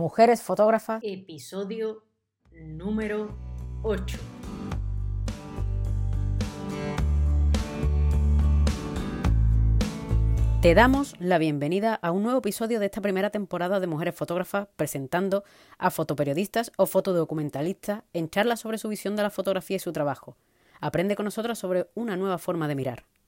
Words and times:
Mujeres 0.00 0.40
Fotógrafas, 0.40 1.02
episodio 1.04 2.06
número 2.52 3.36
8. 3.82 4.16
Te 10.62 10.74
damos 10.74 11.16
la 11.20 11.36
bienvenida 11.36 11.96
a 11.96 12.12
un 12.12 12.22
nuevo 12.22 12.38
episodio 12.38 12.80
de 12.80 12.86
esta 12.86 13.02
primera 13.02 13.28
temporada 13.28 13.78
de 13.78 13.86
Mujeres 13.88 14.14
Fotógrafas 14.14 14.68
presentando 14.74 15.44
a 15.76 15.90
fotoperiodistas 15.90 16.72
o 16.78 16.86
fotodocumentalistas 16.86 18.02
en 18.14 18.30
charlas 18.30 18.60
sobre 18.60 18.78
su 18.78 18.88
visión 18.88 19.16
de 19.16 19.24
la 19.24 19.28
fotografía 19.28 19.76
y 19.76 19.80
su 19.80 19.92
trabajo. 19.92 20.34
Aprende 20.80 21.14
con 21.14 21.26
nosotros 21.26 21.58
sobre 21.58 21.90
una 21.94 22.16
nueva 22.16 22.38
forma 22.38 22.68
de 22.68 22.74
mirar. 22.74 23.04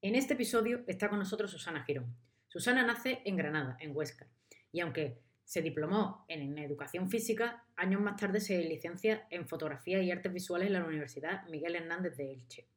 En 0.00 0.14
este 0.14 0.34
episodio 0.34 0.84
está 0.86 1.08
con 1.08 1.18
nosotros 1.18 1.50
Susana 1.50 1.82
Girón. 1.82 2.14
Susana 2.46 2.86
nace 2.86 3.20
en 3.24 3.34
Granada, 3.34 3.76
en 3.80 3.96
Huesca, 3.96 4.28
y 4.70 4.78
aunque 4.78 5.18
se 5.42 5.60
diplomó 5.60 6.24
en 6.28 6.56
educación 6.56 7.10
física, 7.10 7.64
años 7.74 8.00
más 8.00 8.14
tarde 8.14 8.38
se 8.38 8.62
licencia 8.62 9.26
en 9.30 9.48
fotografía 9.48 10.00
y 10.00 10.12
artes 10.12 10.32
visuales 10.32 10.68
en 10.68 10.74
la 10.74 10.84
Universidad 10.84 11.48
Miguel 11.48 11.74
Hernández 11.74 12.16
de 12.16 12.32
Elche. 12.32 12.68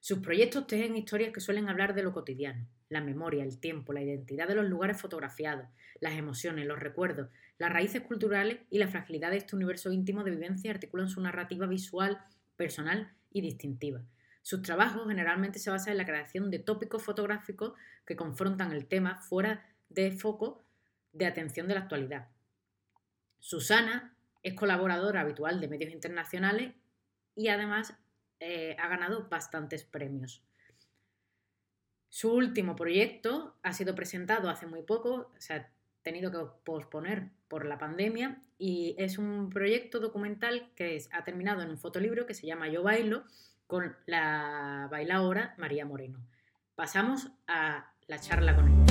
Sus 0.00 0.18
proyectos 0.18 0.66
tejen 0.66 0.96
historias 0.96 1.32
que 1.32 1.40
suelen 1.40 1.68
hablar 1.68 1.94
de 1.94 2.02
lo 2.02 2.12
cotidiano, 2.12 2.66
la 2.88 3.00
memoria, 3.00 3.44
el 3.44 3.60
tiempo, 3.60 3.92
la 3.92 4.02
identidad 4.02 4.48
de 4.48 4.56
los 4.56 4.66
lugares 4.66 5.00
fotografiados, 5.00 5.68
las 6.00 6.14
emociones, 6.14 6.66
los 6.66 6.80
recuerdos, 6.80 7.28
las 7.58 7.72
raíces 7.72 8.02
culturales 8.02 8.58
y 8.70 8.78
la 8.78 8.88
fragilidad 8.88 9.30
de 9.30 9.36
este 9.36 9.54
universo 9.54 9.92
íntimo 9.92 10.24
de 10.24 10.32
vivencia 10.32 10.72
articulan 10.72 11.08
su 11.08 11.20
narrativa 11.20 11.66
visual, 11.68 12.18
personal 12.56 13.12
y 13.30 13.40
distintiva. 13.40 14.02
Sus 14.46 14.62
trabajos 14.62 15.08
generalmente 15.08 15.58
se 15.58 15.70
basan 15.70 15.90
en 15.90 15.96
la 15.98 16.06
creación 16.06 16.52
de 16.52 16.60
tópicos 16.60 17.02
fotográficos 17.02 17.72
que 18.06 18.14
confrontan 18.14 18.70
el 18.70 18.86
tema 18.86 19.16
fuera 19.16 19.66
de 19.88 20.12
foco 20.12 20.64
de 21.12 21.26
atención 21.26 21.66
de 21.66 21.74
la 21.74 21.80
actualidad. 21.80 22.28
Susana 23.40 24.16
es 24.44 24.54
colaboradora 24.54 25.22
habitual 25.22 25.60
de 25.60 25.66
medios 25.66 25.90
internacionales 25.90 26.74
y 27.34 27.48
además 27.48 27.94
eh, 28.38 28.76
ha 28.78 28.86
ganado 28.86 29.28
bastantes 29.28 29.82
premios. 29.82 30.44
Su 32.08 32.32
último 32.32 32.76
proyecto 32.76 33.56
ha 33.64 33.72
sido 33.72 33.96
presentado 33.96 34.48
hace 34.48 34.68
muy 34.68 34.82
poco, 34.82 35.32
se 35.38 35.54
ha 35.54 35.72
tenido 36.02 36.30
que 36.30 36.38
posponer 36.62 37.30
por 37.48 37.66
la 37.66 37.78
pandemia 37.78 38.40
y 38.58 38.94
es 38.96 39.18
un 39.18 39.50
proyecto 39.50 39.98
documental 39.98 40.70
que 40.76 41.02
ha 41.10 41.24
terminado 41.24 41.62
en 41.62 41.70
un 41.70 41.78
fotolibro 41.78 42.26
que 42.26 42.34
se 42.34 42.46
llama 42.46 42.68
Yo 42.68 42.84
Bailo 42.84 43.24
con 43.66 43.96
la 44.06 44.88
bailaora 44.90 45.54
María 45.58 45.84
Moreno. 45.84 46.24
Pasamos 46.74 47.28
a 47.46 47.92
la 48.06 48.20
charla 48.20 48.54
con 48.54 48.68
ella. 48.68 48.84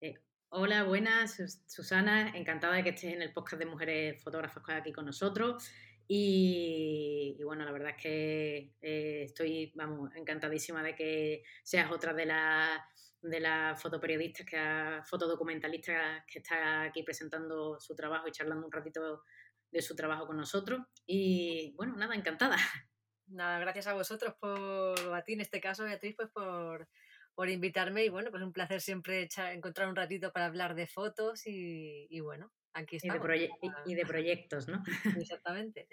Eh, 0.00 0.14
hola, 0.48 0.84
buenas, 0.84 1.36
Susana, 1.66 2.30
encantada 2.34 2.74
de 2.76 2.84
que 2.84 2.90
estés 2.90 3.12
en 3.12 3.22
el 3.22 3.32
podcast 3.32 3.58
de 3.58 3.66
Mujeres 3.66 4.22
Fotógrafas 4.22 4.62
aquí 4.68 4.92
con 4.92 5.04
nosotros. 5.04 5.70
Y, 6.06 7.38
bueno, 7.44 7.64
la 7.64 7.72
verdad 7.72 7.90
es 7.96 8.02
que 8.02 8.74
eh, 8.80 9.22
estoy, 9.24 9.72
vamos, 9.74 10.14
encantadísima 10.16 10.82
de 10.82 10.94
que 10.94 11.44
seas 11.62 11.90
otra 11.90 12.12
de 12.12 12.26
las 12.26 12.80
de 13.24 13.40
las 13.40 13.80
fotoperiodistas, 13.80 14.46
que 14.46 15.00
fotodocumentalistas 15.04 16.24
que 16.26 16.40
está 16.40 16.82
aquí 16.82 17.02
presentando 17.02 17.80
su 17.80 17.94
trabajo 17.94 18.28
y 18.28 18.32
charlando 18.32 18.66
un 18.66 18.72
ratito 18.72 19.22
de 19.70 19.80
su 19.80 19.96
trabajo 19.96 20.26
con 20.26 20.36
nosotros. 20.36 20.82
Y 21.06 21.72
bueno, 21.76 21.96
nada, 21.96 22.14
encantada. 22.14 22.56
Nada, 23.26 23.58
gracias 23.58 23.86
a 23.86 23.94
vosotros 23.94 24.34
por, 24.38 25.14
a 25.14 25.24
ti 25.24 25.32
en 25.32 25.40
este 25.40 25.58
caso, 25.58 25.84
Beatriz, 25.84 26.14
pues 26.14 26.28
por, 26.28 26.86
por 27.34 27.48
invitarme 27.48 28.04
y 28.04 28.10
bueno, 28.10 28.30
pues 28.30 28.42
un 28.42 28.52
placer 28.52 28.82
siempre 28.82 29.26
encontrar 29.50 29.88
un 29.88 29.96
ratito 29.96 30.30
para 30.30 30.44
hablar 30.44 30.74
de 30.74 30.86
fotos 30.86 31.46
y, 31.46 32.06
y 32.10 32.20
bueno, 32.20 32.52
aquí 32.74 32.96
estamos. 32.96 33.24
Y 33.24 33.38
de, 33.38 33.50
y 33.86 33.94
de 33.94 34.04
proyectos, 34.04 34.68
¿no? 34.68 34.82
Exactamente. 35.26 35.88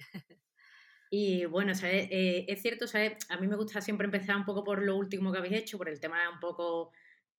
Y 1.09 1.45
bueno, 1.45 1.71
eh, 1.83 2.45
es 2.49 2.61
cierto, 2.61 2.85
¿sabes? 2.85 3.17
a 3.29 3.37
mí 3.37 3.47
me 3.47 3.55
gusta 3.55 3.79
siempre 3.79 4.05
empezar 4.05 4.35
un 4.35 4.43
poco 4.43 4.65
por 4.65 4.81
lo 4.83 4.97
último 4.97 5.31
que 5.31 5.37
habéis 5.37 5.55
hecho, 5.55 5.77
por 5.77 5.87
el 5.87 6.01
tema 6.01 6.29
un 6.29 6.39
poco 6.41 6.91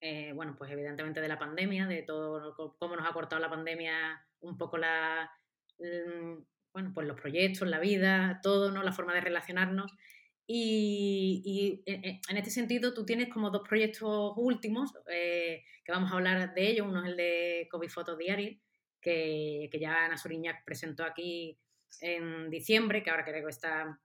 eh, 0.05 0.33
bueno, 0.33 0.53
pues 0.57 0.69
evidentemente 0.69 1.21
de 1.21 1.29
la 1.29 1.39
pandemia, 1.39 1.87
de 1.87 2.01
todo 2.01 2.53
cómo 2.77 2.97
nos 2.97 3.09
ha 3.09 3.13
cortado 3.13 3.41
la 3.41 3.49
pandemia 3.49 4.21
un 4.41 4.57
poco 4.57 4.77
la, 4.77 5.31
mm, 5.79 6.43
bueno, 6.73 6.91
pues 6.93 7.07
los 7.07 7.17
proyectos, 7.19 7.69
la 7.69 7.79
vida, 7.79 8.41
todo, 8.43 8.69
¿no? 8.69 8.83
La 8.83 8.91
forma 8.91 9.13
de 9.13 9.21
relacionarnos. 9.21 9.93
Y, 10.45 11.83
en 11.85 12.37
este 12.37 12.51
sentido, 12.51 12.93
tú 12.93 13.05
tienes 13.05 13.29
como 13.29 13.49
dos 13.49 13.65
proyectos 13.65 14.33
últimos, 14.35 14.91
eh, 15.09 15.63
que 15.85 15.93
vamos 15.93 16.11
a 16.11 16.15
hablar 16.15 16.53
de 16.53 16.67
ellos. 16.67 16.85
Uno 16.85 17.01
es 17.05 17.11
el 17.11 17.15
de 17.15 17.67
COVID 17.71 17.89
Photo 17.89 18.17
Diary, 18.17 18.61
que, 18.99 19.69
que 19.71 19.79
ya 19.79 20.03
Ana 20.03 20.17
Soriñac 20.17 20.65
presentó 20.65 21.05
aquí 21.05 21.57
en 22.01 22.49
diciembre, 22.49 23.03
que 23.03 23.09
ahora 23.09 23.23
creo 23.23 23.45
que 23.45 23.51
está, 23.51 23.97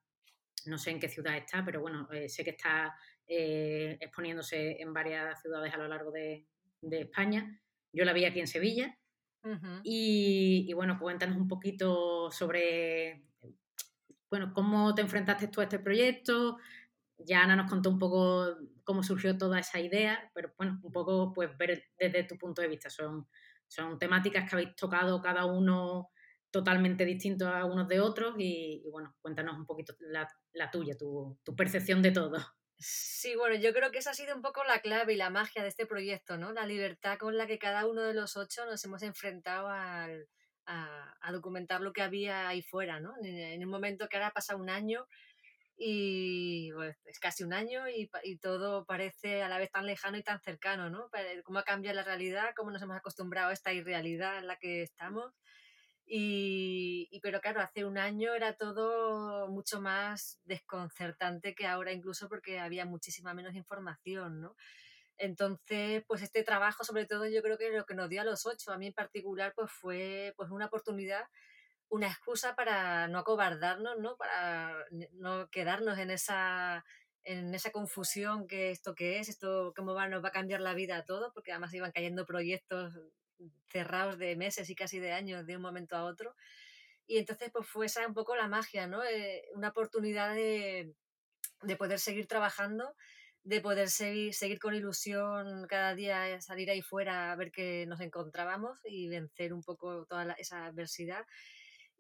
no 0.67 0.79
sé 0.79 0.93
en 0.93 1.01
qué 1.01 1.09
ciudad 1.09 1.37
está, 1.37 1.65
pero 1.65 1.81
bueno, 1.81 2.09
eh, 2.13 2.29
sé 2.29 2.45
que 2.45 2.51
está 2.51 2.97
eh, 3.29 3.99
exponiéndose 4.01 4.81
en 4.81 4.93
varias 4.93 5.41
ciudades 5.41 5.73
a 5.75 5.77
lo 5.77 5.87
largo 5.87 6.11
de, 6.11 6.47
España. 6.91 7.61
Yo 7.93 8.05
la 8.05 8.13
vi 8.13 8.25
aquí 8.25 8.41
en 8.41 8.47
Sevilla. 8.47 8.97
y, 9.83 10.73
bueno, 10.75 10.99
cuéntanos 10.99 11.37
un 11.37 11.49
poquito 11.49 12.31
sobre 12.31 13.25
bueno, 14.31 14.53
cómo 14.53 14.95
te 14.95 15.03
enfrentaste 15.03 15.49
tú 15.49 15.61
a 15.61 15.65
este 15.65 15.79
proyecto. 15.79 16.59
Ya 17.19 17.43
Ana 17.43 17.57
nos 17.57 17.71
contó 17.71 17.91
un 17.91 17.99
poco 17.99 18.57
cómo 18.85 19.03
surgió 19.03 19.37
toda 19.37 19.59
esa 19.59 19.81
idea, 19.81 20.31
pero 20.35 20.53
bueno, 20.57 20.79
un 20.83 20.93
poco 20.93 21.33
pues 21.33 21.57
ver 21.59 21.85
desde 21.99 22.25
tu 22.25 22.37
punto 22.39 22.63
de 22.63 22.69
vista. 22.69 22.91
Son, 22.91 23.27
son 23.67 23.99
temáticas 23.99 24.49
que 24.49 24.57
habéis 24.57 24.77
tocado 24.77 25.21
cada 25.21 25.47
uno 25.47 26.11
totalmente 26.51 27.05
distintos 27.05 27.49
a 27.49 27.65
unos 27.65 27.89
de 27.89 28.01
otros 28.01 28.35
y, 28.39 28.83
bueno, 28.91 29.15
cuéntanos 29.21 29.57
un 29.59 29.67
poquito 29.67 29.95
la, 30.01 30.71
tuya, 30.71 30.97
tu, 30.97 31.39
tu 31.43 31.55
percepción 31.55 32.01
de 32.03 32.13
todo. 32.13 32.39
Sí, 32.81 33.35
bueno, 33.35 33.57
yo 33.57 33.73
creo 33.73 33.91
que 33.91 33.99
esa 33.99 34.11
ha 34.11 34.15
sido 34.15 34.37
un 34.37 34.43
poco 34.43 34.63
la 34.63 34.81
clave 34.81 35.15
y 35.15 35.17
la 35.17 35.31
magia 35.31 35.63
de 35.63 35.69
este 35.69 35.85
proyecto, 35.87 36.39
¿no? 36.39 36.53
La 36.53 36.65
libertad 36.65 37.19
con 37.19 37.37
la 37.37 37.47
que 37.47 37.59
cada 37.59 37.87
uno 37.87 38.03
de 38.03 38.15
los 38.15 38.37
ocho 38.37 38.67
nos 38.67 38.85
hemos 38.85 39.03
enfrentado 39.03 39.69
al, 39.69 40.29
a, 40.67 41.33
documentar 41.33 41.81
lo 41.81 41.93
que 41.93 42.03
había 42.03 42.49
ahí 42.49 42.63
fuera, 42.63 43.01
¿no? 43.01 43.15
En, 43.23 43.65
un 43.65 43.71
momento 43.71 44.09
que 44.09 44.17
ahora 44.17 44.31
pasa 44.33 44.55
un 44.57 44.71
año 44.71 45.07
y 45.77 46.71
es 47.07 47.19
casi 47.21 47.45
un 47.45 47.53
año 47.53 47.89
y, 47.89 48.11
y, 48.23 48.39
todo 48.39 48.85
parece 48.85 49.43
a 49.43 49.49
la 49.49 49.59
vez 49.59 49.71
tan 49.73 49.87
lejano 49.87 50.17
y 50.19 50.23
tan 50.23 50.41
cercano, 50.41 50.89
¿no? 50.91 51.11
Cómo 51.45 51.59
ha 51.59 51.65
cambiado 51.65 51.97
la 51.97 52.05
realidad, 52.05 52.53
cómo 52.57 52.71
nos 52.71 52.83
hemos 52.83 52.97
acostumbrado 52.97 53.51
a 53.51 53.55
esta 53.55 53.73
irrealidad 53.73 54.39
en 54.39 54.47
la 54.47 54.57
que 54.57 54.83
estamos 54.83 55.35
y, 56.11 57.21
pero 57.23 57.41
claro, 57.41 57.61
hace 57.61 57.85
un 57.85 57.99
año 57.99 58.35
era 58.35 58.55
todo 58.57 59.49
mucho 59.49 59.81
más 59.81 60.41
desconcertante 60.45 61.55
que 61.55 61.67
ahora 61.67 61.93
incluso 61.93 62.29
porque 62.29 62.59
había 62.61 62.87
muchísima 62.87 63.35
menos 63.35 63.55
información, 63.55 64.41
¿no? 64.41 64.57
Entonces, 65.19 66.05
pues 66.07 66.23
este 66.23 66.45
trabajo, 66.45 66.85
sobre 66.85 67.07
todo, 67.07 67.27
yo 67.27 67.43
creo 67.43 67.59
que 67.59 67.71
lo 67.71 67.85
que 67.87 67.95
nos 67.95 68.09
dio 68.09 68.23
a 68.23 68.25
los 68.25 68.47
ocho, 68.47 68.73
a 68.73 68.79
mí 68.79 68.87
en 68.87 68.93
particular, 68.95 69.53
pues 69.57 69.71
fue 69.73 70.33
pues 70.37 70.51
una 70.51 70.67
oportunidad, 70.67 71.25
una 71.89 72.09
excusa 72.09 72.55
para 72.57 73.09
no 73.09 73.19
acobardarnos, 73.19 73.99
¿no? 73.99 74.17
Para 74.17 74.75
no 75.13 75.49
quedarnos 75.51 75.99
en 75.99 76.11
esa 76.11 76.85
en 77.25 77.55
esa 77.55 77.71
confusión 77.73 78.47
que 78.47 78.71
esto 78.71 78.95
que 78.95 79.19
es, 79.19 79.29
esto 79.29 79.75
cómo 79.77 79.95
va, 79.95 80.09
nos 80.09 80.25
va 80.25 80.29
a 80.29 80.33
cambiar 80.33 80.61
la 80.63 80.75
vida 80.75 80.97
a 80.97 81.05
todos, 81.05 81.33
porque 81.35 81.53
además 81.53 81.75
iban 81.75 81.93
cayendo 81.93 82.25
proyectos 82.25 82.95
cerrados 83.69 84.19
de 84.19 84.37
meses 84.37 84.71
y 84.71 84.75
casi 84.75 84.99
de 84.99 85.13
años 85.13 85.47
de 85.47 85.57
un 85.57 85.63
momento 85.63 85.97
a 85.97 86.05
otro. 86.05 86.35
Y 87.07 87.19
entonces 87.19 87.51
pues 87.53 87.67
fue 87.67 87.87
esa 87.87 88.07
un 88.07 88.15
poco 88.15 88.37
la 88.37 88.49
magia, 88.49 88.87
¿no? 88.87 89.03
Eh, 89.05 89.45
una 89.55 89.69
oportunidad 89.69 90.35
de, 90.35 90.95
de, 91.63 91.77
poder 91.77 91.99
seguir 91.99 92.27
trabajando, 92.27 92.95
de 93.45 93.61
poder 93.61 93.89
seguir, 93.89 94.35
seguir 94.35 94.59
con 94.59 94.75
ilusión 94.75 95.67
cada 95.69 95.95
día, 95.95 96.41
salir 96.43 96.71
ahí 96.71 96.83
fuera 96.83 97.33
a 97.33 97.37
ver 97.37 97.51
que 97.51 97.87
nos 97.87 98.01
encontrábamos 98.01 98.79
y 98.85 99.09
vencer 99.09 99.55
un 99.55 99.63
poco 99.63 100.05
toda 100.07 100.35
esa 100.35 100.67
adversidad. 100.67 101.25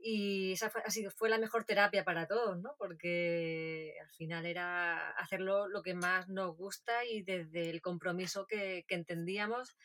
Y 0.01 0.53
esa 0.53 0.71
fue, 0.71 0.83
sido, 0.91 1.11
fue 1.11 1.29
la 1.29 1.39
mejor 1.39 1.65
terapia 1.65 2.05
para 2.05 2.27
todos, 2.27 2.61
¿no? 2.61 2.75
Porque 2.79 3.95
al 4.01 4.11
final 4.11 4.47
era 4.47 5.11
hacerlo 5.13 5.69
lo 5.69 5.83
que 5.83 5.95
más 5.95 6.29
nos 6.29 6.57
gusta 6.57 7.05
y 7.05 7.23
desde 7.23 7.71
el 7.71 7.81
compromiso 7.81 8.47
que, 8.47 8.85
que 8.87 8.95
entendíamos 8.95 9.77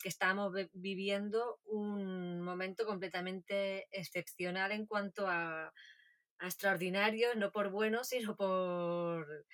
que 0.00 0.08
estábamos 0.08 0.52
viviendo 0.72 1.60
un 1.64 2.40
momento 2.40 2.86
completamente 2.86 3.88
excepcional 3.90 4.72
en 4.72 4.86
cuanto 4.86 5.26
a, 5.28 5.72
a 6.38 6.46
extraordinario, 6.46 7.34
no 7.36 7.52
por 7.52 7.70
bueno, 7.70 8.02
sino 8.04 8.36
por 8.36 9.44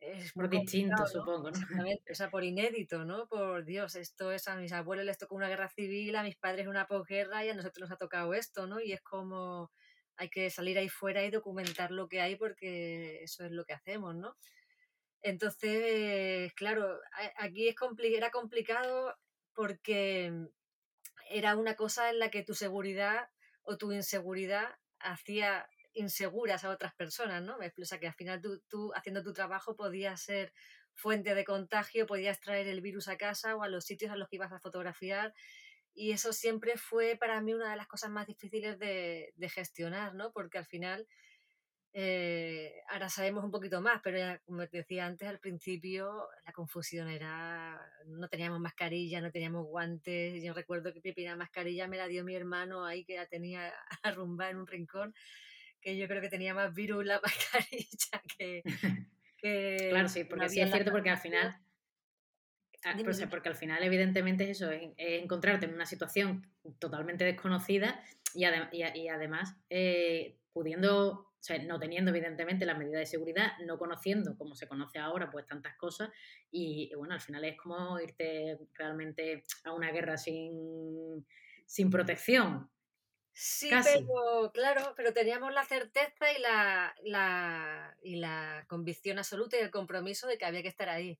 es 0.00 0.32
por 0.32 0.48
distinto, 0.48 1.06
supongo, 1.06 1.50
¿no? 1.50 1.56
Exactamente, 1.90 2.12
o 2.12 2.14
sea, 2.14 2.30
por 2.30 2.42
inédito, 2.42 3.04
¿no? 3.04 3.28
Por 3.28 3.64
Dios, 3.64 3.96
esto 3.96 4.32
es 4.32 4.48
a 4.48 4.56
mis 4.56 4.72
abuelos 4.72 5.04
les 5.04 5.18
tocó 5.18 5.34
una 5.34 5.48
guerra 5.48 5.68
civil, 5.68 6.16
a 6.16 6.22
mis 6.22 6.36
padres 6.36 6.66
una 6.68 6.86
posguerra 6.86 7.44
y 7.44 7.50
a 7.50 7.54
nosotros 7.54 7.88
nos 7.88 7.92
ha 7.92 7.98
tocado 7.98 8.32
esto, 8.34 8.66
¿no? 8.66 8.80
Y 8.80 8.92
es 8.92 9.02
como 9.02 9.70
hay 10.16 10.28
que 10.28 10.50
salir 10.50 10.78
ahí 10.78 10.88
fuera 10.88 11.24
y 11.24 11.30
documentar 11.30 11.90
lo 11.90 12.08
que 12.08 12.20
hay 12.20 12.36
porque 12.36 13.22
eso 13.22 13.44
es 13.44 13.52
lo 13.52 13.64
que 13.64 13.72
hacemos, 13.74 14.14
¿no? 14.14 14.36
Entonces, 15.22 16.52
claro, 16.54 16.98
aquí 17.36 17.68
es 17.68 17.76
era 18.02 18.30
complicado 18.30 19.14
porque 19.54 20.32
era 21.28 21.56
una 21.56 21.74
cosa 21.76 22.10
en 22.10 22.18
la 22.18 22.30
que 22.30 22.42
tu 22.42 22.54
seguridad 22.54 23.28
o 23.62 23.76
tu 23.76 23.92
inseguridad 23.92 24.68
hacía 24.98 25.68
inseguras 25.92 26.64
a 26.64 26.70
otras 26.70 26.94
personas, 26.94 27.42
¿no? 27.42 27.56
O 27.56 27.84
sea, 27.84 27.98
que 27.98 28.06
al 28.06 28.14
final 28.14 28.40
tú, 28.40 28.60
tú 28.68 28.92
haciendo 28.94 29.22
tu 29.22 29.32
trabajo 29.32 29.76
podías 29.76 30.20
ser 30.20 30.52
fuente 30.94 31.34
de 31.34 31.44
contagio, 31.44 32.06
podías 32.06 32.40
traer 32.40 32.68
el 32.68 32.80
virus 32.80 33.08
a 33.08 33.16
casa 33.16 33.56
o 33.56 33.62
a 33.62 33.68
los 33.68 33.84
sitios 33.84 34.12
a 34.12 34.16
los 34.16 34.28
que 34.28 34.36
ibas 34.36 34.52
a 34.52 34.60
fotografiar. 34.60 35.34
Y 35.92 36.12
eso 36.12 36.32
siempre 36.32 36.76
fue 36.76 37.16
para 37.16 37.40
mí 37.40 37.54
una 37.54 37.70
de 37.70 37.76
las 37.76 37.88
cosas 37.88 38.10
más 38.10 38.26
difíciles 38.26 38.78
de, 38.78 39.32
gestionar, 39.52 40.14
¿no? 40.14 40.32
Porque 40.32 40.58
al 40.58 40.66
final, 40.66 41.06
eh, 41.92 42.74
ahora 42.88 43.08
sabemos 43.08 43.44
un 43.44 43.50
poquito 43.50 43.80
más, 43.80 44.00
pero 44.02 44.18
ya, 44.18 44.38
como 44.40 44.66
te 44.68 44.78
decía 44.78 45.06
antes, 45.06 45.28
al 45.28 45.40
principio 45.40 46.28
la 46.44 46.52
confusión 46.52 47.08
era, 47.08 47.80
no 48.06 48.28
teníamos 48.28 48.60
mascarilla, 48.60 49.20
no 49.20 49.30
teníamos 49.30 49.66
guantes. 49.66 50.42
Yo 50.42 50.54
recuerdo 50.54 50.92
que 50.92 51.00
mi 51.02 51.12
primera 51.12 51.36
mascarilla 51.36 51.88
me 51.88 51.96
la 51.96 52.06
dio 52.06 52.24
mi 52.24 52.34
hermano 52.34 52.84
ahí, 52.84 53.04
que 53.04 53.16
la 53.16 53.26
tenía 53.26 53.72
arrumbada 54.02 54.50
en 54.50 54.58
un 54.58 54.66
rincón 54.66 55.14
que 55.80 55.96
yo 55.96 56.06
creo 56.08 56.20
que 56.20 56.28
tenía 56.28 56.54
más 56.54 56.74
virus 56.74 57.04
la 57.04 57.20
mascarilla 57.24 58.22
que... 58.36 58.62
claro, 59.90 60.08
sí, 60.08 60.24
porque 60.24 60.48
sí 60.48 60.60
es 60.60 60.70
cierto 60.70 60.90
porque 60.90 61.10
al 61.10 61.18
final... 61.18 61.56
Ah, 62.82 62.96
pues, 63.04 63.22
porque 63.26 63.50
al 63.50 63.56
final, 63.56 63.82
evidentemente, 63.82 64.44
es 64.44 64.62
eso, 64.62 64.70
es, 64.70 64.92
encontrarte 64.96 65.66
en 65.66 65.74
una 65.74 65.84
situación 65.84 66.46
totalmente 66.78 67.24
desconocida 67.24 68.02
y, 68.34 68.46
y, 68.72 69.08
además 69.08 69.54
eh, 69.68 70.38
pudiendo, 70.54 71.29
o 71.40 71.42
sea, 71.42 71.58
no 71.62 71.80
teniendo 71.80 72.10
evidentemente 72.10 72.66
las 72.66 72.76
medidas 72.76 73.00
de 73.00 73.06
seguridad, 73.06 73.52
no 73.64 73.78
conociendo 73.78 74.36
como 74.36 74.54
se 74.54 74.68
conoce 74.68 74.98
ahora, 74.98 75.30
pues 75.30 75.46
tantas 75.46 75.74
cosas. 75.76 76.10
Y, 76.50 76.94
bueno, 76.94 77.14
al 77.14 77.20
final 77.22 77.42
es 77.46 77.56
como 77.56 77.98
irte 77.98 78.58
realmente 78.74 79.42
a 79.64 79.72
una 79.72 79.90
guerra 79.90 80.18
sin, 80.18 81.26
sin 81.64 81.88
protección. 81.88 82.70
Sí, 83.32 83.70
pero 83.70 84.50
claro, 84.52 84.92
pero 84.94 85.14
teníamos 85.14 85.54
la 85.54 85.64
certeza 85.64 86.30
y 86.36 86.42
la, 86.42 86.94
la, 87.04 87.96
y 88.02 88.16
la 88.16 88.66
convicción 88.68 89.16
absoluta 89.16 89.56
y 89.56 89.60
el 89.60 89.70
compromiso 89.70 90.26
de 90.26 90.36
que 90.36 90.44
había 90.44 90.60
que 90.60 90.68
estar 90.68 90.90
ahí. 90.90 91.18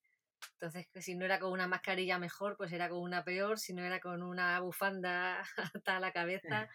Entonces, 0.53 0.87
que 0.93 1.01
si 1.01 1.15
no 1.15 1.25
era 1.25 1.39
con 1.39 1.53
una 1.53 1.67
mascarilla 1.67 2.19
mejor, 2.19 2.59
pues 2.59 2.73
era 2.73 2.91
con 2.91 3.01
una 3.01 3.25
peor, 3.25 3.59
si 3.59 3.73
no 3.73 3.83
era 3.83 4.01
con 4.01 4.23
una 4.23 4.61
bufanda 4.61 5.41
hasta 5.75 5.99
la 5.99 6.13
cabeza, 6.13 6.69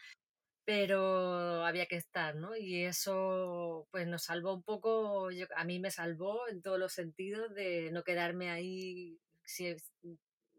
pero 0.65 1.63
había 1.63 1.85
que 1.85 1.95
estar, 1.95 2.35
¿no? 2.35 2.55
Y 2.57 2.85
eso 2.85 3.87
pues 3.91 4.07
nos 4.07 4.23
salvó 4.23 4.53
un 4.53 4.63
poco, 4.63 5.31
yo, 5.31 5.45
a 5.55 5.63
mí 5.63 5.79
me 5.79 5.91
salvó 5.91 6.47
en 6.49 6.61
todos 6.63 6.79
los 6.79 6.93
sentidos 6.93 7.53
de 7.53 7.91
no 7.91 8.03
quedarme 8.03 8.49
ahí 8.49 9.19
si, 9.43 9.75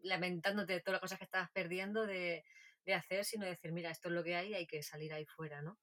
lamentándote 0.01 0.73
de 0.73 0.79
todas 0.79 0.93
las 0.93 1.01
cosas 1.01 1.19
que 1.19 1.25
estabas 1.25 1.51
perdiendo, 1.51 2.05
de, 2.07 2.45
de 2.85 2.93
hacer, 2.93 3.25
sino 3.25 3.45
decir, 3.45 3.73
mira, 3.73 3.91
esto 3.91 4.07
es 4.07 4.13
lo 4.13 4.23
que 4.23 4.35
hay, 4.35 4.53
hay 4.53 4.65
que 4.65 4.81
salir 4.81 5.13
ahí 5.13 5.25
fuera, 5.25 5.61
¿no? 5.61 5.77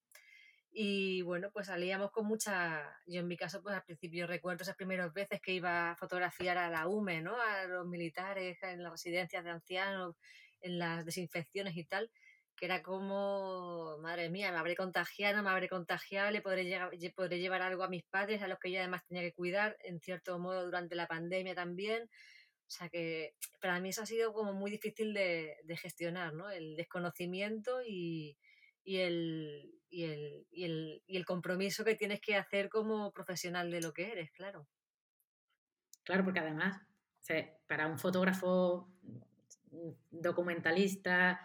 Y 0.73 1.23
bueno, 1.23 1.50
pues 1.53 1.67
salíamos 1.67 2.11
con 2.11 2.27
mucha, 2.27 2.82
yo 3.06 3.20
en 3.20 3.29
mi 3.29 3.37
caso, 3.37 3.62
pues 3.62 3.77
al 3.77 3.85
principio 3.85 4.27
recuerdo 4.27 4.62
esas 4.62 4.75
primeras 4.75 5.12
veces 5.12 5.41
que 5.41 5.53
iba 5.53 5.93
a 5.93 5.97
fotografiar 5.97 6.59
a 6.59 6.70
la 6.70 6.88
UME, 6.88 7.20
¿no? 7.23 7.41
A 7.41 7.67
los 7.67 7.87
militares, 7.87 8.59
en 8.62 8.82
las 8.82 8.93
residencias 8.93 9.44
de 9.44 9.50
ancianos, 9.50 10.17
en 10.62 10.79
las 10.79 11.05
desinfecciones 11.05 11.77
y 11.77 11.85
tal, 11.85 12.11
que 12.56 12.67
era 12.67 12.83
como, 12.83 13.99
madre 13.99 14.31
mía, 14.31 14.53
me 14.53 14.59
habré 14.59 14.77
contagiado, 14.77 15.43
me 15.43 15.51
habré 15.51 15.69
contagiado, 15.69 16.31
le 16.31 16.41
podré, 16.41 16.65
llegar, 16.65 16.91
podré 17.15 17.39
llevar 17.39 17.62
algo 17.62 17.83
a 17.83 17.89
mis 17.89 18.05
padres, 18.05 18.43
a 18.43 18.49
los 18.49 18.59
que 18.59 18.71
yo 18.71 18.79
además 18.79 19.05
tenía 19.06 19.23
que 19.23 19.33
cuidar, 19.33 19.77
en 19.85 20.01
cierto 20.01 20.39
modo, 20.39 20.65
durante 20.65 20.95
la 20.95 21.06
pandemia 21.06 21.55
también. 21.55 22.05
O 22.67 22.71
sea 22.71 22.89
que 22.89 23.35
para 23.61 23.81
mí 23.81 23.91
eso 23.91 24.03
ha 24.03 24.06
sido 24.06 24.33
como 24.33 24.53
muy 24.53 24.71
difícil 24.71 25.15
de, 25.15 25.56
gestionar, 25.81 26.35
¿no? 26.35 26.51
El 26.51 26.77
desconocimiento 26.77 27.83
y, 27.83 28.37
el, 28.85 29.71
y, 29.91 30.05
el, 30.05 30.47
y, 30.51 30.65
el, 30.65 31.03
y 31.06 31.17
el 31.17 31.25
compromiso 31.25 31.85
que 31.85 31.97
tienes 31.97 32.21
que 32.21 32.37
hacer 32.37 32.69
como 32.69 33.12
profesional 33.12 33.71
de 33.71 33.81
lo 33.81 33.93
que 33.93 34.12
eres, 34.12 34.31
claro. 34.33 34.67
Claro, 36.05 36.25
porque 36.25 36.41
además, 36.41 36.81
para 37.67 37.87
un 37.87 37.99
fotógrafo 37.99 38.89
mm, 39.71 39.91
documentalista, 40.11 41.41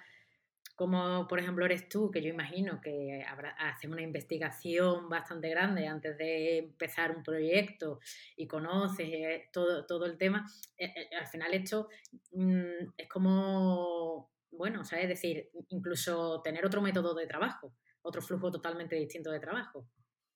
como 0.80 1.28
por 1.28 1.40
ejemplo 1.40 1.66
eres 1.66 1.90
tú, 1.90 2.10
que 2.10 2.22
yo 2.22 2.30
imagino 2.30 2.80
que 2.80 3.22
haces 3.58 3.92
una 3.92 4.02
investigación 4.02 5.10
bastante 5.10 5.50
grande 5.50 5.86
antes 5.86 6.18
de 6.18 6.60
empezar 6.60 7.14
un 7.14 7.22
proyecto 7.22 8.00
y 8.38 8.48
conoces 8.48 9.10
eh, 9.10 9.50
todo, 9.52 9.86
todo 9.86 10.06
el 10.06 10.18
tema, 10.18 10.50
eh, 10.78 10.86
eh, 10.96 11.10
al 11.20 11.28
final 11.28 11.54
esto 11.54 11.90
mm, 12.32 12.94
es 12.96 13.10
como, 13.10 14.32
bueno, 14.52 14.80
o 14.80 14.84
sea, 14.86 15.02
es 15.02 15.10
decir, 15.10 15.50
incluso 15.68 16.42
tener 16.44 16.66
otro 16.66 16.82
método 16.82 17.14
de 17.14 17.28
trabajo, 17.28 17.76
otro 18.02 18.22
flujo 18.22 18.50
totalmente 18.50 18.96
distinto 18.96 19.32
de 19.32 19.42
trabajo. 19.42 19.86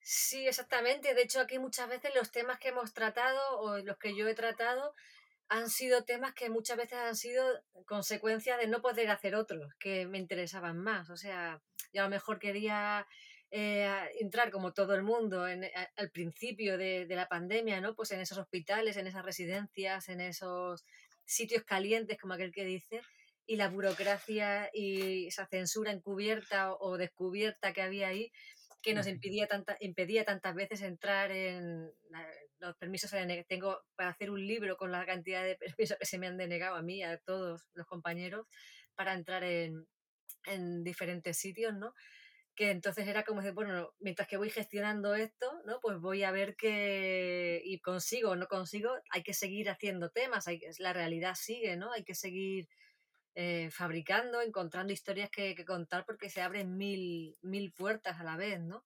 Sí, 0.02 0.46
exactamente. 0.46 1.14
De 1.14 1.22
hecho, 1.22 1.40
aquí 1.40 1.58
muchas 1.58 1.88
veces 1.88 2.12
los 2.14 2.34
temas 2.34 2.60
que 2.60 2.68
hemos 2.68 2.94
tratado 2.94 3.40
o 3.62 3.78
los 3.78 3.98
que 3.98 4.14
yo 4.14 4.28
he 4.28 4.36
tratado 4.36 4.94
han 5.54 5.70
sido 5.70 6.04
temas 6.04 6.34
que 6.34 6.50
muchas 6.50 6.78
veces 6.78 6.98
han 6.98 7.16
sido 7.16 7.46
consecuencia 7.86 8.58
de 8.58 8.66
no 8.66 8.82
poder 8.82 9.12
hacer 9.12 9.36
otros 9.36 9.72
que 9.80 10.08
me 10.08 10.18
interesaban 10.18 10.80
más. 10.80 11.12
O 11.12 11.16
sea, 11.16 11.62
yo 11.94 12.02
a 12.02 12.06
lo 12.06 12.10
mejor 12.10 12.40
quería 12.40 13.06
eh, 13.52 13.88
entrar 14.20 14.50
como 14.50 14.74
todo 14.74 14.96
el 14.96 15.04
mundo 15.04 15.48
en, 15.48 15.64
al 15.96 16.10
principio 16.10 16.76
de, 16.76 17.06
la 17.08 17.28
pandemia, 17.28 17.82
¿no? 17.82 17.94
Pues 17.94 18.10
en 18.10 18.20
esos 18.20 18.40
hospitales, 18.40 18.98
en 18.98 19.06
esas 19.06 19.24
residencias, 19.24 20.10
en 20.10 20.22
esos 20.22 20.86
sitios 21.24 21.64
calientes, 21.64 22.18
como 22.20 22.34
aquel 22.34 22.52
que 22.52 22.66
dice, 22.66 23.02
y 23.46 23.58
la 23.58 23.70
burocracia 23.70 24.72
y 24.74 25.28
esa 25.28 25.46
censura 25.46 25.92
encubierta 25.92 26.74
o 26.74 26.98
descubierta 26.98 27.74
que 27.74 27.84
había 27.84 28.08
ahí, 28.08 28.32
que 28.84 28.94
nos 28.94 29.08
impedía, 29.08 29.48
tanta, 29.48 29.78
impedía 29.80 30.26
tantas 30.26 30.54
veces 30.54 30.82
entrar 30.82 31.32
en 31.32 31.90
los 32.60 32.76
permisos. 32.78 33.12
Tengo 33.48 33.82
para 33.96 34.10
hacer 34.10 34.30
un 34.30 34.46
libro 34.46 34.78
con 34.78 34.92
la 34.92 35.06
cantidad 35.06 35.44
de 35.44 35.56
permisos 35.56 35.98
que 35.98 36.06
se 36.06 36.20
me 36.20 36.28
han 36.28 36.38
denegado 36.38 36.76
a 36.76 36.84
mí, 36.84 37.02
a 37.02 37.18
todos 37.18 37.64
los 37.74 37.88
compañeros, 37.88 38.46
para 38.94 39.14
entrar 39.14 39.44
en, 39.44 39.88
en 40.46 40.84
diferentes 40.84 41.38
sitios, 41.38 41.74
¿no? 41.74 41.94
que 42.56 42.70
entonces 42.70 43.08
era 43.08 43.24
como 43.24 43.42
decir, 43.42 43.56
bueno, 43.56 43.94
mientras 44.00 44.28
que 44.28 44.38
voy 44.38 44.50
gestionando 44.50 45.16
esto, 45.16 45.52
¿no? 45.66 45.80
Pues 45.82 46.00
voy 46.00 46.24
a 46.24 46.32
ver 46.32 46.56
que 46.56 47.62
y 47.64 47.80
consigo 47.80 48.32
o 48.32 48.36
no 48.36 48.48
consigo, 48.48 48.92
hay 49.10 49.24
que 49.24 49.34
seguir 49.34 49.70
haciendo 49.70 50.12
temas, 50.12 50.48
hay, 50.48 50.62
la 50.78 50.94
realidad 50.94 51.34
sigue, 51.36 51.78
¿no? 51.78 51.92
Hay 51.92 52.04
que 52.04 52.14
seguir 52.14 52.68
eh, 53.36 53.70
fabricando, 53.72 54.42
encontrando 54.42 54.94
historias 54.94 55.30
que, 55.30 55.56
contar 55.66 56.06
porque 56.06 56.30
se 56.30 56.42
abren 56.42 56.78
mil, 56.78 57.36
mil 57.42 57.72
puertas 57.74 58.20
a 58.20 58.24
la 58.24 58.38
vez, 58.38 58.60
¿no? 58.60 58.86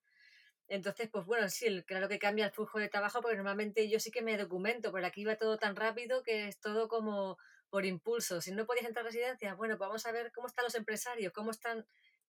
Entonces, 0.69 1.09
pues 1.09 1.25
bueno, 1.25 1.49
sí, 1.49 1.83
claro 1.83 2.09
que 2.09 2.19
cambia 2.19 2.45
el 2.45 2.51
flujo 2.51 2.79
de 2.79 2.89
trabajo 2.89 3.21
porque 3.21 3.37
normalmente 3.37 3.89
yo 3.89 3.99
sí 3.99 4.11
que 4.11 4.21
me 4.21 4.37
documento, 4.37 4.91
pero 4.91 5.07
aquí 5.07 5.23
va 5.23 5.37
todo 5.37 5.57
tan 5.57 5.75
rápido 5.75 6.23
que 6.23 6.47
es 6.47 6.59
todo 6.59 6.87
como 6.87 7.37
por 7.69 7.85
impulso. 7.85 8.41
Si 8.41 8.51
no 8.51 8.65
podías 8.65 8.85
entrar 8.85 9.05
a 9.05 9.09
residencias, 9.09 9.55
bueno, 9.55 9.77
pues 9.77 9.87
vamos 9.87 10.05
a 10.05 10.11
ver 10.11 10.31
cómo 10.33 10.47
están 10.47 10.65
los 10.65 10.75
empresarios, 10.75 11.33
cómo 11.33 11.51
están 11.51 11.85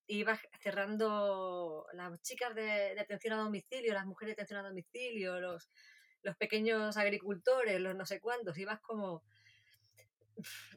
ibas 0.09 0.41
cerrando 0.61 1.87
las 1.93 2.21
chicas 2.23 2.55
de, 2.55 2.99
atención 2.99 3.35
a 3.35 3.43
domicilio, 3.43 3.93
las 3.93 4.07
mujeres 4.07 4.35
de 4.35 4.43
atención 4.43 4.65
a 4.65 4.69
domicilio, 4.69 5.39
los, 5.39 5.71
los 6.23 6.37
pequeños 6.37 6.97
agricultores, 6.97 7.81
los 7.81 7.95
no 7.95 8.07
sé 8.07 8.21
cuántos, 8.21 8.57
ibas 8.57 8.81
como 8.81 9.23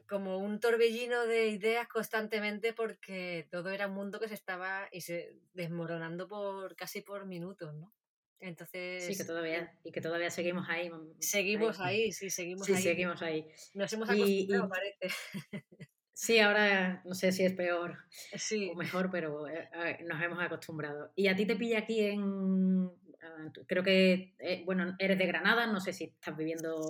como 0.08 0.38
un 0.38 0.60
torbellino 0.60 1.26
de 1.26 1.48
ideas 1.48 1.88
constantemente 1.88 2.72
porque 2.72 3.48
todo 3.50 3.70
era 3.70 3.86
un 3.86 3.94
mundo 3.94 4.20
que 4.20 4.28
se 4.28 4.34
estaba 4.34 4.88
y 4.92 5.02
se 5.02 5.34
desmoronando 5.54 6.28
por 6.28 6.76
casi 6.76 7.00
por 7.00 7.26
minutos, 7.26 7.74
¿no? 7.74 7.92
Entonces. 8.40 9.06
Sí, 9.06 9.16
que 9.16 9.24
todavía, 9.24 9.72
y 9.84 9.92
que 9.92 10.00
todavía 10.00 10.30
seguimos 10.30 10.68
ahí. 10.68 10.90
Seguimos 11.20 11.78
ahí, 11.80 12.10
sí, 12.12 12.28
seguimos 12.28 12.66
sí, 12.66 12.74
ahí. 12.74 12.82
seguimos 12.82 13.22
ahí. 13.22 13.46
Nos 13.74 13.92
hemos 13.92 14.10
acostumbrado, 14.10 14.68
parece. 14.68 14.98
Sí, 16.14 16.38
ahora 16.38 17.02
no 17.04 17.14
sé 17.14 17.32
si 17.32 17.44
es 17.44 17.52
peor 17.52 17.98
sí. 18.36 18.70
o 18.72 18.76
mejor, 18.76 19.10
pero 19.10 19.48
eh, 19.48 19.68
nos 20.06 20.22
hemos 20.22 20.40
acostumbrado. 20.40 21.10
¿Y 21.16 21.26
a 21.26 21.34
ti 21.34 21.46
te 21.46 21.56
pilla 21.56 21.78
aquí 21.78 21.98
en... 21.98 22.92
Ah, 23.22 23.52
creo 23.66 23.84
que, 23.84 24.34
eh, 24.40 24.62
bueno, 24.64 24.96
eres 24.98 25.16
de 25.16 25.26
Granada, 25.26 25.66
no 25.66 25.80
sé 25.80 25.92
si 25.92 26.04
estás 26.04 26.36
viviendo 26.36 26.80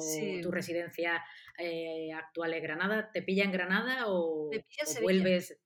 tu 0.43 0.51
residencia 0.51 1.23
eh, 1.59 2.11
actual 2.13 2.55
en 2.55 2.63
Granada. 2.63 3.11
¿Te 3.13 3.23
pilla 3.23 3.45
en 3.45 3.53
Granada 3.53 4.05
o, 4.07 4.51
vuelves? 5.03 5.59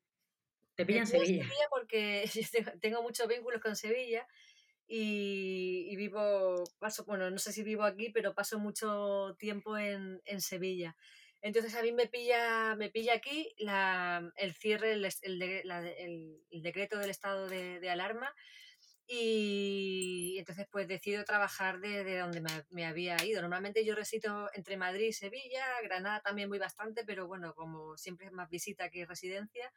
Te 0.74 0.84
pilla 0.84 1.00
en 1.00 1.06
Sevilla. 1.06 1.44
Sevilla 1.44 1.68
porque 1.70 2.28
tengo 2.80 3.02
muchos 3.02 3.28
vínculos 3.28 3.60
con 3.60 3.76
Sevilla 3.76 4.26
y, 4.88 5.94
vivo, 5.96 6.64
paso, 6.78 7.04
bueno, 7.04 7.30
no 7.30 7.38
sé 7.38 7.52
si 7.52 7.62
vivo 7.62 7.84
aquí, 7.84 8.10
pero 8.10 8.34
paso 8.34 8.58
mucho 8.58 9.36
tiempo 9.38 9.78
en, 9.78 10.20
en 10.24 10.40
Sevilla. 10.40 10.96
Entonces 11.42 11.76
a 11.76 11.82
mí 11.82 11.92
me 11.92 12.08
pilla, 12.08 12.74
me 12.76 12.90
pilla 12.90 13.14
aquí 13.14 13.54
la, 13.58 14.32
el 14.36 14.52
cierre, 14.52 14.92
el, 14.94 15.04
el, 15.04 15.42
el, 16.50 16.62
decreto 16.62 16.98
del 16.98 17.10
estado 17.10 17.48
de, 17.48 17.78
de, 17.78 17.90
alarma 17.90 18.34
y 19.06 20.36
entonces 20.38 20.66
pues 20.70 20.88
decido 20.88 21.24
trabajar 21.24 21.80
de, 21.80 22.02
de 22.02 22.18
donde 22.18 22.40
me, 22.40 22.50
me, 22.70 22.86
había 22.86 23.24
ido. 23.24 23.40
Normalmente 23.40 23.84
yo 23.84 23.94
resido 23.94 24.50
entre 24.54 24.76
Madrid 24.76 25.08
y 25.08 25.12
Sevilla, 25.12 25.64
Granada 25.82 26.20
también 26.20 26.48
voy 26.48 26.58
bastante, 26.58 27.04
pero 27.04 27.26
bueno, 27.26 27.54
como 27.54 27.96
siempre 27.96 28.26
es 28.26 28.32
más 28.32 28.50
visita 28.50 28.90
que 28.90 29.06
residencia, 29.06 29.72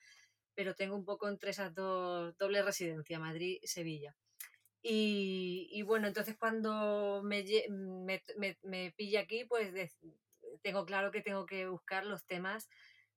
pero 0.55 0.75
tengo 0.75 0.95
un 0.95 1.05
poco 1.05 1.29
entre 1.29 1.51
esas 1.51 1.73
dos 1.73 2.35
doble 2.37 2.63
residencia, 2.63 3.19
Madrid 3.19 3.59
y 3.61 3.67
Sevilla. 3.67 4.15
Y, 4.81 5.81
bueno, 5.83 6.07
entonces 6.07 6.37
cuando 6.37 7.21
me, 7.23 7.43
me, 7.69 8.23
me, 8.63 8.91
pilla 8.93 9.21
aquí, 9.21 9.43
pues 9.45 9.73
tengo 10.61 10.85
claro 10.85 11.11
que 11.11 11.21
tengo 11.21 11.45
que 11.45 11.67
buscar 11.67 12.05
los 12.05 12.25
temas 12.25 12.69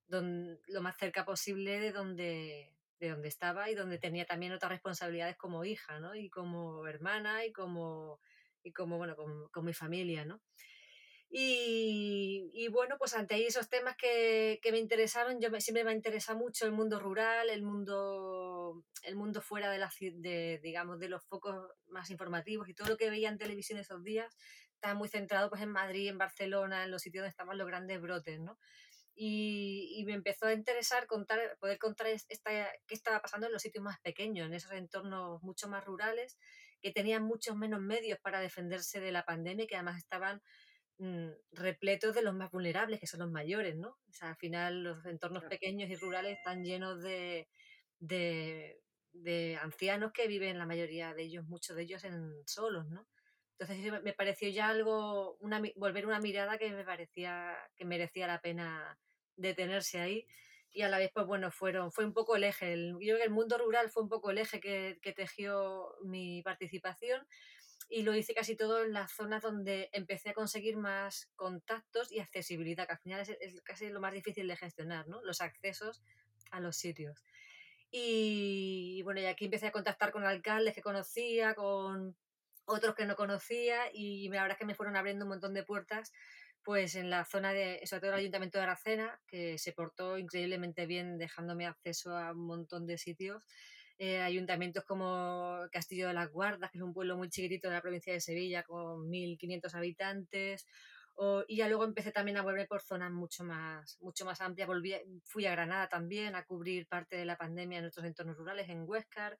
lo 0.07 0.81
más 0.81 0.97
cerca 0.97 1.25
posible 1.25 1.79
de 1.79 1.91
donde, 1.91 2.73
de 3.03 3.11
donde 3.11 3.27
estaba 3.27 3.69
y 3.69 3.75
donde 3.75 3.97
tenía 3.97 4.25
también 4.25 4.53
otras 4.53 4.71
responsabilidades 4.71 5.35
como 5.35 5.65
hija, 5.65 5.99
¿no? 5.99 6.15
Y 6.15 6.29
como 6.29 6.87
hermana 6.87 7.45
y 7.45 7.51
como, 7.51 8.19
y 8.63 8.71
como 8.71 8.97
bueno, 8.97 9.15
con, 9.15 9.49
con 9.49 9.65
mi 9.65 9.73
familia, 9.73 10.25
¿no? 10.25 10.41
Y, 11.35 12.67
bueno, 12.71 12.95
pues 12.99 13.15
ante 13.15 13.43
esos 13.47 13.67
temas 13.67 13.95
que, 13.97 14.59
me 14.71 14.77
interesaron, 14.77 15.41
yo 15.41 15.49
me, 15.49 15.61
siempre 15.61 15.83
me 15.83 15.89
ha 15.89 15.95
interesado 15.95 16.37
mucho 16.37 16.67
el 16.67 16.71
mundo 16.71 16.99
rural, 16.99 17.49
el 17.49 17.63
mundo, 17.63 18.83
el 19.01 19.15
mundo 19.15 19.41
fuera 19.41 19.71
de, 19.71 19.79
la, 19.79 19.91
de, 19.99 20.59
digamos, 20.61 20.99
de 20.99 21.09
los 21.09 21.23
focos 21.23 21.55
más 21.87 22.11
informativos 22.11 22.69
y 22.69 22.75
todo 22.75 22.89
lo 22.89 22.97
que 22.97 23.09
veía 23.09 23.29
en 23.29 23.39
televisión 23.39 23.79
esos 23.79 24.03
días 24.03 24.37
estaba 24.75 24.93
muy 24.93 25.09
centrado 25.09 25.49
pues, 25.49 25.63
en 25.63 25.71
Madrid, 25.71 26.07
en 26.07 26.19
Barcelona, 26.19 26.83
en 26.83 26.91
los 26.91 27.01
sitios 27.01 27.23
donde 27.23 27.31
estaban 27.31 27.57
los 27.57 27.65
grandes 27.65 27.99
brotes, 27.99 28.39
¿no? 28.39 28.59
Y, 29.15 30.03
me 30.07 30.13
empezó 30.13 30.47
a 30.47 30.53
interesar 30.53 31.05
contar, 31.07 31.57
poder 31.59 31.77
contar 31.77 32.07
esta, 32.07 32.51
qué 32.87 32.95
estaba 32.95 33.21
pasando 33.21 33.47
en 33.47 33.53
los 33.53 33.61
sitios 33.61 33.83
más 33.83 33.99
pequeños, 34.01 34.47
en 34.47 34.53
esos 34.53 34.71
entornos 34.71 35.41
mucho 35.43 35.67
más 35.69 35.85
rurales, 35.85 36.37
que 36.81 36.91
tenían 36.91 37.23
muchos 37.23 37.55
menos 37.55 37.79
medios 37.79 38.19
para 38.19 38.39
defenderse 38.39 38.99
de 38.99 39.11
la 39.11 39.23
pandemia 39.23 39.65
y 39.65 39.67
que 39.67 39.75
además 39.75 39.97
estaban 39.97 40.41
Mm, 40.99 41.31
repletos 41.51 42.13
de 42.13 42.21
los 42.21 42.35
más 42.35 42.51
vulnerables, 42.51 42.99
que 42.99 43.07
son 43.07 43.21
los 43.21 43.31
mayores, 43.31 43.75
¿no? 43.75 43.89
O 44.07 44.13
sea, 44.13 44.29
al 44.29 44.37
final 44.37 44.83
los 44.83 45.05
entornos 45.05 45.43
pequeños 45.45 45.89
y 45.89 45.95
rurales 45.95 46.37
están 46.37 46.63
llenos 46.63 47.01
de, 47.01 47.49
de, 47.99 49.57
ancianos 49.61 50.11
que 50.13 50.27
viven, 50.27 50.59
la 50.59 50.65
mayoría 50.65 51.13
de 51.13 51.23
ellos, 51.23 51.45
muchos 51.45 51.75
de 51.75 51.83
ellos 51.83 52.03
en 52.03 52.31
solos, 52.45 52.87
¿no? 52.89 53.07
Entonces 53.57 54.03
me 54.03 54.13
pareció 54.13 54.49
ya 54.49 54.69
algo, 54.69 55.35
una, 55.39 55.61
volver 55.75 56.05
una 56.05 56.19
mirada 56.19 56.57
que 56.57 56.71
me 56.71 56.83
parecía 56.83 57.55
que 57.75 57.85
merecía 57.85 58.27
la 58.27 58.41
pena 58.41 58.97
detenerse 59.35 59.99
ahí 59.99 60.27
y 60.71 60.81
a 60.81 60.89
la 60.89 60.97
vez, 60.97 61.11
pues 61.13 61.27
bueno, 61.27 61.51
fueron, 61.51 61.91
fue 61.91 62.03
un 62.03 62.13
poco 62.13 62.35
el 62.35 62.43
eje, 62.43 62.73
el, 62.73 62.93
yo 62.93 62.97
creo 62.97 63.17
que 63.17 63.23
el 63.23 63.29
mundo 63.29 63.57
rural 63.59 63.89
fue 63.91 64.03
un 64.03 64.09
poco 64.09 64.31
el 64.31 64.39
eje 64.39 64.59
que, 64.59 64.97
que 65.01 65.13
tejió 65.13 65.95
mi 66.03 66.41
participación 66.41 67.27
y 67.89 68.01
lo 68.01 68.15
hice 68.15 68.33
casi 68.33 68.55
todo 68.55 68.83
en 68.83 68.93
las 68.93 69.11
zonas 69.11 69.43
donde 69.43 69.89
empecé 69.93 70.31
a 70.31 70.33
conseguir 70.33 70.77
más 70.77 71.29
contactos 71.35 72.11
y 72.11 72.19
accesibilidad, 72.19 72.87
que 72.87 72.93
al 72.93 72.99
final 72.99 73.21
es, 73.21 73.61
casi 73.61 73.89
lo 73.89 74.01
más 74.01 74.13
difícil 74.13 74.47
de 74.47 74.57
gestionar, 74.57 75.07
¿no? 75.07 75.21
Los 75.23 75.41
accesos 75.41 76.01
a 76.49 76.59
los 76.59 76.75
sitios. 76.75 77.23
Y, 77.91 79.01
bueno, 79.03 79.21
y 79.21 79.25
aquí 79.25 79.45
empecé 79.45 79.67
a 79.67 79.71
contactar 79.71 80.11
con 80.11 80.25
alcaldes 80.25 80.73
que 80.73 80.81
conocía, 80.81 81.53
con 81.53 82.15
otros 82.65 82.95
que 82.95 83.05
no 83.05 83.15
conocía 83.15 83.89
y 83.93 84.29
la 84.29 84.41
verdad 84.41 84.55
es 84.55 84.59
que 84.59 84.65
me 84.65 84.75
fueron 84.75 84.95
abriendo 84.95 85.25
un 85.25 85.29
montón 85.29 85.53
de 85.53 85.63
puertas 85.63 86.11
pues 86.63 86.95
en 86.95 87.09
la 87.09 87.25
zona 87.25 87.51
de, 87.51 87.81
sobre 87.85 88.01
todo 88.01 88.11
el 88.11 88.19
Ayuntamiento 88.19 88.57
de 88.57 88.63
Aracena, 88.63 89.19
que 89.27 89.57
se 89.57 89.73
portó 89.73 90.17
increíblemente 90.17 90.85
bien 90.85 91.17
dejándome 91.17 91.67
acceso 91.67 92.15
a 92.15 92.31
un 92.31 92.45
montón 92.45 92.87
de 92.87 92.97
sitios 92.97 93.43
eh, 93.99 94.21
ayuntamientos 94.21 94.83
como 94.85 95.59
Castillo 95.71 96.07
de 96.07 96.13
las 96.13 96.31
Guardas, 96.31 96.71
que 96.71 96.77
es 96.79 96.83
un 96.83 96.93
pueblo 96.93 97.15
muy 97.15 97.29
chiquitito 97.29 97.67
de 97.67 97.75
la 97.75 97.81
provincia 97.81 98.11
de 98.11 98.21
Sevilla, 98.21 98.63
con 98.63 99.09
1.500 99.09 99.75
habitantes. 99.75 100.65
y 101.47 101.57
ya 101.57 101.67
luego 101.67 101.83
empecé 101.83 102.11
también 102.11 102.37
a 102.37 102.41
volver 102.41 102.67
por 102.67 102.81
zonas 102.81 103.11
mucho 103.11 103.43
más, 103.43 103.97
mucho 104.01 104.25
más 104.25 104.41
amplias. 104.41 104.67
Volví, 104.67 104.95
fui 105.25 105.45
a 105.45 105.51
Granada 105.51 105.87
también 105.87 106.35
a 106.35 106.43
cubrir 106.43 106.87
parte 106.87 107.15
de 107.17 107.25
la 107.25 107.37
pandemia 107.37 107.77
en 107.77 107.83
nuestros 107.83 108.05
entornos 108.05 108.35
rurales, 108.35 108.67
en 108.69 108.83
Huescar 108.89 109.37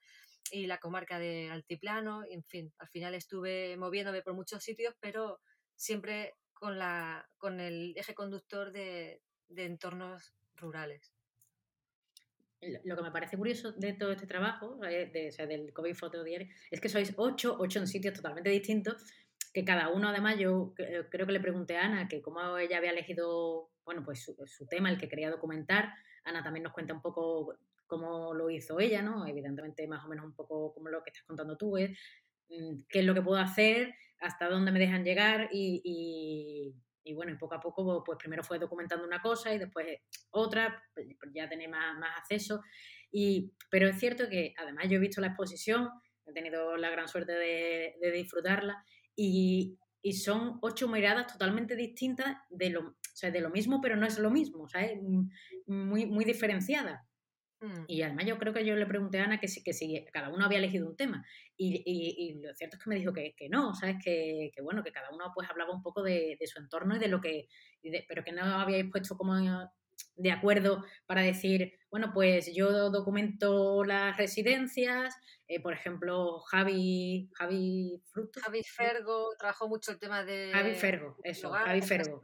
y 0.51 0.67
la 0.67 0.79
comarca 0.79 1.19
de 1.19 1.49
Altiplano. 1.51 2.23
en 2.29 2.43
fin, 2.43 2.73
al 2.77 2.87
final 2.89 3.15
estuve 3.15 3.77
moviéndome 3.77 4.21
por 4.21 4.33
muchos 4.33 4.63
sitios, 4.63 4.95
pero 4.99 5.39
siempre 5.75 6.35
con, 6.53 6.77
la, 6.77 7.27
con 7.37 7.59
el 7.59 7.93
eje 7.97 8.13
conductor 8.13 8.71
de 8.71 9.21
entornos 9.49 10.33
rurales 10.55 11.13
lo 12.83 12.95
que 12.95 13.03
me 13.03 13.11
parece 13.11 13.37
curioso 13.37 13.71
de 13.73 13.93
todo 13.93 14.11
este 14.11 14.27
trabajo, 14.27 14.79
eh, 14.85 15.09
de, 15.11 15.29
o 15.29 15.31
sea, 15.31 15.45
del 15.45 15.73
COVID 15.73 15.95
Foto 15.95 16.23
Diario, 16.23 16.47
es 16.71 16.79
que 16.79 16.89
sois 16.89 17.13
ocho, 17.17 17.55
ocho 17.59 17.79
en 17.79 17.87
sitios 17.87 18.13
totalmente 18.13 18.49
distintos, 18.49 19.03
que 19.53 19.63
cada 19.63 19.89
uno, 19.89 20.09
además, 20.09 20.37
yo 20.37 20.73
eh, 20.77 21.05
creo 21.09 21.25
que 21.25 21.33
le 21.33 21.39
pregunté 21.39 21.77
a 21.77 21.85
Ana 21.85 22.07
que 22.07 22.21
cómo 22.21 22.57
ella 22.57 22.77
había 22.77 22.91
elegido, 22.91 23.69
bueno, 23.85 24.03
pues 24.03 24.23
su, 24.23 24.65
tema, 24.67 24.89
el 24.89 24.97
que 24.97 25.09
quería 25.09 25.29
documentar. 25.29 25.93
Ana 26.23 26.41
también 26.41 26.63
nos 26.63 26.73
cuenta 26.73 26.93
un 26.93 27.01
poco 27.01 27.55
cómo 27.87 28.33
lo 28.33 28.49
hizo 28.49 28.79
ella, 28.79 29.01
¿no? 29.01 29.25
Evidentemente, 29.27 29.87
más 29.87 30.03
o 30.05 30.07
menos 30.07 30.25
un 30.25 30.35
poco 30.35 30.73
como 30.73 30.89
lo 30.89 31.03
que 31.03 31.09
estás 31.11 31.23
contando 31.25 31.57
tú, 31.57 31.77
es 31.77 31.91
mm, 32.49 32.83
qué 32.89 32.99
es 32.99 33.05
lo 33.05 33.13
que 33.13 33.21
puedo 33.21 33.39
hacer, 33.39 33.93
hasta 34.19 34.49
dónde 34.49 34.71
me 34.71 34.79
dejan 34.79 35.03
llegar 35.03 35.49
y 35.51 36.73
bueno, 37.15 37.35
poco 37.37 37.55
a 37.55 37.59
poco, 37.59 38.03
pues 38.03 38.17
primero 38.17 38.43
fue 38.43 38.59
documentando 38.59 39.05
una 39.05 39.21
cosa 39.21 39.53
y 39.53 39.59
después 39.59 39.99
otra, 40.31 40.83
pues, 40.93 41.07
ya 41.33 41.49
tenía 41.49 41.69
más, 41.69 41.97
más 41.97 42.17
acceso. 42.17 42.61
Y, 43.11 43.53
pero 43.69 43.87
es 43.87 43.99
cierto 43.99 44.29
que 44.29 44.53
además 44.57 44.85
yo 44.89 44.97
he 44.97 44.99
visto 44.99 45.21
la 45.21 45.27
exposición, 45.27 45.89
he 46.25 46.33
tenido 46.33 46.77
la 46.77 46.89
gran 46.89 47.07
suerte 47.07 47.33
de, 47.33 47.95
de 48.01 48.11
disfrutarla 48.11 48.83
y, 49.15 49.77
y, 50.01 50.13
son 50.13 50.57
ocho 50.61 50.87
miradas 50.87 51.27
totalmente 51.27 51.75
distintas 51.75 52.37
de 52.49 52.69
lo, 52.69 52.81
o 52.81 52.95
sea, 53.13 53.29
de 53.29 53.41
lo 53.41 53.49
mismo, 53.49 53.81
pero 53.81 53.95
no 53.95 54.05
es 54.05 54.17
lo 54.17 54.31
mismo, 54.31 54.67
¿sabes? 54.67 54.99
Muy, 55.67 56.05
muy 56.05 56.25
diferenciadas. 56.25 57.01
Mm. 57.63 57.85
Y 57.87 58.01
además 58.01 58.25
yo 58.25 58.37
creo 58.37 58.53
que 58.53 58.65
yo 58.65 58.75
le 58.75 58.85
pregunté 58.85 59.19
a 59.19 59.23
Ana 59.23 59.39
que 59.39 59.47
si, 59.47 59.63
que 59.63 59.71
si 59.71 60.03
cada 60.11 60.29
uno 60.29 60.43
había 60.43 60.57
elegido 60.57 60.85
un 60.85 60.97
tema. 60.97 61.25
Y, 61.55 61.81
y, 61.85 62.41
lo 62.41 62.53
cierto 62.53 62.75
es 62.75 62.83
que 62.83 62.89
me 62.89 62.97
dijo 62.97 63.13
que, 63.13 63.33
que 63.35 63.47
no, 63.47 63.73
¿sabes? 63.73 63.95
Que, 64.03 64.51
que, 64.53 64.61
bueno, 64.61 64.83
que 64.83 64.91
cada 64.91 65.09
uno 65.11 65.31
pues 65.33 65.49
hablaba 65.49 65.73
un 65.73 65.81
poco 65.81 66.03
de, 66.03 66.35
de 66.37 66.47
su 66.47 66.59
entorno 66.59 66.97
y 66.97 66.99
de 66.99 67.07
lo 67.07 67.21
que... 67.21 67.47
pero 68.07 68.23
que 68.23 68.33
no 68.33 68.43
habíais 68.43 68.91
puesto 68.91 69.15
como 69.15 69.33
de 70.15 70.31
acuerdo 70.31 70.83
para 71.05 71.21
decir, 71.21 71.73
bueno, 71.89 72.11
pues 72.13 72.53
yo 72.53 72.89
documento 72.89 73.85
las 73.85 74.17
residencias, 74.17 75.15
eh, 75.47 75.61
por 75.61 75.73
ejemplo, 75.73 76.39
Javi, 76.41 77.29
Javi 77.33 78.01
Fruto. 78.11 78.41
Javi 78.41 78.63
Fergo 78.63 79.29
trabajó 79.37 79.69
mucho 79.69 79.91
el 79.91 79.99
tema 79.99 80.23
de... 80.25 80.51
Javi 80.51 80.75
Fergo, 80.75 81.17
eso, 81.23 81.49
Javi 81.51 81.81
Fergo. 81.81 82.21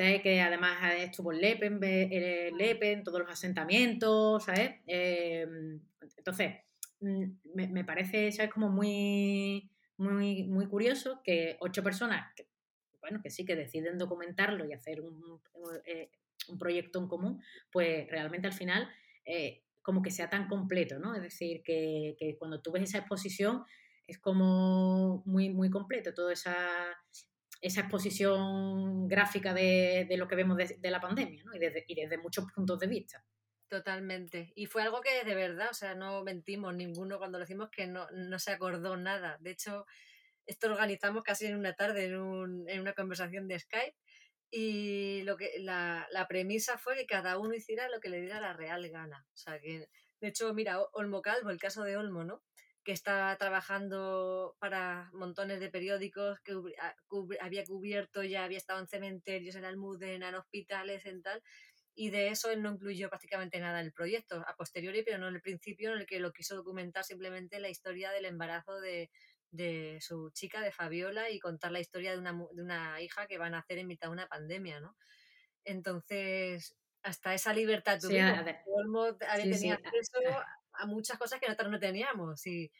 ¿Sabes? 0.00 0.22
Que 0.22 0.40
además 0.40 0.78
estuvo 0.96 1.30
en 1.32 1.40
Lepen, 1.42 1.78
en 1.82 2.56
Lepen, 2.56 3.04
todos 3.04 3.20
los 3.20 3.30
asentamientos, 3.30 4.44
¿sabes? 4.44 4.76
Em, 4.86 5.78
entonces, 6.16 6.54
mm, 7.00 7.24
me, 7.54 7.84
parece, 7.84 8.32
¿sabes? 8.32 8.50
Como 8.50 8.70
muy, 8.70 9.70
muy, 9.98 10.44
muy 10.44 10.66
curioso 10.68 11.20
que 11.22 11.58
ocho 11.60 11.82
personas, 11.82 12.32
bueno, 13.02 13.20
que 13.22 13.28
sí, 13.30 13.44
que 13.44 13.56
deciden 13.56 13.98
documentarlo 13.98 14.64
y 14.64 14.72
hacer 14.72 15.02
un, 15.02 15.22
eh, 15.84 16.10
un 16.48 16.58
proyecto 16.58 16.98
en 16.98 17.08
común, 17.08 17.42
pues 17.70 18.08
realmente 18.08 18.46
al 18.46 18.54
final 18.54 18.88
eh, 19.26 19.64
como 19.82 20.00
que 20.00 20.10
sea 20.10 20.30
tan 20.30 20.48
completo, 20.48 20.98
¿no? 20.98 21.14
Es 21.14 21.22
decir, 21.22 21.62
que, 21.62 22.16
que, 22.18 22.38
cuando 22.38 22.62
tú 22.62 22.72
ves 22.72 22.84
esa 22.84 22.98
exposición 22.98 23.64
es 24.06 24.18
como 24.18 25.22
muy, 25.26 25.50
muy 25.50 25.68
completo, 25.68 26.14
toda 26.14 26.32
esa, 26.32 26.56
esa 27.60 27.82
exposición 27.82 29.06
gráfica 29.08 29.52
de, 29.52 30.06
lo 30.16 30.26
que 30.26 30.36
vemos 30.36 30.56
de, 30.56 30.90
la 30.90 31.00
pandemia, 31.00 31.42
¿no? 31.44 31.54
Y 31.54 31.58
desde, 31.58 31.84
y 31.86 31.94
desde 31.94 32.18
muchos 32.18 32.50
puntos 32.52 32.78
de 32.78 32.86
vista. 32.86 33.24
Totalmente. 33.68 34.52
Y 34.56 34.66
fue 34.66 34.82
algo 34.82 35.00
que 35.00 35.24
de 35.24 35.34
verdad, 35.34 35.68
o 35.70 35.74
sea, 35.74 35.94
no 35.94 36.24
mentimos 36.24 36.74
ninguno 36.74 37.18
cuando 37.18 37.38
lo 37.38 37.44
decimos 37.44 37.70
que 37.70 37.86
no, 37.86 38.10
no 38.10 38.38
se 38.38 38.50
acordó 38.50 38.96
nada. 38.96 39.38
De 39.40 39.50
hecho, 39.50 39.86
esto 40.46 40.68
lo 40.68 40.74
organizamos 40.74 41.22
casi 41.22 41.46
en 41.46 41.56
una 41.56 41.74
tarde, 41.74 42.06
en, 42.06 42.16
un, 42.16 42.68
en 42.68 42.80
una 42.80 42.94
conversación 42.94 43.46
de 43.46 43.58
Skype. 43.60 43.96
Y 44.50 45.22
lo 45.22 45.36
que, 45.36 45.52
la, 45.60 46.08
la, 46.10 46.26
premisa 46.26 46.78
fue 46.78 46.96
que 46.96 47.06
cada 47.06 47.38
uno 47.38 47.54
hiciera 47.54 47.88
lo 47.88 48.00
que 48.00 48.08
le 48.08 48.20
diera 48.20 48.40
la 48.40 48.54
real 48.54 48.88
gana. 48.88 49.24
O 49.32 49.36
sea, 49.36 49.60
que, 49.60 49.88
de 50.20 50.28
hecho, 50.28 50.52
mira, 50.52 50.80
Olmo 50.92 51.22
Calvo, 51.22 51.50
el 51.50 51.60
caso 51.60 51.84
de 51.84 51.96
Olmo, 51.96 52.24
¿no? 52.24 52.42
Que 52.82 52.92
está 52.92 53.36
trabajando 53.38 54.56
para 54.58 55.10
montones 55.12 55.60
de 55.60 55.70
periódicos, 55.70 56.40
que 56.40 56.54
había 57.40 57.64
cubierto, 57.64 58.22
ya 58.22 58.44
había 58.44 58.58
estado 58.58 58.80
en 58.80 58.88
cementerios, 58.88 59.54
en 59.54 59.64
Almudena, 59.64 60.30
en 60.30 60.36
hospitales, 60.36 61.04
en 61.06 61.22
tal. 61.22 61.42
Y 61.94 62.10
de 62.10 62.28
eso 62.28 62.50
él 62.50 62.62
no 62.62 62.72
incluyó 62.72 63.10
prácticamente 63.10 63.58
nada 63.60 63.80
en 63.80 63.86
el 63.86 63.92
proyecto, 63.92 64.42
a 64.46 64.54
posteriori, 64.56 65.02
pero 65.02 65.18
no 65.18 65.28
en 65.28 65.34
el 65.34 65.42
principio, 65.42 65.92
en 65.92 65.98
el 65.98 66.06
que 66.06 66.20
lo 66.20 66.32
quiso 66.32 66.56
documentar 66.56 67.04
simplemente 67.04 67.60
la 67.60 67.68
historia 67.68 68.10
del 68.12 68.24
embarazo 68.24 68.80
de, 68.80 69.10
de 69.50 69.98
su 70.00 70.30
chica, 70.30 70.62
de 70.62 70.72
Fabiola, 70.72 71.28
y 71.30 71.38
contar 71.40 71.72
la 71.72 71.80
historia 71.80 72.12
de 72.12 72.18
una, 72.18 72.32
de 72.32 72.62
una 72.62 73.02
hija 73.02 73.26
que 73.26 73.38
van 73.38 73.54
a 73.54 73.58
hacer 73.58 73.78
en 73.78 73.88
mitad 73.88 74.08
de 74.08 74.12
una 74.12 74.28
pandemia, 74.28 74.80
¿no? 74.80 74.96
Entonces, 75.64 76.76
hasta 77.02 77.34
esa 77.34 77.52
libertad 77.52 77.98
tuvimos. 78.00 78.40
Sí, 79.34 79.50
tenía 79.50 79.74
acceso 79.74 80.18
a 80.28 80.59
muchas 80.86 81.18
cosas 81.18 81.40
que 81.40 81.46
nosotros 81.46 81.70
no 81.70 81.78
teníamos. 81.78 82.46
Y 82.46 82.70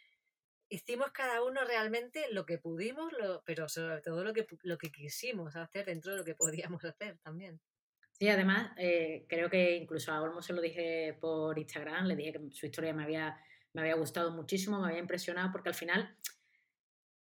hicimos 0.68 1.10
cada 1.10 1.42
uno 1.42 1.64
realmente 1.64 2.26
lo 2.32 2.46
que 2.46 2.58
pudimos, 2.58 3.12
lo, 3.12 3.42
pero 3.44 3.68
sobre 3.68 4.00
todo 4.00 4.24
lo 4.24 4.32
que, 4.32 4.46
lo 4.62 4.78
que 4.78 4.90
quisimos 4.90 5.56
hacer 5.56 5.86
dentro 5.86 6.12
de 6.12 6.18
lo 6.18 6.24
que 6.24 6.34
podíamos 6.74 6.84
hacer 6.84 7.18
también. 7.18 7.60
Sí, 8.12 8.28
además, 8.28 8.72
eh, 8.76 9.24
creo 9.28 9.48
que 9.48 9.76
incluso 9.76 10.12
a 10.12 10.20
Olmo 10.20 10.42
se 10.42 10.52
lo 10.52 10.60
dije 10.60 11.16
por 11.20 11.58
Instagram, 11.58 12.06
le 12.06 12.16
dije 12.16 12.32
que 12.32 12.50
su 12.50 12.66
historia 12.66 12.92
me 12.92 13.02
había, 13.02 13.38
me 13.72 13.80
había 13.80 13.94
gustado 13.94 14.30
muchísimo, 14.30 14.78
me 14.78 14.88
había 14.88 15.00
impresionado, 15.00 15.50
porque 15.50 15.70
al 15.70 15.74
final 15.74 16.14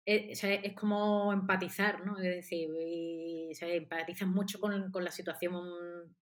es, 0.05 0.43
es, 0.43 0.73
como 0.73 1.33
empatizar, 1.33 2.05
¿no? 2.05 2.17
Es 2.17 2.25
decir, 2.25 2.69
y, 2.77 3.53
empatizas 3.61 4.27
mucho 4.27 4.59
con, 4.59 4.91
con, 4.91 5.05
la 5.05 5.11
situación 5.13 6.17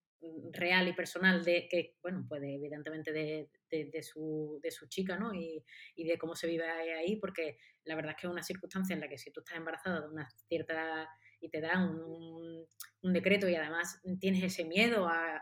real 0.52 0.88
y 0.88 0.92
personal 0.92 1.44
de 1.44 1.68
que, 1.68 1.96
bueno, 2.02 2.24
pues 2.28 2.42
evidentemente 2.42 3.12
de, 3.12 3.48
de, 3.70 4.02
su, 4.02 4.58
de 4.62 4.70
su 4.70 4.86
chica, 4.88 5.16
¿no? 5.16 5.34
Y, 5.34 5.64
y, 5.94 6.04
de 6.04 6.18
cómo 6.18 6.34
se 6.34 6.46
vive 6.46 6.68
ahí, 6.68 7.16
porque 7.16 7.58
la 7.84 7.94
verdad 7.94 8.12
es 8.12 8.16
que 8.20 8.26
es 8.26 8.32
una 8.32 8.42
circunstancia 8.42 8.94
en 8.94 9.00
la 9.00 9.08
que 9.08 9.18
si 9.18 9.30
tú 9.30 9.40
estás 9.40 9.56
embarazada 9.56 10.00
de 10.00 10.08
una 10.08 10.28
cierta 10.48 11.08
y 11.40 11.48
te 11.48 11.60
dan 11.60 11.90
un, 11.90 12.66
decreto 13.12 13.48
y 13.48 13.54
además 13.54 14.02
tienes 14.18 14.42
ese 14.42 14.64
miedo 14.64 15.06
a, 15.06 15.36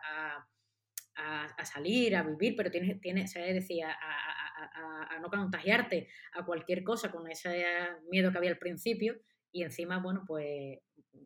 a, 1.17 1.45
a, 1.45 1.65
salir, 1.65 2.15
a 2.15 2.23
vivir, 2.23 2.55
pero 2.57 2.71
tienes, 2.71 3.01
tienes 3.01 3.35
es 3.35 3.55
decir, 3.55 3.85
a, 3.85 3.91
a, 3.91 5.19
no 5.21 5.31
contagiarte 5.31 6.09
a 6.35 6.45
cualquier 6.45 6.85
cosa 6.85 7.11
con 7.11 7.31
ese 7.31 7.65
miedo 8.11 8.31
que 8.31 8.39
había 8.39 8.51
al 8.51 8.59
principio 8.59 9.19
y 9.55 9.63
encima, 9.63 9.99
bueno, 9.99 10.25
pues 10.27 10.81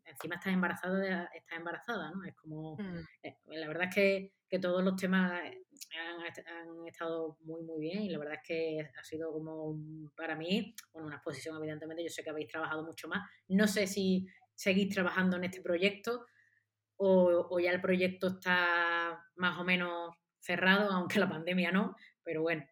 encima 0.04 0.34
estás 0.34 0.52
embarazada, 0.52 1.30
estás 1.34 1.58
embarazada, 1.58 2.10
¿no? 2.10 2.22
Es 2.24 2.34
como, 2.36 2.76
mm. 2.76 2.98
eh, 3.22 3.38
la 3.46 3.66
verdad 3.68 3.88
es 3.88 3.94
que, 3.94 4.32
que, 4.50 4.58
todos 4.58 4.84
los 4.84 4.96
temas 4.96 5.32
han, 5.32 6.20
han, 6.20 6.86
estado 6.86 7.38
muy, 7.40 7.62
muy 7.62 7.80
bien 7.80 8.02
y 8.02 8.10
la 8.10 8.18
verdad 8.18 8.34
es 8.34 8.46
que 8.46 8.90
ha 8.94 9.02
sido 9.02 9.32
como, 9.32 9.80
para 10.14 10.36
mí, 10.36 10.74
bueno, 10.92 11.06
una 11.06 11.16
exposición 11.16 11.56
evidentemente, 11.56 12.04
yo 12.04 12.10
sé 12.10 12.22
que 12.22 12.28
habéis 12.28 12.48
trabajado 12.48 12.84
mucho 12.84 13.08
más, 13.08 13.26
no 13.48 13.66
sé 13.66 13.86
si 13.86 14.26
seguís 14.54 14.92
trabajando 14.92 15.38
en 15.38 15.44
este 15.44 15.62
proyecto 15.62 16.26
o, 16.96 17.46
o 17.48 17.60
ya 17.60 17.70
el 17.70 17.80
proyecto 17.80 18.26
está 18.26 19.24
más 19.36 19.58
o 19.58 19.64
menos 19.64 20.14
cerrado, 20.38 20.92
aunque 20.92 21.18
la 21.18 21.30
pandemia 21.30 21.72
no, 21.72 21.96
pero 22.22 22.42
bueno, 22.42 22.62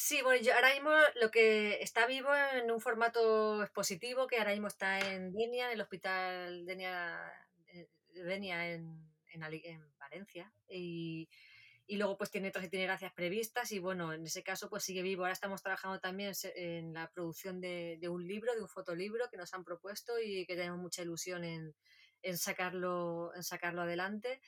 Sí, 0.00 0.22
bueno, 0.22 0.40
yo 0.40 0.54
ahora 0.54 0.72
mismo 0.74 0.92
lo 1.16 1.32
que 1.32 1.82
está 1.82 2.06
vivo 2.06 2.28
en 2.54 2.70
un 2.70 2.80
formato 2.80 3.64
expositivo, 3.64 4.28
que 4.28 4.38
ahora 4.38 4.52
mismo 4.52 4.68
está 4.68 5.00
en 5.00 5.32
Denia, 5.32 5.66
en 5.66 5.72
el 5.72 5.80
hospital 5.80 6.64
Denia, 6.64 7.18
eh, 7.66 7.88
Denia 8.14 8.70
en, 8.70 9.10
en, 9.32 9.40
Valencia, 9.98 10.52
y, 10.68 11.28
y, 11.88 11.96
luego 11.96 12.16
pues 12.16 12.30
tiene 12.30 12.50
otras 12.50 12.66
itinerancias 12.66 13.12
previstas 13.12 13.72
y 13.72 13.80
bueno, 13.80 14.12
en 14.12 14.24
ese 14.24 14.44
caso 14.44 14.70
pues 14.70 14.84
sigue 14.84 15.02
vivo. 15.02 15.22
Ahora 15.22 15.32
estamos 15.32 15.62
trabajando 15.62 15.98
también 15.98 16.32
en 16.54 16.92
la 16.94 17.10
producción 17.10 17.60
de, 17.60 17.98
de 18.00 18.08
un 18.08 18.24
libro, 18.24 18.54
de 18.54 18.62
un 18.62 18.68
fotolibro 18.68 19.28
que 19.28 19.36
nos 19.36 19.52
han 19.52 19.64
propuesto 19.64 20.20
y 20.20 20.46
que 20.46 20.54
tenemos 20.54 20.78
mucha 20.78 21.02
ilusión 21.02 21.42
en, 21.42 21.74
en 22.22 22.38
sacarlo, 22.38 23.32
en 23.34 23.42
sacarlo 23.42 23.82
adelante. 23.82 24.40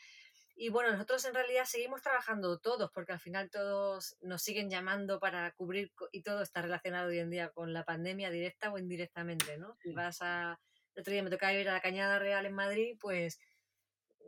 Y 0.63 0.69
bueno, 0.69 0.93
nosotros 0.93 1.25
en 1.25 1.33
realidad 1.33 1.65
seguimos 1.65 2.03
trabajando 2.03 2.59
todos, 2.59 2.91
porque 2.93 3.13
al 3.13 3.19
final 3.19 3.49
todos 3.49 4.19
nos 4.21 4.43
siguen 4.43 4.69
llamando 4.69 5.19
para 5.19 5.51
cubrir 5.53 5.91
y 6.13 6.21
todo 6.23 6.43
está 6.43 6.61
relacionado 6.61 7.09
hoy 7.09 7.19
en 7.19 7.31
día 7.31 7.49
con 7.49 7.73
la 7.73 7.83
pandemia 7.83 8.29
directa 8.29 8.71
o 8.71 8.77
indirectamente, 8.77 9.57
¿no? 9.57 9.79
Si 9.81 9.95
vas 9.95 10.19
a... 10.21 10.61
El 10.95 11.01
otro 11.01 11.15
día 11.15 11.23
me 11.23 11.31
tocaba 11.31 11.55
ir 11.55 11.67
a 11.71 11.73
la 11.73 11.81
Cañada 11.81 12.19
Real 12.19 12.45
en 12.45 12.53
Madrid, 12.53 12.99
pues 13.01 13.41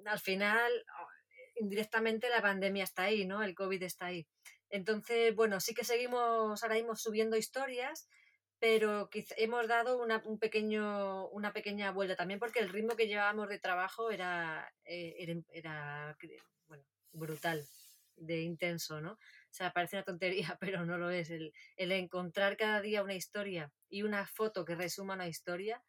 al 0.06 0.20
final 0.20 0.72
oh, 1.02 1.08
indirectamente 1.56 2.30
la 2.30 2.40
pandemia 2.40 2.84
está 2.84 3.02
ahí, 3.02 3.26
¿no? 3.26 3.42
El 3.42 3.54
COVID 3.54 3.82
está 3.82 4.06
ahí. 4.06 4.26
Entonces, 4.70 5.34
bueno, 5.34 5.60
sí 5.60 5.74
que 5.74 5.84
seguimos 5.84 6.62
ahora 6.62 6.76
mismo 6.76 6.96
subiendo 6.96 7.36
historias, 7.36 8.08
pero 8.62 9.10
hemos 9.38 9.66
dado 9.66 9.98
una, 10.00 10.22
un 10.24 10.38
pequeño, 10.38 11.26
una 11.30 11.52
pequeña 11.52 11.90
vuelta 11.90 12.14
también 12.14 12.38
porque 12.38 12.60
el 12.60 12.68
ritmo 12.68 12.94
que 12.94 13.08
llevábamos 13.08 13.48
de 13.48 13.58
trabajo 13.58 14.12
era, 14.12 14.72
eh, 14.84 15.42
era, 15.52 16.16
bueno, 16.68 16.84
brutal, 17.10 17.66
de 18.14 18.42
intenso, 18.42 19.00
¿no? 19.00 19.14
O 19.14 19.18
sea, 19.50 19.72
parece 19.72 19.96
una 19.96 20.04
tontería, 20.04 20.56
pero 20.60 20.86
no 20.86 20.96
lo 20.96 21.10
es. 21.10 21.30
El, 21.30 21.52
el 21.76 21.90
encontrar 21.90 22.56
cada 22.56 22.80
día 22.80 23.02
una 23.02 23.16
historia 23.16 23.72
y 23.88 24.04
una 24.04 24.28
foto 24.28 24.64
que 24.64 24.76
resuma 24.76 25.14
una 25.14 25.26
historia, 25.26 25.82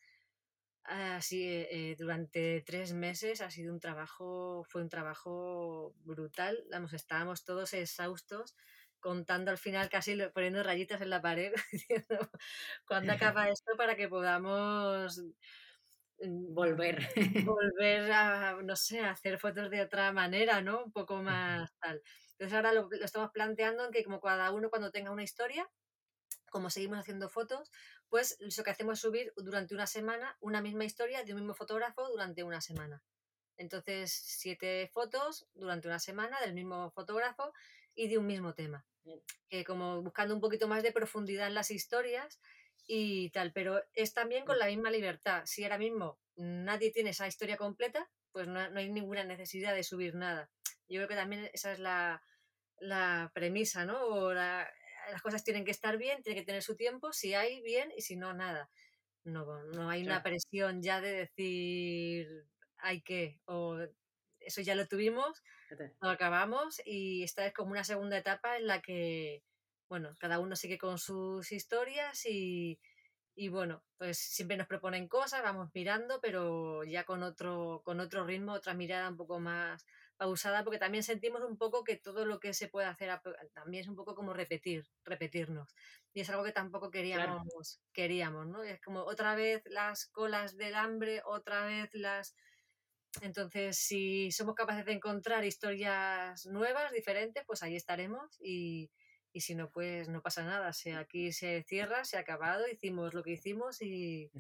así 0.84 1.44
eh, 1.46 1.96
durante 2.00 2.64
tres 2.66 2.92
meses 2.94 3.42
ha 3.42 3.52
sido 3.52 3.72
un 3.72 3.82
trabajo, 3.82 4.66
fue 4.68 4.82
un 4.82 4.90
trabajo 4.90 5.94
brutal. 5.98 6.66
Vamos, 6.72 6.94
estábamos 6.94 7.46
todos 7.46 7.72
exhaustos 7.76 8.56
contando 9.04 9.52
al 9.52 9.58
final 9.58 9.90
casi 9.90 10.18
poniendo 10.34 10.64
rayitas 10.64 11.02
en 11.02 11.10
la 11.10 11.22
pared 11.22 11.54
diciendo 11.72 12.32
cuándo 12.88 13.12
acaba 13.36 13.50
esto 13.50 13.74
para 13.78 13.96
que 13.96 14.08
podamos 14.08 15.22
mm, 16.20 16.54
volver 16.54 16.98
volver. 17.46 18.12
A 18.12 18.58
no 18.64 18.76
sé 18.76 19.02
a 19.02 19.12
hacer 19.12 19.38
fotos 19.38 19.70
de 19.70 19.82
otra 19.82 20.12
manera 20.14 20.62
no 20.62 20.86
un 20.86 20.92
poco 20.92 21.22
más 21.22 21.72
tal 21.80 22.02
entonces 22.32 22.54
ahora 22.56 22.74
lo, 22.74 22.90
estamos 22.94 23.32
planteando 23.32 23.86
en 23.86 23.92
que 23.92 24.04
como 24.06 24.22
cada 24.22 24.52
uno 24.52 24.70
cuando 24.70 24.90
tenga 24.90 25.12
una 25.12 25.24
historia 25.24 25.70
como 26.50 26.70
seguimos 26.70 27.00
haciendo 27.00 27.30
fotos, 27.30 27.72
pues 28.10 28.38
lo 28.40 28.64
que 28.64 28.70
hacemos 28.70 28.94
es 28.94 29.02
subir 29.02 29.34
durante 29.38 29.74
una 29.74 29.88
semana 29.88 30.38
una 30.40 30.62
misma 30.62 30.86
historia 30.86 31.24
de 31.24 31.34
un 31.34 31.40
mismo 31.40 31.56
fotógrafo 31.56 32.08
durante 32.10 32.44
una 32.44 32.62
semana. 32.62 33.02
Entonces, 33.58 34.12
siete 34.12 34.88
fotos 34.94 35.48
durante 35.56 35.88
una 35.88 36.00
semana 36.00 36.40
del 36.42 36.54
mismo 36.54 36.92
fotógrafo 36.92 37.54
y 37.96 38.08
de 38.08 38.18
un 38.18 38.28
mismo 38.28 38.54
tema 38.54 38.86
que 39.50 39.64
como 39.64 40.02
buscando 40.02 40.34
un 40.34 40.42
poquito 40.42 40.68
más 40.68 40.84
de 40.84 40.92
profundidad 40.92 41.48
en 41.48 41.54
las 41.54 41.72
historias 41.72 42.40
y 42.88 43.30
tal, 43.32 43.52
pero 43.54 43.82
es 43.94 44.14
también 44.14 44.46
con 44.46 44.60
la 44.60 44.68
misma 44.68 44.92
libertad. 44.92 45.44
Si 45.46 45.64
ahora 45.64 45.78
mismo 45.78 46.20
nadie 46.36 46.92
tiene 46.92 47.12
esa 47.12 47.28
historia 47.28 47.58
completa, 47.58 48.10
pues 48.32 48.48
no, 48.48 48.60
hay 48.60 48.92
ninguna 48.92 49.24
necesidad 49.24 49.74
de 49.74 49.84
subir 49.84 50.16
nada. 50.16 50.50
Yo 50.90 51.00
creo 51.00 51.08
que 51.08 51.16
también 51.16 51.50
esa 51.54 51.72
es 51.72 51.80
la, 51.80 52.22
la 52.80 53.32
premisa, 53.34 53.86
¿no? 53.86 54.04
O 54.06 54.34
las 54.34 54.68
cosas 55.22 55.44
tienen 55.44 55.66
que 55.66 55.72
estar 55.72 55.98
bien, 55.98 56.22
tienen 56.24 56.42
que 56.42 56.46
tener 56.46 56.64
su 56.64 56.76
tiempo, 56.76 57.14
si 57.14 57.34
hay 57.34 57.62
bien 57.62 57.92
y 57.96 58.02
si 58.02 58.16
no, 58.16 58.34
nada. 58.34 58.70
No, 59.24 59.64
no 59.64 59.90
hay 59.90 60.04
una 60.04 60.22
presión 60.22 60.82
ya 60.82 61.00
de 61.00 61.12
decir 61.12 62.28
hay 62.80 63.02
que, 63.02 63.40
o 63.46 63.78
eso 64.46 64.62
ya 64.62 64.76
lo 64.76 64.88
tuvimos, 64.88 65.44
lo 66.02 66.10
acabamos 66.10 66.82
y 66.86 67.24
esta 67.24 67.46
es 67.46 67.54
como 67.54 67.72
una 67.72 67.84
segunda 67.84 68.18
etapa 68.18 68.58
en 68.58 68.68
la 68.68 68.82
que, 68.82 69.44
bueno, 69.90 70.16
cada 70.20 70.40
uno 70.40 70.56
sigue 70.56 70.78
con 70.78 70.98
sus 70.98 71.52
historias 71.52 72.26
y, 72.26 72.80
y 73.36 73.50
bueno, 73.50 73.84
pues 73.98 74.20
siempre 74.20 74.58
nos 74.58 74.68
proponen 74.68 75.08
cosas, 75.08 75.42
vamos 75.42 75.70
mirando, 75.74 76.20
pero 76.22 76.84
ya 76.84 77.04
con 77.04 77.24
otro, 77.24 77.82
con 77.84 78.00
otro 78.00 78.26
ritmo, 78.26 78.54
otra 78.54 78.74
mirada 78.74 79.10
un 79.10 79.18
poco 79.18 79.40
más 79.40 79.86
pausada, 80.18 80.64
porque 80.64 80.80
también 80.80 81.04
sentimos 81.04 81.42
un 81.42 81.58
poco 81.58 81.84
que 81.84 81.98
todo 81.98 82.26
lo 82.26 82.40
que 82.40 82.54
se 82.54 82.68
puede 82.68 82.88
hacer 82.88 83.10
también 83.54 83.82
es 83.82 83.88
un 83.88 83.96
poco 83.96 84.14
como 84.16 84.34
repetir, 84.34 84.86
repetirnos. 85.04 85.74
Y 86.14 86.22
es 86.22 86.30
algo 86.30 86.44
que 86.44 86.52
tampoco 86.52 86.92
queríamos, 86.92 87.82
queríamos, 87.92 88.48
¿no? 88.48 88.64
Es 88.64 88.80
como 88.82 89.02
otra 89.02 89.36
vez 89.36 89.64
las 89.66 90.06
colas 90.08 90.56
del 90.56 90.76
hambre, 90.76 91.22
otra 91.26 91.66
vez 91.66 91.90
las 91.94 92.36
entonces, 93.22 93.78
si 93.78 94.32
somos 94.32 94.56
capaces 94.56 94.86
de 94.86 94.94
encontrar 94.94 95.46
historias 95.46 96.46
nuevas, 96.48 96.92
diferentes, 96.92 97.44
pues 97.46 97.62
ahí 97.64 97.76
estaremos 97.76 98.40
y, 98.42 98.90
y 99.32 99.42
si 99.42 99.56
no, 99.56 99.70
pues 99.70 100.10
no 100.10 100.22
pasa 100.22 100.44
nada. 100.44 100.74
Si 100.74 100.92
aquí 100.92 101.32
se 101.32 101.64
cierra, 101.64 102.06
se 102.06 102.18
ha 102.18 102.22
acabado, 102.22 102.68
hicimos 102.68 103.14
lo 103.14 103.24
que 103.24 103.32
hicimos 103.32 103.82
y 103.82 104.32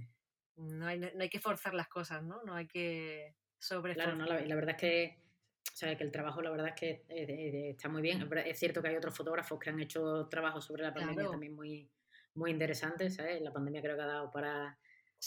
no 0.55 0.88
hay, 0.88 0.99
no 0.99 1.21
hay 1.21 1.29
que 1.29 1.39
forzar 1.39 1.73
las 1.73 1.88
cosas, 1.88 2.23
¿no? 2.23 2.41
No 2.43 2.55
hay 2.55 2.67
que 2.67 3.36
sobre 3.59 3.93
Claro, 3.93 4.15
no, 4.15 4.25
la, 4.25 4.41
la, 4.41 4.55
verdad 4.55 4.71
es 4.71 4.81
que, 4.81 5.17
o 5.71 5.75
sea, 5.75 5.95
que 5.95 6.03
el 6.03 6.12
trabajo, 6.12 6.41
la 6.41 6.49
verdad 6.49 6.69
es 6.69 6.75
que 6.75 7.05
eh, 7.09 7.69
está 7.69 7.89
muy 7.89 8.01
bien. 8.01 8.27
Es 8.45 8.59
cierto 8.59 8.81
que 8.81 8.89
hay 8.89 8.95
otros 8.95 9.15
fotógrafos 9.15 9.59
que 9.59 9.69
han 9.69 9.79
hecho 9.79 10.27
trabajos 10.27 10.65
sobre 10.65 10.83
la 10.83 10.93
pandemia 10.93 11.29
también 11.29 11.55
muy, 11.55 11.89
muy 12.36 12.51
interesantes, 12.51 13.15
¿sabes? 13.15 13.41
La 13.41 13.53
pandemia 13.53 13.81
creo 13.81 13.95
que 13.95 14.01
ha 14.01 14.07
dado 14.07 14.31
para, 14.31 14.77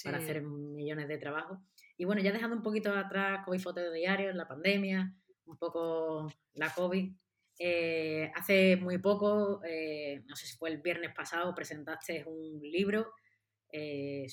para 0.04 0.18
hacer 0.18 0.42
millones 0.42 1.08
de 1.08 1.18
trabajos. 1.18 1.58
Y 1.96 2.04
bueno, 2.04 2.22
ya 2.22 2.32
dejando 2.32 2.56
un 2.56 2.62
poquito 2.62 2.92
atrás 2.92 3.44
COVID 3.44 3.60
Foto 3.60 3.92
Diario, 3.92 4.32
la 4.32 4.46
pandemia, 4.46 5.14
un 5.46 5.56
poco 5.56 6.30
la 6.54 6.70
COVID, 6.70 7.12
eh, 7.58 8.30
hace 8.34 8.76
muy 8.76 8.98
poco, 8.98 9.62
eh, 9.64 10.22
no 10.26 10.36
sé 10.36 10.46
si 10.46 10.56
fue 10.56 10.70
el 10.70 10.82
viernes 10.82 11.14
pasado, 11.14 11.54
presentaste 11.54 12.24
un 12.26 12.60
libro, 12.60 13.14
eh, 13.72 14.26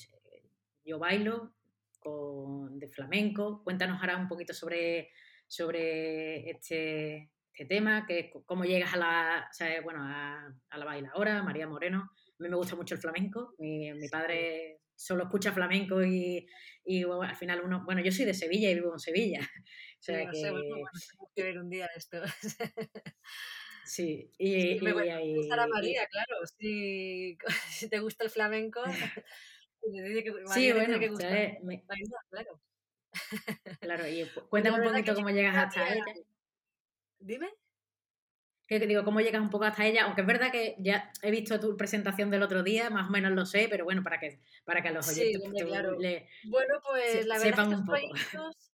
Yo 0.84 0.98
Bailo, 0.98 1.54
con, 1.98 2.78
de 2.78 2.88
flamenco. 2.88 3.62
Cuéntanos 3.64 3.98
ahora 4.00 4.18
un 4.18 4.28
poquito 4.28 4.52
sobre, 4.52 5.10
sobre 5.46 6.50
este, 6.50 7.30
este 7.52 7.64
tema, 7.64 8.06
que, 8.06 8.30
cómo 8.44 8.64
llegas 8.64 8.92
a 8.92 8.98
la, 8.98 9.50
bueno, 9.82 10.00
a, 10.02 10.54
a, 10.68 10.78
la 10.78 10.84
bailadora, 10.84 11.42
María 11.42 11.66
Moreno. 11.66 12.10
A 12.38 12.42
mí 12.42 12.48
me 12.48 12.56
gusta 12.56 12.76
mucho 12.76 12.94
el 12.94 13.00
flamenco, 13.00 13.54
mi, 13.58 13.90
mi 13.94 14.08
padre 14.08 14.80
solo 14.96 15.24
escucha 15.24 15.52
flamenco 15.52 16.04
y, 16.04 16.46
y 16.84 17.02
al 17.02 17.36
final 17.36 17.62
uno, 17.64 17.84
bueno, 17.84 18.02
yo 18.02 18.12
soy 18.12 18.24
de 18.24 18.34
Sevilla 18.34 18.70
y 18.70 18.74
vivo 18.74 18.92
en 18.92 18.98
Sevilla. 18.98 19.40
O 19.40 20.02
sea 20.02 20.30
que... 20.30 20.52
que 21.34 21.42
ver 21.42 21.58
un 21.58 21.70
día 21.70 21.88
esto. 21.96 22.22
Sí, 23.84 24.32
y, 24.38 24.80
me 24.80 24.90
y, 25.22 25.36
gusta 25.36 25.66
María, 25.66 26.06
claro. 26.06 26.46
Si, 26.58 27.36
si, 27.70 27.88
te 27.88 27.98
gusta 27.98 28.24
el 28.24 28.30
flamenco, 28.30 28.82
sí, 30.54 30.72
bueno, 30.72 30.98
que 30.98 31.08
gusta. 31.08 31.28
Me... 31.62 31.84
claro. 32.30 32.60
Claro, 33.80 34.08
y 34.08 34.26
cuéntame 34.48 34.78
un 34.78 34.90
poquito 34.90 35.14
cómo 35.14 35.30
llegas 35.30 35.56
hasta 35.56 35.92
ella. 35.92 36.04
Dime. 37.18 37.50
Que 38.66 38.78
digo, 38.78 39.04
cómo 39.04 39.20
llegas 39.20 39.42
un 39.42 39.50
poco 39.50 39.64
hasta 39.64 39.84
ella, 39.84 40.04
aunque 40.04 40.22
es 40.22 40.26
verdad 40.26 40.50
que 40.50 40.74
ya 40.78 41.12
he 41.22 41.30
visto 41.30 41.60
tu 41.60 41.76
presentación 41.76 42.30
del 42.30 42.42
otro 42.42 42.62
día, 42.62 42.88
más 42.88 43.08
o 43.08 43.10
menos 43.10 43.32
lo 43.32 43.44
sé, 43.44 43.66
pero 43.70 43.84
bueno, 43.84 44.02
para 44.02 44.18
que, 44.18 44.40
para 44.64 44.82
que 44.82 44.90
los 44.90 45.06
oyentes 45.08 45.42
sí, 45.42 45.64
claro. 45.64 45.98
le, 45.98 46.28
bueno, 46.44 46.80
pues 46.82 47.26
la 47.26 47.38
verdad 47.38 47.50
sepan 47.50 47.72
es 47.72 47.78
un 47.78 47.84
poco. 47.84 47.98
Proyectos, 47.98 48.72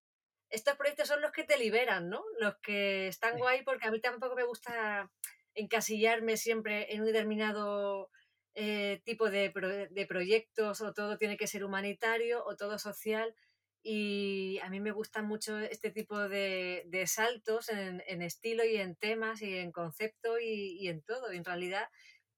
estos 0.50 0.76
proyectos 0.76 1.08
son 1.08 1.22
los 1.22 1.32
que 1.32 1.44
te 1.44 1.58
liberan, 1.58 2.10
¿no? 2.10 2.24
Los 2.40 2.56
que 2.62 3.08
están 3.08 3.38
guay, 3.38 3.64
porque 3.64 3.88
a 3.88 3.92
mí 3.92 4.00
tampoco 4.00 4.36
me 4.36 4.44
gusta 4.44 5.10
encasillarme 5.56 6.38
siempre 6.38 6.94
en 6.94 7.02
un 7.02 7.08
determinado 7.08 8.10
eh, 8.54 9.02
tipo 9.06 9.30
de, 9.30 9.52
de 9.90 10.06
proyectos, 10.06 10.82
o 10.82 10.94
todo 10.94 11.18
tiene 11.18 11.38
que 11.38 11.48
ser 11.48 11.64
humanitario, 11.64 12.44
o 12.46 12.56
todo 12.56 12.78
social 12.78 13.36
y 13.82 14.60
a 14.60 14.70
mí 14.70 14.80
me 14.80 14.92
gustan 14.92 15.26
mucho 15.26 15.58
este 15.60 15.92
tipo 15.92 16.28
de, 16.28 16.84
de 16.88 17.08
saltos 17.08 17.70
en, 17.70 18.04
en, 18.08 18.22
estilo 18.22 18.66
y 18.66 18.78
en 18.78 18.96
temas 18.96 19.42
y 19.42 19.58
en 19.58 19.72
concepto 19.72 20.40
y, 20.40 20.78
y 20.80 20.90
en 20.90 21.02
todo. 21.02 21.32
en 21.32 21.46
realidad 21.46 21.88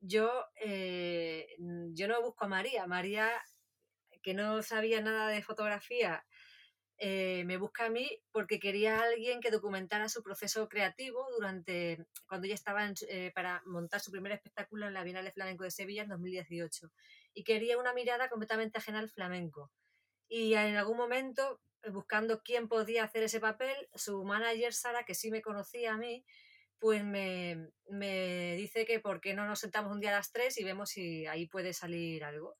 yo, 0.01 0.45
eh, 0.55 1.47
yo 1.93 2.07
no 2.07 2.21
busco 2.21 2.45
a 2.45 2.47
María. 2.47 2.87
María, 2.87 3.29
que 4.23 4.33
no 4.33 4.61
sabía 4.63 5.01
nada 5.01 5.29
de 5.29 5.43
fotografía, 5.43 6.25
eh, 6.97 7.43
me 7.45 7.57
busca 7.57 7.85
a 7.85 7.89
mí 7.89 8.09
porque 8.31 8.59
quería 8.59 8.99
a 8.99 9.03
alguien 9.03 9.41
que 9.41 9.51
documentara 9.51 10.09
su 10.09 10.21
proceso 10.23 10.69
creativo 10.69 11.25
durante 11.35 12.05
cuando 12.27 12.45
ella 12.45 12.55
estaba 12.55 12.87
eh, 13.09 13.31
para 13.33 13.63
montar 13.65 14.01
su 14.01 14.11
primer 14.11 14.31
espectáculo 14.33 14.87
en 14.87 14.93
la 14.93 15.03
Bienal 15.03 15.31
Flamenco 15.31 15.63
de 15.63 15.71
Sevilla 15.71 16.03
en 16.03 16.09
2018. 16.09 16.91
Y 17.33 17.43
quería 17.43 17.77
una 17.77 17.93
mirada 17.93 18.29
completamente 18.29 18.77
ajena 18.77 18.99
al 18.99 19.09
flamenco 19.09 19.71
y 20.31 20.53
en 20.53 20.77
algún 20.77 20.95
momento, 20.95 21.59
eh, 21.83 21.89
buscando 21.89 22.41
quién 22.41 22.69
podía 22.69 23.03
hacer 23.03 23.23
ese 23.23 23.41
papel, 23.41 23.75
su 23.93 24.23
manager 24.23 24.73
Sara, 24.73 25.03
que 25.03 25.13
sí 25.13 25.29
me 25.29 25.41
conocía 25.41 25.93
a 25.93 25.97
mí, 25.97 26.23
pues 26.79 27.03
me, 27.03 27.67
me, 27.89 28.55
dice 28.55 28.85
que 28.85 29.01
por 29.01 29.19
qué 29.19 29.33
no 29.33 29.45
nos 29.45 29.59
sentamos 29.59 29.91
un 29.91 29.99
día 29.99 30.11
a 30.11 30.13
las 30.13 30.31
tres 30.31 30.57
y 30.57 30.63
vemos 30.63 30.91
si 30.91 31.27
ahí 31.27 31.47
puede 31.47 31.73
salir 31.73 32.23
algo. 32.23 32.55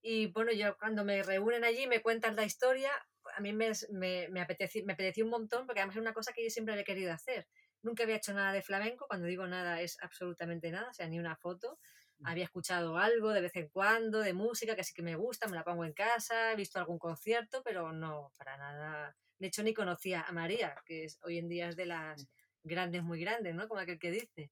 Y 0.00 0.28
bueno, 0.28 0.52
yo 0.52 0.76
cuando 0.78 1.04
me 1.04 1.24
reúnen 1.24 1.64
allí 1.64 1.88
me 1.88 2.02
cuentan 2.02 2.36
la 2.36 2.44
historia, 2.44 2.92
a 3.36 3.40
mí 3.40 3.52
me, 3.52 3.72
me, 3.90 4.28
me, 4.28 4.40
apeteció, 4.40 4.84
me 4.84 4.92
apeteció 4.92 5.24
un 5.24 5.32
montón 5.32 5.66
porque 5.66 5.80
además 5.80 5.96
es 5.96 6.02
una 6.02 6.14
cosa 6.14 6.32
que 6.32 6.44
yo 6.44 6.50
siempre 6.50 6.78
he 6.78 6.84
querido 6.84 7.12
hacer. 7.12 7.48
Nunca 7.82 8.04
había 8.04 8.16
hecho 8.16 8.32
nada 8.32 8.52
de 8.52 8.62
flamenco, 8.62 9.06
cuando 9.08 9.26
digo 9.26 9.44
nada 9.48 9.80
es 9.80 9.98
absolutamente 10.02 10.70
nada, 10.70 10.88
o 10.90 10.94
sea, 10.94 11.08
ni 11.08 11.18
una 11.18 11.34
foto 11.34 11.80
había 12.24 12.44
escuchado 12.44 12.96
algo 12.96 13.30
de 13.30 13.40
vez 13.40 13.56
en 13.56 13.68
cuando 13.68 14.20
de 14.20 14.32
música 14.32 14.76
que 14.76 14.84
sí 14.84 14.94
que 14.94 15.02
me 15.02 15.16
gusta, 15.16 15.48
me 15.48 15.56
la 15.56 15.64
pongo 15.64 15.84
en 15.84 15.92
casa, 15.92 16.52
he 16.52 16.56
visto 16.56 16.78
algún 16.78 16.98
concierto, 16.98 17.62
pero 17.64 17.92
no, 17.92 18.32
para 18.38 18.56
nada. 18.56 19.16
De 19.38 19.48
hecho, 19.48 19.62
ni 19.62 19.74
conocía 19.74 20.22
a 20.22 20.32
María, 20.32 20.74
que 20.84 21.04
es, 21.04 21.18
hoy 21.22 21.38
en 21.38 21.48
día 21.48 21.68
es 21.68 21.76
de 21.76 21.86
las 21.86 22.28
grandes, 22.62 23.02
muy 23.02 23.20
grandes, 23.20 23.54
¿no? 23.54 23.68
Como 23.68 23.80
aquel 23.80 23.98
que 23.98 24.10
dice. 24.10 24.50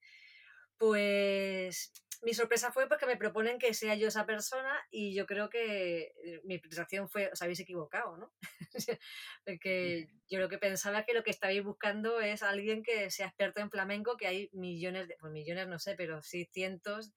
Pues 0.77 1.93
mi 2.23 2.35
sorpresa 2.35 2.71
fue 2.71 2.87
porque 2.89 3.07
me 3.07 3.17
proponen 3.17 3.59
que 3.59 3.73
sea 3.73 3.95
yo 3.95 4.09
esa 4.09 4.27
persona 4.27 4.79
y 4.91 5.15
yo 5.15 5.27
creo 5.27 5.49
que 5.49 6.13
eh, 6.23 6.41
mi 6.45 6.59
presentación 6.59 7.09
fue, 7.09 7.31
os 7.33 7.41
habéis 7.41 7.61
equivocado, 7.61 8.17
¿no? 8.17 8.33
porque 9.47 10.09
yo 10.29 10.39
lo 10.39 10.49
que 10.49 10.59
pensaba 10.59 11.05
que 11.05 11.15
lo 11.15 11.23
que 11.23 11.31
estabais 11.31 11.65
buscando 11.65 12.21
es 12.21 12.43
alguien 12.43 12.83
que 12.83 13.11
sea 13.11 13.27
experto 13.27 13.61
en 13.61 13.71
flamenco, 13.71 14.17
que 14.17 14.27
hay 14.27 14.51
millones, 14.53 15.09
de, 15.09 15.17
pues 15.19 15.33
millones 15.33 15.69
no 15.69 15.79
sé, 15.79 15.95
pero 15.97 16.23
sí 16.23 16.47
cientos 16.53 17.13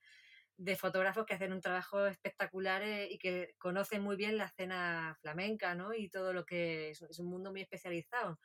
de 0.58 0.76
fotógrafos 0.76 1.26
que 1.26 1.34
hacen 1.34 1.54
un 1.54 1.62
trabajo 1.62 2.06
espectacular 2.06 2.84
eh, 2.84 3.08
y 3.10 3.18
que 3.18 3.56
conocen 3.58 4.02
muy 4.02 4.16
bien 4.16 4.38
la 4.38 4.46
escena 4.46 5.18
flamenca, 5.22 5.76
¿no? 5.76 5.94
Y 5.94 6.10
todo 6.10 6.34
lo 6.34 6.46
que 6.46 6.92
es, 6.92 7.20
un 7.20 7.28
mundo 7.28 7.52
muy 7.52 7.62
especializado. 7.62 8.39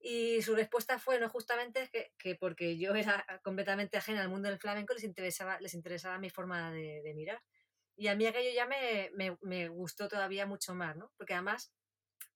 Y 0.00 0.42
su 0.42 0.54
respuesta 0.54 0.98
fue, 0.98 1.18
no 1.18 1.28
justamente 1.28 1.88
que, 1.92 2.12
que, 2.18 2.36
porque 2.36 2.78
yo 2.78 2.94
era 2.94 3.26
completamente 3.42 3.96
ajena 3.98 4.22
al 4.22 4.28
mundo 4.28 4.48
del 4.48 4.60
flamenco, 4.60 4.94
les 4.94 5.02
interesaba, 5.02 5.58
les 5.60 5.74
interesaba 5.74 6.18
mi 6.18 6.30
forma 6.30 6.70
de, 6.70 7.02
de 7.02 7.14
mirar. 7.14 7.42
Y 7.96 8.06
a 8.06 8.14
mí 8.14 8.26
aquello 8.26 8.50
ya 8.54 8.66
me, 8.66 9.10
me, 9.14 9.36
me, 9.40 9.68
gustó 9.68 10.06
todavía 10.06 10.46
mucho 10.46 10.72
más, 10.72 10.96
¿no? 10.96 11.10
Porque 11.16 11.34
además 11.34 11.72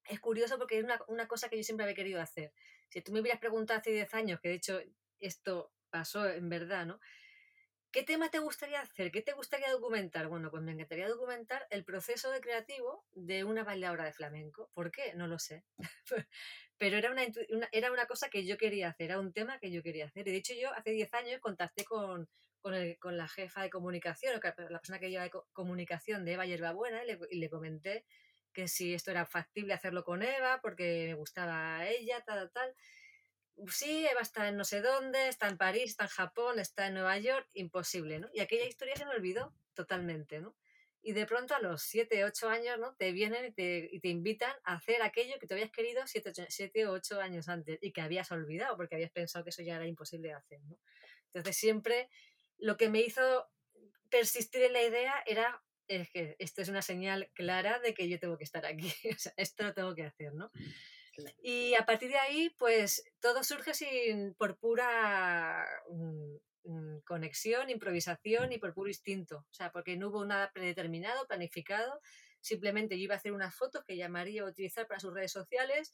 es 0.07 0.18
curioso 0.18 0.59
porque 0.59 0.79
es 0.79 0.85
una, 0.85 1.01
una, 1.07 1.29
cosa 1.29 1.49
que 1.49 1.57
yo 1.57 1.62
siempre 1.62 1.85
había 1.85 1.95
querido 1.95 2.21
hacer. 2.21 2.53
Si 2.88 3.01
tú 3.01 3.12
me 3.12 3.21
hubieras 3.21 3.38
preguntado 3.38 3.79
hace 3.79 3.92
10 3.92 4.12
años, 4.14 4.40
que 4.40 4.49
de 4.49 4.55
hecho 4.57 4.81
esto 5.21 5.73
pasó 5.88 6.29
en 6.29 6.49
verdad, 6.49 6.85
¿no? 6.85 6.99
¿Qué 7.92 8.02
tema 8.02 8.31
te 8.31 8.38
gustaría 8.38 8.81
hacer? 8.81 9.12
¿Qué 9.12 9.20
te 9.20 9.33
gustaría 9.33 9.70
documentar? 9.70 10.26
Bueno, 10.28 10.50
pues 10.50 10.62
me 10.62 10.72
encantaría 10.72 11.09
documentar 11.09 11.66
el 11.68 11.85
proceso 11.85 12.31
de 12.31 12.40
creativo 12.40 13.05
de 13.12 13.44
una 13.44 13.64
bailadora 13.64 14.07
de 14.07 14.14
flamenco. 14.14 14.70
¿Por 14.72 14.90
qué? 14.90 15.12
No 15.14 15.26
lo 15.26 15.38
sé. 15.38 15.62
Pero 16.78 16.96
era 16.96 17.11
una, 17.11 17.26
era 17.70 17.92
una 17.92 18.07
cosa 18.07 18.31
que 18.31 18.46
yo 18.46 18.57
quería 18.57 18.88
hacer, 18.88 19.11
era 19.11 19.20
un 19.20 19.35
tema 19.35 19.59
que 19.59 19.70
yo 19.70 19.83
quería 19.83 20.07
hacer. 20.07 20.26
Y 20.26 20.31
de 20.31 20.38
hecho 20.38 20.55
yo 20.55 20.72
hace 20.72 20.92
10 20.92 21.12
años 21.12 21.40
contacté 21.40 21.85
con, 21.85 22.31
con, 22.62 23.16
la 23.18 23.28
jefa 23.28 23.61
de 23.61 23.68
comunicación, 23.68 24.40
la 24.42 24.81
persona 24.81 24.98
que 24.98 25.11
lleva 25.11 25.24
de 25.24 25.33
comunicación 25.52 26.24
de 26.24 26.33
Eva 26.33 26.46
Yerbabuena, 26.46 27.05
y 27.05 27.07
le, 27.09 27.18
y 27.31 27.37
le 27.40 27.50
comenté 27.50 28.07
que 28.55 28.68
si 28.68 28.94
esto 28.94 29.11
era 29.11 29.26
factible 29.26 29.74
hacerlo 29.74 30.02
con 30.02 30.22
Eva, 30.22 30.61
porque 30.62 31.09
me 31.09 31.14
gustaba 31.14 31.87
ella, 31.87 32.22
tal, 32.24 32.50
tal 32.52 32.74
sí, 33.69 34.07
Eva 34.07 34.21
está 34.21 34.49
en 34.49 34.57
no 34.57 34.65
sé 34.65 34.81
dónde, 34.81 35.29
está 35.29 35.49
en 35.49 35.57
París, 35.57 35.91
está 35.91 36.05
en 36.05 36.11
Japón, 36.11 36.59
está 36.59 36.87
en 36.87 36.95
Nueva 36.95 37.19
York, 37.19 37.49
imposible, 37.55 38.19
¿no? 38.19 38.29
Y 38.33 38.41
aquella 38.41 38.67
historia 38.67 38.97
se 38.97 39.05
me 39.05 39.12
olvidó 39.12 39.55
totalmente, 39.75 40.41
¿no? 40.41 40.57
Y 41.05 41.12
de 41.12 41.27
pronto 41.27 41.55
a 41.55 41.61
los 41.61 41.83
7, 41.83 42.25
8 42.25 42.49
años, 42.49 42.79
¿no? 42.79 42.95
Te 42.95 43.12
vienen 43.12 43.47
y 43.47 43.53
te, 43.53 43.88
y 43.91 44.01
te 44.01 44.09
invitan 44.09 44.55
a 44.65 44.75
hacer 44.75 45.03
aquello 45.03 45.38
que 45.41 45.47
te 45.47 45.55
habías 45.55 45.71
querido 45.71 46.03
7, 46.07 46.87
o 46.87 46.93
8 46.93 47.21
años 47.21 47.49
antes 47.49 47.79
y 47.83 47.93
que 47.93 48.01
habías 48.01 48.31
olvidado 48.31 48.77
porque 48.77 48.95
habías 48.95 49.11
pensado 49.11 49.45
que 49.45 49.51
eso 49.51 49.62
ya 49.62 49.77
era 49.77 49.87
imposible 49.87 50.29
de 50.29 50.35
hacer, 50.35 50.61
¿no? 50.65 50.79
Entonces 51.27 51.57
siempre 51.57 52.09
lo 52.59 52.77
que 52.77 52.88
me 52.88 53.01
hizo 53.01 53.49
persistir 54.11 54.62
en 54.62 54.75
la 54.75 54.83
idea 54.83 55.15
era 55.27 55.62
es 55.88 56.11
que 56.11 56.37
esto 56.38 56.62
es 56.62 56.69
una 56.69 56.83
señal 56.83 57.31
clara 57.35 57.79
de 57.81 57.95
que 57.95 58.09
yo 58.09 58.19
tengo 58.19 58.38
que 58.38 58.45
estar 58.45 58.65
aquí, 58.65 58.93
o 59.17 59.19
sea, 59.19 59.33
esto 59.37 59.65
lo 59.65 59.75
tengo 59.75 59.95
que 59.95 60.05
hacer, 60.05 60.33
¿no? 60.35 60.51
Y 61.42 61.75
a 61.75 61.85
partir 61.85 62.11
de 62.11 62.18
ahí, 62.18 62.51
pues 62.59 63.05
todo 63.20 63.42
surge 63.44 63.75
sin, 63.75 64.35
por 64.35 64.59
pura 64.59 65.66
mm, 65.90 66.37
mm, 66.64 67.01
conexión, 67.05 67.70
improvisación 67.70 68.53
y 68.53 68.59
por 68.59 68.75
puro 68.75 68.88
instinto. 68.88 69.44
O 69.51 69.55
sea, 69.55 69.70
porque 69.72 69.96
no 69.96 70.09
hubo 70.09 70.25
nada 70.25 70.51
predeterminado, 70.53 71.27
planificado. 71.27 72.01
Simplemente 72.40 72.96
yo 72.98 73.05
iba 73.05 73.14
a 73.14 73.18
hacer 73.18 73.33
unas 73.33 73.55
fotos 73.55 73.85
que 73.85 73.96
llamaría 73.96 74.42
a 74.42 74.46
utilizar 74.46 74.87
para 74.87 75.01
sus 75.01 75.14
redes 75.14 75.33
sociales, 75.33 75.92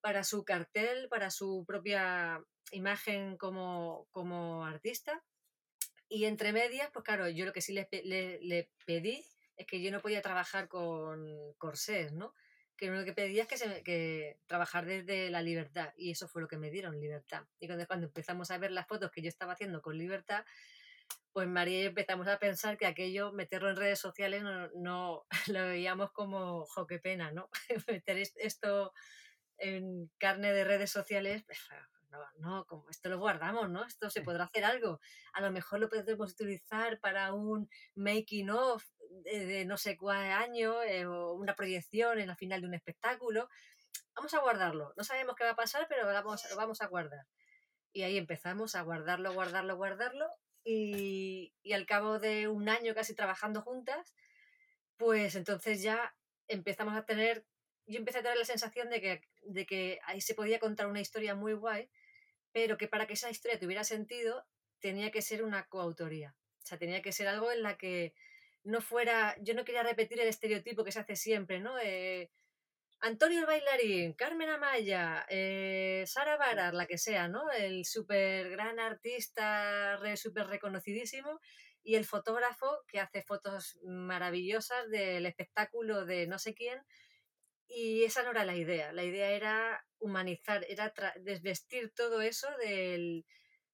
para 0.00 0.22
su 0.24 0.44
cartel, 0.44 1.08
para 1.08 1.30
su 1.30 1.64
propia 1.66 2.42
imagen 2.72 3.36
como, 3.36 4.06
como 4.10 4.64
artista. 4.64 5.24
Y 6.08 6.24
entre 6.24 6.52
medias, 6.52 6.90
pues 6.92 7.04
claro, 7.04 7.28
yo 7.28 7.44
lo 7.44 7.52
que 7.52 7.60
sí 7.60 7.72
le, 7.72 7.88
le, 8.04 8.38
le 8.40 8.70
pedí 8.86 9.24
es 9.56 9.66
que 9.66 9.82
yo 9.82 9.90
no 9.90 10.00
podía 10.00 10.22
trabajar 10.22 10.68
con 10.68 11.52
corsés, 11.58 12.12
¿no? 12.12 12.32
Que 12.78 12.90
lo 12.90 13.04
que 13.04 13.12
pedía 13.12 13.42
es 13.42 13.48
que, 13.48 13.58
se, 13.58 13.82
que 13.82 14.38
trabajar 14.46 14.86
desde 14.86 15.28
la 15.30 15.42
libertad 15.42 15.92
y 15.96 16.12
eso 16.12 16.28
fue 16.28 16.40
lo 16.40 16.48
que 16.48 16.56
me 16.56 16.70
dieron, 16.70 16.98
libertad. 16.98 17.44
Y 17.58 17.66
cuando, 17.66 17.86
cuando 17.86 18.06
empezamos 18.06 18.50
a 18.50 18.58
ver 18.58 18.70
las 18.70 18.86
fotos 18.86 19.10
que 19.10 19.20
yo 19.20 19.28
estaba 19.28 19.52
haciendo 19.52 19.82
con 19.82 19.98
libertad, 19.98 20.44
pues 21.32 21.48
María 21.48 21.80
y 21.80 21.82
yo 21.82 21.88
empezamos 21.88 22.28
a 22.28 22.38
pensar 22.38 22.78
que 22.78 22.86
aquello, 22.86 23.32
meterlo 23.32 23.68
en 23.68 23.76
redes 23.76 23.98
sociales, 23.98 24.42
no, 24.42 24.68
no 24.76 25.26
lo 25.48 25.66
veíamos 25.66 26.12
como, 26.12 26.64
jo, 26.66 26.86
qué 26.86 26.98
pena, 26.98 27.32
¿no? 27.32 27.50
Meter 27.88 28.18
esto 28.36 28.92
en 29.58 30.10
carne 30.18 30.52
de 30.52 30.64
redes 30.64 30.90
sociales, 30.90 31.42
pues, 31.44 31.58
no, 32.10 32.18
no, 32.38 32.66
como 32.66 32.88
esto 32.90 33.08
lo 33.08 33.18
guardamos, 33.18 33.68
¿no? 33.70 33.84
Esto 33.84 34.10
se 34.10 34.22
podrá 34.22 34.44
hacer 34.44 34.64
algo. 34.64 35.00
A 35.32 35.40
lo 35.40 35.50
mejor 35.50 35.80
lo 35.80 35.88
podemos 35.88 36.32
utilizar 36.32 36.98
para 37.00 37.32
un 37.32 37.68
making 37.94 38.50
of 38.50 38.84
de, 39.24 39.64
no 39.64 39.76
sé 39.76 39.96
cuál 39.96 40.30
año, 40.32 40.82
eh, 40.82 41.06
o 41.06 41.34
una 41.34 41.54
proyección 41.54 42.18
en 42.18 42.28
la 42.28 42.36
final 42.36 42.60
de 42.60 42.66
un 42.66 42.74
espectáculo. 42.74 43.48
Vamos 44.14 44.34
a 44.34 44.40
guardarlo. 44.40 44.92
No 44.96 45.04
sabemos 45.04 45.34
qué 45.36 45.44
va 45.44 45.50
a 45.50 45.56
pasar, 45.56 45.86
pero 45.88 46.06
lo 46.06 46.12
vamos, 46.12 46.44
lo 46.50 46.56
vamos 46.56 46.80
a 46.82 46.86
guardar. 46.86 47.26
Y 47.92 48.02
ahí 48.02 48.16
empezamos 48.16 48.74
a 48.74 48.82
guardarlo, 48.82 49.32
guardarlo, 49.32 49.76
guardarlo. 49.76 50.26
Y, 50.64 51.54
y 51.62 51.72
al 51.72 51.86
cabo 51.86 52.18
de 52.18 52.48
un 52.48 52.68
año 52.68 52.94
casi 52.94 53.14
trabajando 53.14 53.62
juntas, 53.62 54.14
pues 54.96 55.36
entonces 55.36 55.82
ya 55.82 56.14
empezamos 56.48 56.94
a 56.96 57.04
tener, 57.04 57.46
yo 57.86 57.98
empecé 57.98 58.18
a 58.18 58.22
tener 58.22 58.36
la 58.36 58.44
sensación 58.44 58.90
de 58.90 59.00
que, 59.00 59.22
de 59.42 59.64
que 59.64 60.00
ahí 60.04 60.20
se 60.20 60.34
podía 60.34 60.58
contar 60.58 60.88
una 60.88 61.00
historia 61.00 61.34
muy 61.34 61.54
guay, 61.54 61.88
pero 62.58 62.76
que 62.76 62.88
para 62.88 63.06
que 63.06 63.12
esa 63.12 63.30
historia 63.30 63.60
tuviera 63.60 63.84
sentido 63.84 64.44
tenía 64.80 65.12
que 65.12 65.22
ser 65.22 65.44
una 65.44 65.68
coautoría. 65.68 66.34
O 66.60 66.66
sea, 66.66 66.76
tenía 66.76 67.02
que 67.02 67.12
ser 67.12 67.28
algo 67.28 67.52
en 67.52 67.62
la 67.62 67.78
que 67.78 68.14
no 68.64 68.80
fuera, 68.80 69.36
yo 69.40 69.54
no 69.54 69.64
quería 69.64 69.84
repetir 69.84 70.18
el 70.20 70.26
estereotipo 70.26 70.82
que 70.82 70.90
se 70.90 70.98
hace 70.98 71.14
siempre, 71.14 71.60
¿no? 71.60 71.78
Eh, 71.78 72.32
Antonio 72.98 73.38
el 73.38 73.46
bailarín, 73.46 74.12
Carmen 74.14 74.48
Amaya, 74.48 75.24
eh, 75.28 76.02
Sara 76.08 76.36
Barar, 76.36 76.74
la 76.74 76.86
que 76.86 76.98
sea, 76.98 77.28
¿no? 77.28 77.48
El 77.52 77.84
súper 77.84 78.50
gran 78.50 78.80
artista, 78.80 79.96
re, 79.98 80.16
súper 80.16 80.48
reconocidísimo, 80.48 81.38
y 81.84 81.94
el 81.94 82.06
fotógrafo 82.06 82.82
que 82.88 82.98
hace 82.98 83.22
fotos 83.22 83.78
maravillosas 83.84 84.90
del 84.90 85.26
espectáculo 85.26 86.04
de 86.06 86.26
no 86.26 86.40
sé 86.40 86.54
quién. 86.54 86.82
Y 87.68 88.04
esa 88.04 88.22
no 88.22 88.30
era 88.30 88.44
la 88.44 88.56
idea. 88.56 88.92
La 88.92 89.04
idea 89.04 89.30
era 89.30 89.84
humanizar, 89.98 90.64
era 90.68 90.92
desvestir 91.20 91.92
todo 91.94 92.22
eso 92.22 92.48
del, 92.58 93.26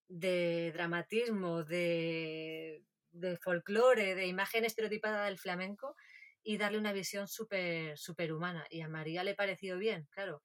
de 0.08 0.72
dramatismo, 0.72 1.64
de, 1.64 2.84
de 3.12 3.36
folclore, 3.38 4.14
de 4.14 4.26
imagen 4.26 4.64
estereotipada 4.64 5.24
del 5.26 5.38
flamenco 5.38 5.96
y 6.42 6.58
darle 6.58 6.78
una 6.78 6.92
visión 6.92 7.28
súper 7.28 7.96
super 7.98 8.32
humana. 8.32 8.66
Y 8.70 8.82
a 8.82 8.88
María 8.88 9.24
le 9.24 9.34
pareció 9.34 9.78
bien, 9.78 10.06
claro. 10.10 10.42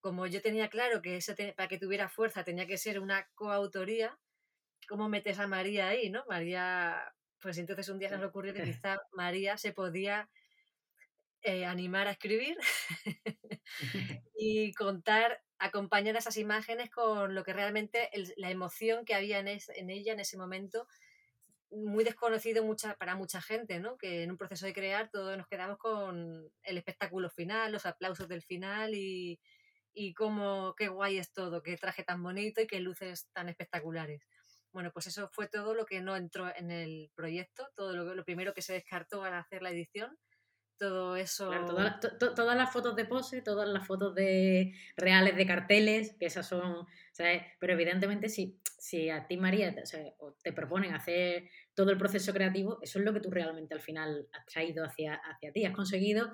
Como 0.00 0.26
yo 0.26 0.40
tenía 0.40 0.68
claro 0.68 1.02
que 1.02 1.16
eso 1.16 1.34
para 1.56 1.68
que 1.68 1.78
tuviera 1.78 2.08
fuerza 2.08 2.44
tenía 2.44 2.66
que 2.66 2.78
ser 2.78 3.00
una 3.00 3.26
coautoría, 3.34 4.18
¿cómo 4.88 5.08
metes 5.08 5.38
a 5.38 5.46
María 5.46 5.88
ahí, 5.88 6.10
no? 6.10 6.24
María, 6.28 7.12
pues 7.40 7.58
entonces 7.58 7.88
un 7.88 7.98
día 7.98 8.08
se 8.08 8.18
nos 8.18 8.28
ocurrió 8.28 8.54
que 8.54 8.62
quizá 8.82 9.00
María 9.12 9.56
se 9.58 9.72
podía 9.72 10.28
eh, 11.44 11.66
animar 11.66 12.08
a 12.08 12.12
escribir 12.12 12.56
y 14.34 14.72
contar, 14.72 15.42
acompañar 15.58 16.16
esas 16.16 16.38
imágenes 16.38 16.90
con 16.90 17.34
lo 17.34 17.44
que 17.44 17.52
realmente, 17.52 18.10
la 18.36 18.50
emoción 18.50 19.04
que 19.04 19.14
había 19.14 19.40
en, 19.40 19.48
en, 19.48 19.90
ella 19.90 20.14
en 20.14 20.20
ese 20.20 20.38
momento, 20.38 20.88
muy 21.70 22.02
desconocido 22.02 22.64
mucha, 22.64 22.94
para 22.94 23.14
mucha 23.14 23.42
gente, 23.42 23.78
¿no? 23.78 23.98
Que 23.98 24.22
en 24.22 24.30
un 24.30 24.38
proceso 24.38 24.64
de 24.64 24.72
crear 24.72 25.10
todos 25.10 25.36
nos 25.36 25.46
quedamos 25.46 25.76
con 25.76 26.50
el 26.62 26.78
espectáculo 26.78 27.28
final, 27.28 27.72
los 27.72 27.84
aplausos 27.84 28.26
del 28.26 28.42
final 28.42 28.94
y, 28.94 29.38
y 29.92 30.14
cómo, 30.14 30.74
qué 30.78 30.88
guay 30.88 31.18
es 31.18 31.30
todo, 31.32 31.62
qué 31.62 31.76
traje 31.76 32.04
tan 32.04 32.22
bonito 32.22 32.62
y 32.62 32.66
qué 32.66 32.80
luces 32.80 33.28
tan 33.34 33.50
espectaculares. 33.50 34.22
Bueno, 34.72 34.92
pues 34.92 35.08
eso 35.08 35.28
fue 35.30 35.46
todo 35.46 35.74
lo 35.74 35.84
que 35.84 36.00
no 36.00 36.16
entró 36.16 36.50
en 36.56 36.70
el 36.70 37.10
proyecto, 37.14 37.68
todo 37.76 37.94
lo, 37.94 38.14
lo 38.14 38.24
primero 38.24 38.54
que 38.54 38.62
se 38.62 38.72
descartó 38.72 39.22
al 39.22 39.34
hacer 39.34 39.62
la 39.62 39.70
edición, 39.70 40.16
todo 40.78 41.16
eso. 41.16 41.50
todas 42.18 42.56
las 42.56 42.72
fotos 42.72 42.96
de 42.96 43.04
pose, 43.04 43.42
todas 43.42 43.68
las 43.68 43.86
fotos 43.86 44.14
de 44.14 44.74
reales 44.96 45.36
de 45.36 45.46
carteles, 45.46 46.16
que 46.18 46.26
esas 46.26 46.48
son. 46.48 46.86
Pero 47.60 47.72
evidentemente, 47.72 48.28
si, 48.28 48.58
si 48.78 49.10
a 49.10 49.26
ti, 49.26 49.36
María, 49.36 49.74
te, 49.74 49.82
te 50.42 50.52
proponen 50.52 50.94
hacer 50.94 51.48
todo 51.74 51.90
el 51.90 51.98
proceso 51.98 52.32
creativo, 52.32 52.78
eso 52.82 52.98
es 52.98 53.04
lo 53.04 53.12
que 53.12 53.20
tú 53.20 53.30
realmente 53.30 53.74
al 53.74 53.80
final 53.80 54.28
has 54.32 54.46
traído 54.46 54.84
hacia, 54.84 55.14
hacia 55.14 55.52
ti. 55.52 55.64
Has 55.64 55.74
conseguido 55.74 56.32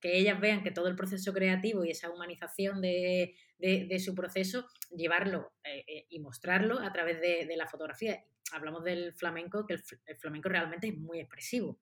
que 0.00 0.18
ellas 0.18 0.40
vean 0.40 0.62
que 0.62 0.70
todo 0.70 0.88
el 0.88 0.96
proceso 0.96 1.32
creativo 1.32 1.84
y 1.84 1.90
esa 1.90 2.10
humanización 2.10 2.80
de, 2.80 3.34
de, 3.58 3.98
su 4.00 4.14
proceso, 4.14 4.66
llevarlo 4.90 5.52
eh, 5.64 5.84
eh, 5.86 6.06
y 6.08 6.20
mostrarlo 6.20 6.80
a 6.80 6.92
través 6.92 7.20
de, 7.20 7.56
la 7.56 7.68
fotografía. 7.68 8.24
Hablamos 8.52 8.84
del 8.84 9.14
flamenco, 9.14 9.66
que 9.66 9.74
el, 9.74 10.16
flamenco 10.18 10.48
realmente 10.48 10.88
es 10.88 10.96
muy 10.96 11.20
expresivo. 11.20 11.78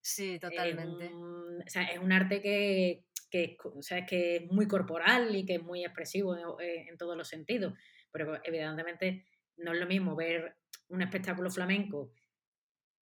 Sí, 0.00 0.38
totalmente. 0.38 1.06
Es 1.06 1.12
un, 1.12 1.62
o 1.62 1.68
sea, 1.68 1.82
es 1.84 1.98
un 1.98 2.12
arte 2.12 2.40
que, 2.40 3.04
que, 3.30 3.56
o 3.62 3.82
sea, 3.82 4.06
que 4.06 4.36
es 4.36 4.50
muy 4.50 4.66
corporal 4.66 5.34
y 5.34 5.44
que 5.44 5.56
es 5.56 5.62
muy 5.62 5.84
expresivo 5.84 6.58
en, 6.58 6.88
en 6.88 6.96
todos 6.96 7.16
los 7.16 7.28
sentidos. 7.28 7.74
Pero 8.10 8.40
evidentemente 8.44 9.26
no 9.56 9.72
es 9.72 9.78
lo 9.78 9.86
mismo 9.86 10.16
ver 10.16 10.56
un 10.88 11.02
espectáculo 11.02 11.50
flamenco 11.50 12.12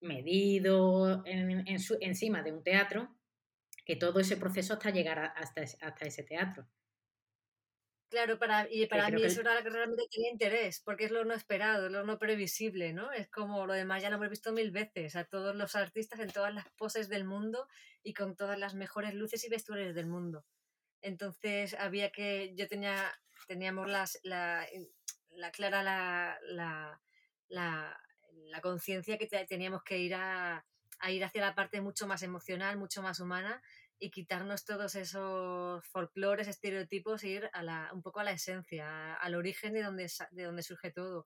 medido 0.01 1.25
en, 1.25 1.67
en 1.67 1.79
su, 1.79 1.97
encima 2.01 2.43
de 2.43 2.51
un 2.51 2.63
teatro 2.63 3.15
que 3.85 3.95
todo 3.95 4.19
ese 4.19 4.37
proceso 4.37 4.73
hasta 4.73 4.91
llegar 4.91 5.33
hasta, 5.35 5.61
hasta 5.61 6.05
ese 6.05 6.23
teatro. 6.23 6.67
Claro, 8.09 8.39
para, 8.39 8.67
y 8.71 8.87
para 8.87 9.11
mí 9.11 9.23
eso 9.23 9.41
era 9.41 9.53
lo 9.53 9.61
que 9.63 9.69
realmente 9.69 10.07
tenía 10.11 10.31
interés, 10.31 10.81
porque 10.83 11.05
es 11.05 11.11
lo 11.11 11.25
no 11.25 11.35
esperado, 11.35 11.89
lo 11.89 12.03
no 12.03 12.17
previsible, 12.17 12.91
¿no? 12.91 13.11
Es 13.11 13.29
como 13.29 13.67
lo 13.67 13.73
demás 13.73 14.01
ya 14.01 14.09
lo 14.09 14.15
hemos 14.15 14.29
visto 14.31 14.51
mil 14.51 14.71
veces, 14.71 15.15
a 15.15 15.25
todos 15.25 15.55
los 15.55 15.75
artistas 15.75 16.19
en 16.19 16.31
todas 16.31 16.51
las 16.51 16.67
poses 16.71 17.07
del 17.07 17.23
mundo 17.23 17.67
y 18.01 18.15
con 18.15 18.35
todas 18.35 18.57
las 18.57 18.73
mejores 18.73 19.13
luces 19.13 19.43
y 19.45 19.49
vestuarios 19.49 19.93
del 19.93 20.07
mundo. 20.07 20.43
Entonces 21.01 21.75
había 21.75 22.11
que, 22.11 22.55
yo 22.55 22.67
tenía, 22.67 23.11
teníamos 23.47 23.87
las, 23.87 24.19
la, 24.23 24.67
la 25.29 25.51
clara 25.51 25.83
la, 25.83 26.39
la, 26.43 27.01
la, 27.47 28.01
la 28.33 28.61
conciencia 28.61 29.19
que 29.19 29.27
teníamos 29.47 29.83
que 29.83 29.99
ir 29.99 30.15
a, 30.15 30.65
a 30.99 31.11
ir 31.11 31.23
hacia 31.23 31.41
la 31.41 31.53
parte 31.55 31.79
mucho 31.79 32.07
más 32.07 32.23
emocional, 32.23 32.75
mucho 32.77 33.03
más 33.03 33.19
humana 33.19 33.61
y 33.99 34.11
quitarnos 34.11 34.65
todos 34.65 34.95
esos 34.95 35.85
folclores, 35.87 36.47
estereotipos 36.47 37.23
e 37.23 37.27
ir 37.29 37.49
a 37.53 37.63
la, 37.63 37.89
un 37.93 38.01
poco 38.01 38.21
a 38.21 38.23
la 38.23 38.31
esencia, 38.31 39.13
al 39.15 39.35
origen 39.35 39.73
de 39.73 39.83
donde, 39.83 40.09
de 40.31 40.43
donde 40.43 40.63
surge 40.63 40.91
todo. 40.91 41.25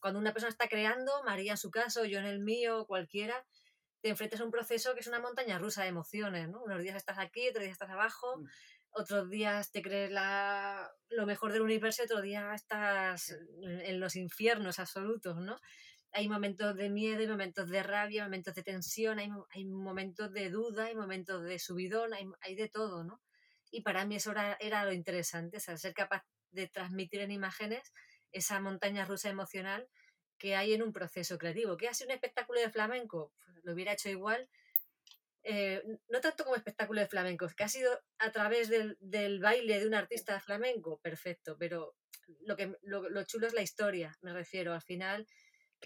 Cuando 0.00 0.20
una 0.20 0.32
persona 0.32 0.50
está 0.50 0.68
creando, 0.68 1.12
María 1.24 1.52
en 1.52 1.58
su 1.58 1.70
caso, 1.70 2.04
yo 2.04 2.18
en 2.18 2.26
el 2.26 2.40
mío, 2.40 2.86
cualquiera, 2.86 3.44
te 4.00 4.08
enfrentas 4.08 4.40
a 4.40 4.44
un 4.44 4.50
proceso 4.50 4.94
que 4.94 5.00
es 5.00 5.06
una 5.06 5.20
montaña 5.20 5.58
rusa 5.58 5.82
de 5.82 5.88
emociones, 5.88 6.48
¿no? 6.48 6.62
Unos 6.62 6.82
días 6.82 6.96
estás 6.96 7.18
aquí, 7.18 7.48
otros 7.48 7.62
días 7.62 7.72
estás 7.72 7.90
abajo, 7.90 8.38
mm. 8.38 8.46
otros 8.90 9.30
días 9.30 9.70
te 9.70 9.80
crees 9.80 10.10
la, 10.10 10.92
lo 11.08 11.24
mejor 11.26 11.52
del 11.52 11.62
universo, 11.62 12.02
otros 12.02 12.22
días 12.22 12.54
estás 12.54 13.36
en 13.62 14.00
los 14.00 14.16
infiernos 14.16 14.78
absolutos, 14.78 15.36
¿no? 15.36 15.60
Hay 16.12 16.28
momentos 16.28 16.76
de 16.76 16.90
miedo, 16.90 17.20
hay 17.20 17.26
momentos 17.26 17.68
de 17.68 17.82
rabia, 17.82 18.24
momentos 18.24 18.54
de 18.54 18.62
tensión, 18.62 19.18
hay, 19.18 19.30
hay 19.50 19.64
momentos 19.64 20.32
de 20.32 20.50
duda, 20.50 20.84
hay 20.84 20.94
momentos 20.94 21.42
de 21.42 21.58
subidón, 21.58 22.12
hay, 22.12 22.26
hay 22.40 22.54
de 22.54 22.68
todo, 22.68 23.02
¿no? 23.04 23.20
Y 23.70 23.80
para 23.80 24.04
mí 24.04 24.16
eso 24.16 24.32
era, 24.32 24.56
era 24.60 24.84
lo 24.84 24.92
interesante, 24.92 25.58
ser 25.58 25.94
capaz 25.94 26.24
de 26.50 26.68
transmitir 26.68 27.20
en 27.20 27.30
imágenes 27.30 27.92
esa 28.30 28.60
montaña 28.60 29.06
rusa 29.06 29.30
emocional 29.30 29.88
que 30.36 30.54
hay 30.54 30.74
en 30.74 30.82
un 30.82 30.92
proceso 30.92 31.38
creativo. 31.38 31.76
¿Qué 31.76 31.88
hace 31.88 32.04
un 32.04 32.10
espectáculo 32.10 32.60
de 32.60 32.70
flamenco? 32.70 33.32
Pues 33.44 33.64
lo 33.64 33.72
hubiera 33.72 33.92
hecho 33.92 34.10
igual, 34.10 34.50
eh, 35.44 35.82
no 36.08 36.20
tanto 36.20 36.44
como 36.44 36.56
espectáculo 36.56 37.00
de 37.00 37.08
flamenco, 37.08 37.48
que 37.56 37.64
ha 37.64 37.68
sido 37.68 37.98
a 38.18 38.30
través 38.30 38.68
del, 38.68 38.98
del 39.00 39.40
baile 39.40 39.80
de 39.80 39.86
un 39.86 39.94
artista 39.94 40.38
flamenco, 40.40 40.98
perfecto, 41.00 41.56
pero 41.58 41.94
lo, 42.40 42.56
que, 42.56 42.76
lo, 42.82 43.08
lo 43.08 43.24
chulo 43.24 43.46
es 43.46 43.54
la 43.54 43.62
historia, 43.62 44.16
me 44.20 44.32
refiero. 44.34 44.74
Al 44.74 44.82
final 44.82 45.26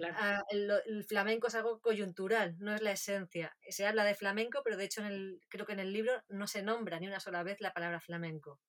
Ah, 0.05 0.43
el, 0.51 1.05
flamenco 1.05 1.47
es 1.49 1.55
algo 1.55 1.81
coyuntural, 1.81 2.57
no 2.59 2.75
es 2.75 2.83
la 2.83 2.93
esencia. 2.93 3.57
Se 3.69 3.87
habla 3.87 4.05
de 4.05 4.15
flamenco, 4.15 4.61
pero 4.65 4.77
de 4.77 4.85
hecho 4.85 5.01
en 5.01 5.07
el, 5.07 5.41
creo 5.49 5.67
que 5.67 5.73
en 5.73 5.81
el 5.81 5.93
libro 5.93 6.13
no 6.29 6.47
se 6.47 6.63
nombra 6.63 6.99
ni 7.01 7.07
una 7.07 7.21
sola 7.21 7.43
vez 7.43 7.61
la 7.61 7.73
palabra 7.73 8.01
flamenco. 8.01 8.61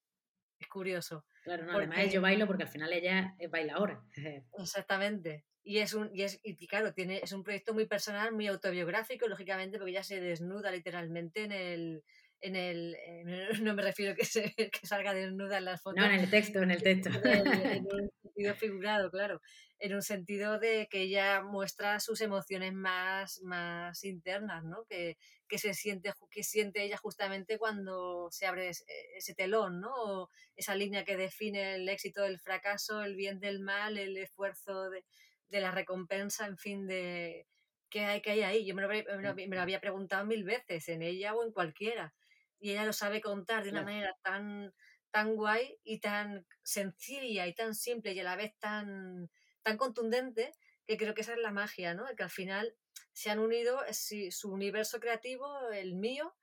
Es 0.59 0.67
curioso. 0.67 1.25
Claro, 1.43 1.65
no, 1.65 1.73
además 1.77 2.11
yo 2.11 2.21
bailo 2.21 2.47
porque 2.47 2.63
al 2.63 2.69
final 2.69 2.91
ella 2.91 3.35
es 3.37 3.49
bailadora. 3.49 4.03
Exactamente. 4.57 5.45
Y 5.63 5.79
es 5.79 5.93
un, 5.93 6.09
y 6.13 6.23
es, 6.23 6.39
y 6.43 6.65
claro, 6.65 6.93
tiene, 6.93 7.19
es 7.21 7.33
un 7.33 7.43
proyecto 7.43 7.73
muy 7.73 7.85
personal, 7.85 8.31
muy 8.31 8.47
autobiográfico, 8.47 9.27
lógicamente, 9.27 9.77
porque 9.77 9.91
ella 9.91 10.03
se 10.03 10.21
desnuda 10.21 10.71
literalmente 10.71 11.43
en 11.43 11.51
el, 11.51 12.03
en 12.41 12.55
el 12.55 12.95
no 13.63 13.73
me 13.73 13.81
refiero 13.81 14.15
que, 14.15 14.25
se, 14.25 14.53
que 14.71 14.87
salga 14.87 15.13
desnuda 15.13 15.57
en 15.57 15.65
las 15.65 15.81
fotos. 15.81 15.97
No, 15.97 16.05
en 16.05 16.19
el 16.19 16.29
texto, 16.29 16.61
en 16.61 16.71
el 16.71 16.81
texto. 16.81 17.09
En, 17.23 17.85
un 17.85 18.09
sentido 18.21 18.55
figurado, 18.55 19.09
claro. 19.11 19.41
En 19.79 19.93
un 19.93 20.01
sentido 20.01 20.59
de 20.59 20.87
que 20.89 21.01
ella 21.01 21.41
muestra 21.41 21.99
sus 21.99 22.21
emociones 22.21 22.73
más, 22.73 23.41
más 23.43 24.03
internas, 24.03 24.63
¿no? 24.63 24.85
Que, 24.89 25.17
que 25.47 25.59
se 25.59 25.73
siente, 25.73 26.11
que 26.31 26.43
siente 26.43 26.83
ella 26.83 26.97
justamente 26.97 27.57
cuando 27.57 28.27
se 28.31 28.47
abre 28.47 28.69
ese, 28.69 29.35
telón, 29.35 29.79
¿no? 29.79 29.93
O 29.93 30.29
esa 30.55 30.75
línea 30.75 31.05
que 31.05 31.15
define 31.15 31.75
el 31.75 31.87
éxito 31.89 32.23
del 32.23 32.39
fracaso, 32.39 33.03
el 33.03 33.15
bien 33.15 33.39
del 33.39 33.59
mal, 33.59 33.97
el 33.97 34.17
esfuerzo 34.17 34.89
de, 34.89 35.03
de 35.49 35.61
la 35.61 35.71
recompensa, 35.71 36.47
en 36.47 36.57
fin, 36.57 36.87
de, 36.87 37.45
¿qué 37.89 38.05
hay, 38.05 38.21
qué 38.21 38.31
hay 38.31 38.41
ahí? 38.41 38.65
Yo 38.65 38.73
me 38.73 38.81
lo, 38.81 38.89
me, 38.89 39.47
lo, 39.47 39.61
había 39.61 39.79
preguntado 39.79 40.25
mil 40.25 40.43
veces, 40.43 40.89
en 40.89 41.03
ella 41.03 41.35
o 41.35 41.43
en 41.43 41.51
cualquiera 41.51 42.15
y 42.59 42.71
ella 42.71 42.85
lo 42.85 42.93
sabe 42.93 43.21
contar 43.21 43.63
de 43.63 43.71
una 43.71 43.83
manera 43.83 44.15
tan, 44.21 44.73
tan 45.11 45.35
guay 45.35 45.79
y 45.83 45.99
tan 45.99 46.45
sencilla 46.63 47.47
y 47.47 47.53
tan 47.53 47.75
simple 47.75 48.13
y 48.13 48.19
a 48.19 48.23
la 48.23 48.35
vez 48.35 48.57
tan, 48.59 49.29
tan 49.63 49.77
contundente 49.77 50.53
que 50.85 50.97
creo 50.97 51.13
que 51.13 51.21
esa 51.21 51.33
es 51.33 51.39
la 51.39 51.51
magia, 51.51 51.93
¿no? 51.93 52.05
Que 52.15 52.23
al 52.23 52.29
final 52.29 52.75
se 53.13 53.29
han 53.29 53.39
unido 53.39 53.79
su 53.91 54.51
universo 54.51 54.99
creativo, 54.99 55.69
el 55.71 55.95
mío, 55.95 56.35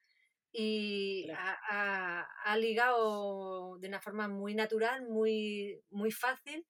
y 0.53 1.29
ha, 1.31 2.57
ligado 2.59 3.79
de 3.79 3.89
una 3.89 4.01
forma 4.01 4.29
muy 4.29 4.55
natural, 4.55 5.03
muy, 5.03 5.83
muy 5.91 6.13
fácil, 6.13 6.67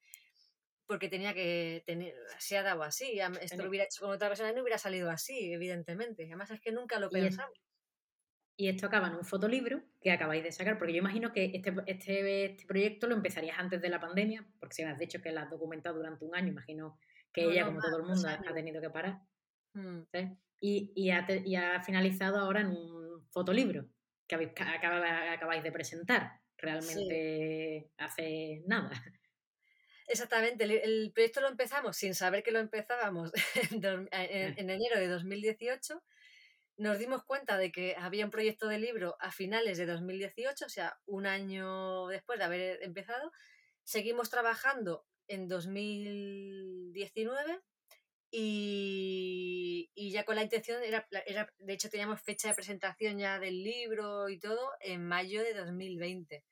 porque 0.86 1.08
tenía 1.08 1.34
que 1.34 1.82
tener, 1.84 2.14
se 2.38 2.56
ha 2.56 2.62
dado 2.62 2.82
así. 2.82 3.18
Esto 3.40 3.62
lo 3.62 3.68
hubiera 3.68 3.84
hecho 3.84 4.02
con 4.02 4.10
otra 4.10 4.28
persona 4.28 4.50
y 4.50 4.54
no 4.54 4.62
hubiera 4.62 4.78
salido 4.78 5.10
así, 5.10 5.52
evidentemente. 5.52 6.24
Además 6.24 6.50
es 6.50 6.60
que 6.60 6.72
nunca 6.72 6.98
lo 6.98 7.10
pensamos. 7.10 7.58
Y 8.56 8.68
esto 8.68 8.86
acaba 8.86 9.08
en 9.08 9.14
un 9.14 9.24
fotolibro 9.24 9.82
que 10.00 10.12
acabáis 10.12 10.44
de 10.44 10.52
sacar, 10.52 10.78
porque 10.78 10.92
yo 10.92 10.98
imagino 10.98 11.32
que 11.32 11.50
este, 11.54 11.74
este, 11.86 12.44
este, 12.44 12.66
proyecto 12.66 13.08
lo 13.08 13.16
empezarías 13.16 13.58
antes 13.58 13.82
de 13.82 13.88
la 13.88 14.00
pandemia, 14.00 14.46
porque 14.60 14.74
si 14.74 14.84
me 14.84 14.90
has 14.90 14.98
dicho 14.98 15.20
que 15.20 15.32
lo 15.32 15.40
has 15.40 15.50
documentado 15.50 15.96
durante 15.96 16.24
un 16.24 16.36
año, 16.36 16.48
imagino 16.48 16.98
que 17.32 17.44
ella, 17.44 17.66
como 17.66 17.80
todo 17.80 17.96
el 17.96 18.04
mundo, 18.04 18.28
ha 18.28 18.54
tenido 18.54 18.80
que 18.80 18.90
parar. 18.90 19.18
Mm. 19.72 20.02
Y, 20.60 20.92
y, 20.94 21.10
ha, 21.10 21.80
finalizado 21.82 22.38
ahora 22.38 22.60
en 22.60 22.68
un 22.68 23.26
fotolibro 23.30 23.86
que, 24.28 24.36
habéis, 24.36 24.52
acabáis 24.52 25.64
de 25.64 25.72
presentar, 25.72 26.40
realmente 26.56 27.90
hace 27.98 28.62
nada. 28.66 28.90
Exactamente, 30.06 30.64
el, 30.64 31.10
proyecto 31.12 31.40
lo 31.40 31.48
empezamos 31.48 31.96
sin 31.96 32.14
saber 32.14 32.44
que 32.44 32.52
lo 32.52 32.60
empezábamos 32.60 33.32
en, 33.72 34.08
en 34.12 34.70
enero 34.70 35.00
de 35.00 35.08
2018 35.08 36.00
nos 36.76 36.98
dimos 36.98 37.24
cuenta 37.24 37.56
de 37.56 37.70
que 37.70 37.94
había 37.96 38.24
un 38.24 38.30
proyecto 38.30 38.68
de 38.68 38.78
libro 38.78 39.16
a 39.20 39.30
finales 39.30 39.78
de 39.78 39.86
2018, 39.86 40.66
o 40.66 40.68
sea, 40.68 40.98
un 41.06 41.26
año 41.26 42.08
después 42.08 42.38
de 42.38 42.44
haber 42.44 42.82
empezado. 42.82 43.30
Seguimos 43.84 44.30
trabajando 44.30 45.06
en 45.28 45.48
2019 45.48 47.60
y, 48.36 50.10
ya 50.10 50.24
con 50.24 50.34
la 50.34 50.42
intención, 50.42 50.82
era, 50.82 51.06
era, 51.26 51.52
de 51.58 51.72
hecho 51.72 51.88
teníamos 51.88 52.20
fecha 52.20 52.48
de 52.48 52.54
presentación 52.54 53.18
ya 53.18 53.38
del 53.38 53.62
libro 53.62 54.28
y 54.28 54.40
todo 54.40 54.72
en 54.80 55.06
mayo 55.06 55.42
de 55.42 55.54
2020. 55.54 56.44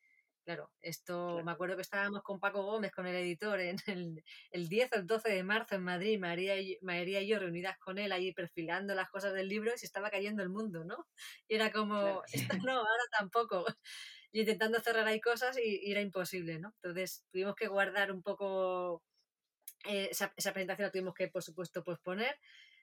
Claro, 0.45 0.73
esto 0.81 1.41
me 1.45 1.53
acuerdo 1.53 1.77
que 1.77 1.83
estábamos 1.83 2.23
con 2.23 2.41
Paco 2.41 2.65
Gómez, 2.65 2.91
con 2.91 3.07
el 3.07 3.15
editor, 3.15 3.61
en 3.61 3.77
el, 3.87 4.25
el 4.51 4.69
10 4.69 4.93
o 4.93 4.97
el 4.97 5.07
12 5.07 5.29
de 5.29 5.45
marzo 5.45 5.77
en 5.77 5.85
Madrid, 5.85 6.19
María 6.19 6.61
y, 6.61 6.79
María 6.83 7.21
y 7.21 7.29
yo 7.29 7.39
reunidas 7.39 7.79
con 7.79 7.99
él 7.99 8.11
ahí 8.11 8.33
perfilando 8.33 8.95
las 8.95 9.09
cosas 9.09 9.35
del 9.35 9.49
libro 9.49 9.73
y 9.73 9.79
se 9.79 9.87
estaba 9.87 10.11
cayendo 10.11 10.43
el 10.43 10.49
mundo, 10.49 10.85
¿no? 10.85 11.07
Y 11.47 11.55
era 11.55 11.71
como, 11.71 12.23
esto 12.33 12.57
no, 12.65 12.73
ahora 12.73 13.05
tampoco. 13.19 13.65
Y 14.35 14.41
intentando 14.41 14.81
cerrar 14.81 15.07
ahí 15.07 15.21
cosas 15.21 15.59
y, 15.59 15.91
era 15.91 16.01
imposible, 16.01 16.59
¿no? 16.59 16.73
Entonces 16.77 17.23
tuvimos 17.31 17.55
que 17.55 17.69
guardar 17.69 18.11
un 18.11 18.23
poco 18.23 19.03
eh, 19.85 20.09
esa, 20.11 20.33
esa 20.39 20.55
presentación, 20.55 20.87
la 20.87 20.91
tuvimos 20.91 21.13
que, 21.13 21.29
por 21.29 21.43
supuesto, 21.43 21.85
posponer. 21.85 22.41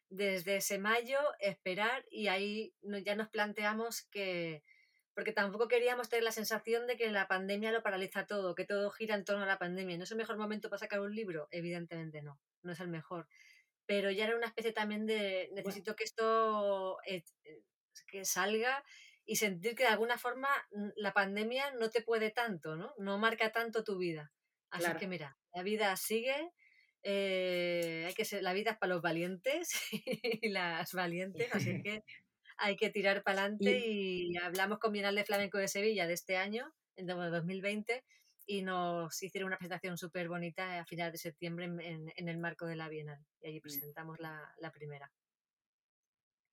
Desde 0.10 0.58
ese 0.58 0.78
mayo, 0.78 1.18
esperar 1.40 2.06
y 2.12 2.28
ahí 2.28 2.76
ya 3.04 3.16
nos 3.16 3.30
planteamos 3.30 4.04
que 4.12 4.64
porque 5.14 5.34
tampoco 5.34 5.68
queríamos 5.68 6.10
tener 6.10 6.24
la 6.24 6.32
sensación 6.32 6.88
de 6.88 6.98
que 6.98 7.12
la 7.12 7.28
pandemia 7.28 7.72
lo 7.72 7.84
paraliza 7.84 8.26
todo, 8.26 8.56
que 8.56 8.66
todo 8.66 8.90
gira 8.92 9.16
en 9.16 9.26
torno 9.26 9.44
a 9.44 9.48
la 9.48 9.60
pandemia. 9.60 9.98
¿No 9.98 10.04
es 10.04 10.12
el 10.12 10.18
mejor 10.18 10.38
momento 10.38 10.70
para 10.70 10.80
sacar 10.80 11.02
un 11.02 11.14
libro? 11.14 11.48
Evidentemente 11.52 12.22
no, 12.22 12.40
no 12.62 12.72
es 12.72 12.80
el 12.80 12.88
mejor. 12.88 13.28
Pero 13.86 14.12
ya 14.12 14.26
era 14.26 14.36
una 14.36 14.48
especie 14.48 14.72
también 14.72 15.06
de 15.06 15.50
necesito 15.54 15.96
que 15.96 16.04
esto 16.04 17.00
eh, 17.06 17.24
eh, 17.44 17.64
que 18.08 18.24
salga 18.24 18.84
y 19.26 19.36
sentir 19.36 19.76
que 19.76 19.84
de 19.84 19.90
alguna 19.90 20.18
forma 20.18 20.50
mm, 20.72 20.90
la 20.96 21.14
pandemia 21.14 21.72
no 21.72 21.90
te 21.90 22.02
puede 22.02 22.32
tanto, 22.32 22.76
¿no? 22.76 22.94
No 22.98 23.18
marca 23.18 23.52
tanto 23.52 23.84
tu 23.84 23.98
vida. 23.98 24.32
Así 24.72 24.92
que 25.00 25.08
mira, 25.08 25.38
la 25.54 25.64
vida 25.64 25.96
sigue, 25.96 26.52
eh, 27.04 28.06
hay 28.08 28.14
que 28.14 28.26
ser, 28.26 28.44
la 28.44 28.54
vida 28.54 28.72
es 28.72 28.78
para 28.78 28.94
los 28.94 29.02
valientes 29.02 29.72
y 30.42 30.50
las 30.50 30.94
valientes, 30.94 31.54
así 31.54 31.82
que 31.84 32.04
hay 32.60 32.76
que 32.76 32.90
tirar 32.90 33.24
para 33.24 33.42
adelante 33.42 33.88
y... 33.88 34.36
hablamos 34.38 34.80
con 34.80 34.92
Bienal 34.92 35.16
de 35.16 35.26
Flamenco 35.26 35.58
de 35.58 35.68
Sevilla 35.68 36.08
de 36.08 36.14
este 36.14 36.38
año, 36.38 36.72
en 36.96 37.08
2020, 37.08 38.04
y 38.46 38.62
nos 38.62 39.22
hicieron 39.22 39.48
una 39.48 39.58
presentación 39.58 39.98
súper 39.98 40.28
bonita 40.28 40.80
a 40.80 40.86
finales 40.86 41.14
de 41.14 41.18
septiembre 41.20 41.66
en, 41.66 42.28
el 42.28 42.38
marco 42.38 42.66
de 42.66 42.76
la 42.76 42.90
Bienal. 42.90 43.20
Y 43.42 43.48
allí 43.48 43.60
mm. 43.60 43.62
presentamos 43.62 44.20
la, 44.20 44.72
primera. 44.74 45.12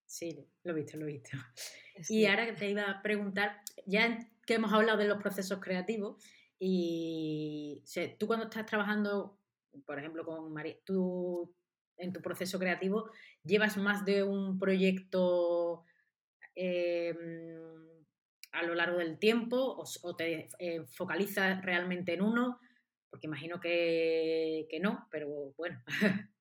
Sí, 0.05 0.37
lo 0.63 0.71
he 0.71 0.75
visto, 0.75 0.97
lo 0.97 1.07
he 1.07 1.13
visto. 1.13 1.37
Y 2.09 2.25
ahora 2.25 2.55
te 2.55 2.69
iba 2.69 2.83
a 2.83 3.01
preguntar, 3.01 3.61
ya 3.85 4.17
que 4.45 4.53
hemos 4.53 4.71
hablado 4.71 4.97
de 4.97 5.07
los 5.07 5.21
procesos 5.21 5.59
creativos, 5.59 6.23
y 6.59 7.83
tú 8.17 8.27
cuando 8.27 8.45
estás 8.45 8.65
trabajando, 8.65 9.39
por 9.85 9.99
ejemplo, 9.99 10.23
con 10.25 10.53
María, 10.53 10.75
tú 10.85 11.53
en 11.97 12.13
tu 12.13 12.21
proceso 12.21 12.59
creativo, 12.59 13.09
¿llevas 13.43 13.77
más 13.77 14.05
de 14.05 14.23
un 14.23 14.59
proyecto 14.59 15.83
Em, 16.59 18.03
a 18.51 18.63
lo 18.63 18.73
largo 18.73 18.97
del 18.97 19.19
tiempo 19.19 19.77
o, 20.01 20.15
te 20.15 20.49
eh, 20.57 20.83
focalizas 20.87 21.63
realmente 21.63 22.13
en 22.13 22.23
uno? 22.23 22.59
Porque 23.11 23.27
imagino 23.27 23.59
que, 23.59 24.67
no, 24.81 25.07
pero 25.11 25.53
bueno. 25.55 25.83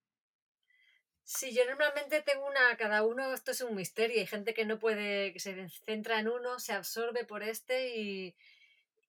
Sí, 1.28 1.52
yo 1.52 1.66
normalmente 1.66 2.22
tengo 2.22 2.46
una, 2.46 2.76
cada 2.76 3.02
uno, 3.04 3.34
esto 3.34 3.50
es 3.50 3.60
un 3.60 3.74
misterio, 3.74 4.20
hay 4.20 4.28
gente 4.28 4.54
que 4.54 4.64
no 4.64 4.78
puede, 4.78 5.32
que 5.32 5.40
se 5.40 5.68
centra 5.84 6.20
en 6.20 6.28
uno, 6.28 6.60
se 6.60 6.72
absorbe 6.72 7.24
por 7.24 7.42
este 7.42 7.96
y, 7.96 8.36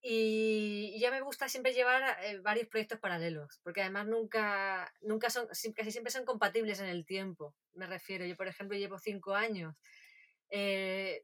y 0.01 0.99
ya 0.99 1.11
me 1.11 1.21
gusta 1.21 1.47
siempre 1.47 1.73
llevar 1.73 2.17
eh, 2.23 2.39
varios 2.39 2.69
proyectos 2.69 2.99
paralelos, 2.99 3.59
porque 3.63 3.81
además 3.81 4.07
nunca, 4.07 4.91
nunca 5.01 5.29
son, 5.29 5.47
casi 5.75 5.91
siempre 5.91 6.11
son 6.11 6.25
compatibles 6.25 6.79
en 6.79 6.87
el 6.87 7.05
tiempo, 7.05 7.55
me 7.73 7.85
refiero. 7.85 8.25
Yo, 8.25 8.35
por 8.35 8.47
ejemplo, 8.47 8.75
llevo 8.75 8.97
cinco 8.97 9.35
años 9.35 9.75
eh, 10.49 11.23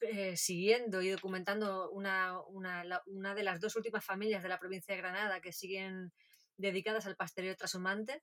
eh, 0.00 0.36
siguiendo 0.36 1.00
y 1.00 1.10
documentando 1.10 1.90
una, 1.90 2.40
una, 2.48 3.34
de 3.34 3.42
las 3.42 3.60
dos 3.60 3.76
últimas 3.76 4.04
familias 4.04 4.42
de 4.42 4.48
la 4.48 4.58
provincia 4.58 4.94
de 4.94 5.00
Granada 5.00 5.40
que 5.40 5.52
siguen 5.52 6.12
dedicadas 6.56 7.06
al 7.06 7.16
pastoreo 7.16 7.56
trashumante. 7.56 8.22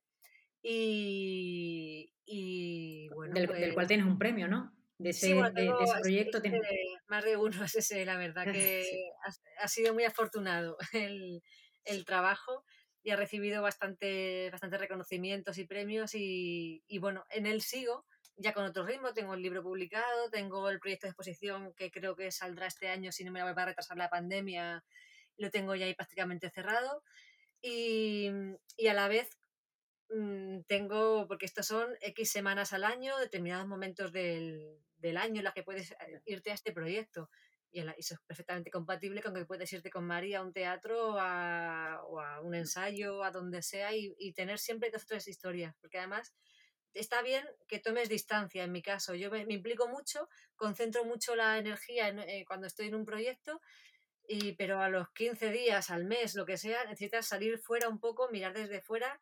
Y, 0.63 2.13
y 2.25 3.09
bueno, 3.09 3.33
del, 3.33 3.47
cual 3.47 3.73
pues 3.73 3.87
tienes 3.87 4.05
un 4.05 4.19
premio, 4.19 4.47
¿no? 4.47 4.71
De 4.97 5.09
ese, 5.09 5.35
proyecto. 6.01 6.39
Más 7.07 7.23
de 7.25 7.37
uno 7.37 7.63
es 7.63 7.75
ese, 7.75 8.05
la 8.05 8.17
verdad, 8.17 8.45
que 8.53 8.85
ha, 9.59 9.67
sido 9.67 9.93
muy 9.93 10.03
afortunado 10.03 10.77
el, 10.93 11.41
el, 11.85 12.05
trabajo 12.05 12.63
y 13.01 13.09
ha 13.09 13.15
recibido 13.15 13.63
bastante, 13.63 14.49
bastante 14.51 14.77
reconocimientos 14.77 15.57
y 15.57 15.65
premios 15.65 16.13
y, 16.13 16.83
y 16.87 16.99
bueno, 16.99 17.25
en 17.31 17.47
él 17.47 17.61
sigo 17.61 18.05
ya 18.37 18.53
con 18.53 18.65
otro 18.65 18.85
ritmo, 18.85 19.13
tengo 19.13 19.33
el 19.33 19.41
libro 19.41 19.63
publicado, 19.63 20.29
tengo 20.29 20.69
el 20.69 20.79
proyecto 20.79 21.07
de 21.07 21.11
exposición 21.11 21.73
que 21.73 21.91
creo 21.91 22.15
que 22.15 22.31
saldrá 22.31 22.67
este 22.67 22.89
año 22.89 23.11
si 23.11 23.23
no 23.23 23.31
me 23.31 23.43
va 23.43 23.49
a 23.49 23.65
retrasar 23.65 23.97
la 23.97 24.09
pandemia, 24.09 24.83
lo 25.37 25.49
tengo 25.49 25.75
ya 25.75 25.85
ahí 25.85 25.93
prácticamente 25.93 26.49
cerrado. 26.49 27.03
Y, 27.61 28.31
y 28.77 28.87
a 28.87 28.93
la 28.93 29.07
vez 29.07 29.29
mm, 30.09 30.61
tengo, 30.67 31.27
porque 31.27 31.45
estos 31.45 31.67
son 31.67 31.89
X 32.01 32.31
semanas 32.31 32.73
al 32.73 32.83
año, 32.83 33.17
determinados 33.17 33.67
momentos 33.67 34.11
del, 34.11 34.79
del 34.97 35.17
año 35.17 35.39
en 35.39 35.45
los 35.45 35.53
que 35.53 35.63
puedes 35.63 35.91
eh, 35.91 36.21
irte 36.25 36.51
a 36.51 36.55
este 36.55 36.71
proyecto. 36.71 37.29
Y, 37.71 37.79
eso 37.97 38.15
es 38.15 38.19
perfectamente 38.27 38.71
compatible 38.71 39.21
con 39.21 39.33
que 39.33 39.45
puedes 39.45 39.71
irte 39.71 39.89
con 39.89 40.05
María 40.05 40.39
a 40.39 40.43
un 40.43 40.53
teatro 40.53 41.17
a, 41.19 42.01
o 42.07 42.19
a 42.19 42.41
un 42.41 42.55
ensayo, 42.55 43.23
a 43.23 43.31
donde 43.31 43.61
sea, 43.61 43.95
y, 43.95 44.13
y 44.17 44.33
tener 44.33 44.59
siempre 44.59 44.91
dos 44.91 45.03
o 45.03 45.07
tres 45.07 45.27
historias, 45.27 45.75
porque 45.79 45.99
además 45.99 46.33
está 46.93 47.21
bien 47.21 47.45
que 47.67 47.79
tomes 47.79 48.09
distancia, 48.09 48.63
en 48.63 48.71
mi 48.71 48.81
caso. 48.81 49.15
Yo 49.15 49.29
me, 49.31 49.45
implico 49.47 49.87
mucho, 49.87 50.27
concentro 50.55 51.05
mucho 51.05 51.35
la 51.35 51.57
energía 51.57 52.09
eh, 52.09 52.45
cuando 52.45 52.67
estoy 52.67 52.87
en 52.87 52.95
un 52.95 53.05
proyecto, 53.05 53.61
y, 54.27 54.53
pero 54.53 54.79
a 54.81 54.89
los 54.89 55.09
15 55.11 55.51
días, 55.51 55.89
al 55.89 56.05
mes, 56.05 56.35
lo 56.35 56.45
que 56.45 56.57
sea, 56.57 56.85
necesitas 56.85 57.27
salir 57.27 57.59
fuera 57.59 57.89
un 57.89 57.99
poco, 57.99 58.29
mirar 58.31 58.53
desde 58.53 58.81
fuera, 58.81 59.21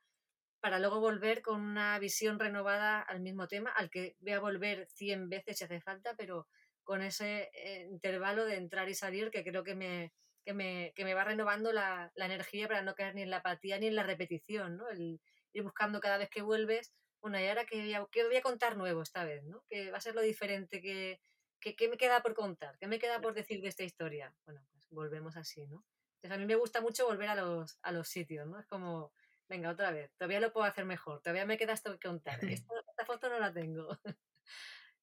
para 0.60 0.80
luego 0.80 1.00
volver 1.00 1.42
con 1.42 1.62
una 1.62 1.98
visión 2.00 2.38
renovada 2.40 3.02
al 3.02 3.22
mismo 3.22 3.48
tema, 3.48 3.72
al 3.72 3.90
que 3.90 4.16
voy 4.20 4.34
a 4.34 4.40
volver 4.40 4.88
100 4.88 5.30
veces 5.30 5.58
si 5.58 5.64
hace 5.64 5.82
falta, 5.82 6.16
pero 6.16 6.48
con 6.84 7.02
ese 7.02 7.50
eh, 7.54 7.88
intervalo 7.90 8.46
de 8.46 8.56
entrar 8.56 8.90
y 8.90 8.94
salir 8.94 9.32
que 9.32 9.44
creo 9.44 9.64
que 9.64 9.76
me, 9.76 10.12
que 10.44 10.54
me, 10.54 10.92
que 10.96 11.06
me 11.06 11.14
va 11.14 11.24
renovando 11.24 11.72
la, 11.72 12.12
la, 12.16 12.26
energía 12.26 12.68
para 12.68 12.82
no 12.82 12.94
caer 12.96 13.16
ni 13.16 13.22
en 13.22 13.30
la 13.30 13.38
apatía 13.38 13.80
ni 13.80 13.88
en 13.88 13.96
la 13.96 14.04
repetición, 14.04 14.78
¿no? 14.78 14.90
El 14.90 15.22
ir 15.54 15.64
buscando 15.64 16.00
cada 16.00 16.18
vez 16.18 16.30
que 16.30 16.42
vuelves 16.42 16.94
bueno, 17.22 17.40
y 17.40 17.48
ahora 17.48 17.66
que 17.66 17.78
voy, 17.78 17.94
a, 17.94 18.02
voy 18.02 18.36
a 18.36 18.42
contar 18.42 18.78
nuevo 18.78 19.02
esta 19.02 19.24
vez, 19.24 19.44
¿no? 19.44 19.64
Que 19.70 19.92
va 19.92 19.98
a 19.98 20.02
ser 20.02 20.16
lo 20.16 20.22
diferente 20.22 20.82
que, 20.82 21.20
que, 21.60 21.90
me 21.90 21.98
queda 21.98 22.22
por 22.22 22.34
contar, 22.34 22.78
qué 22.80 22.88
me 22.88 23.00
queda 23.00 23.20
por 23.20 23.34
decir 23.34 23.62
de 23.62 23.68
esta 23.68 23.84
historia. 23.84 24.34
Bueno, 24.46 24.66
pues 24.72 24.88
volvemos 24.90 25.36
así, 25.38 25.66
¿no? 25.68 25.84
Entonces 26.16 26.36
a 26.36 26.38
mí 26.38 26.46
me 26.46 26.56
gusta 26.56 26.82
mucho 26.82 27.06
volver 27.06 27.30
a 27.30 27.36
los, 27.36 27.80
a 27.82 27.92
los 27.92 28.08
sitios, 28.08 28.48
¿no? 28.48 28.60
Es 28.60 28.68
como, 28.68 29.14
venga, 29.48 29.70
otra 29.70 29.92
vez, 29.92 30.12
todavía 30.18 30.40
lo 30.40 30.52
puedo 30.52 30.66
hacer 30.66 30.86
mejor, 30.86 31.22
todavía 31.22 31.46
me 31.46 31.58
queda 31.58 31.74
esto 31.74 31.92
que 31.98 32.08
contar. 32.08 32.40
Esta, 32.66 32.74
esta 32.90 33.06
foto 33.06 33.30
no 33.30 33.40
la 33.40 33.54
tengo. 33.54 33.90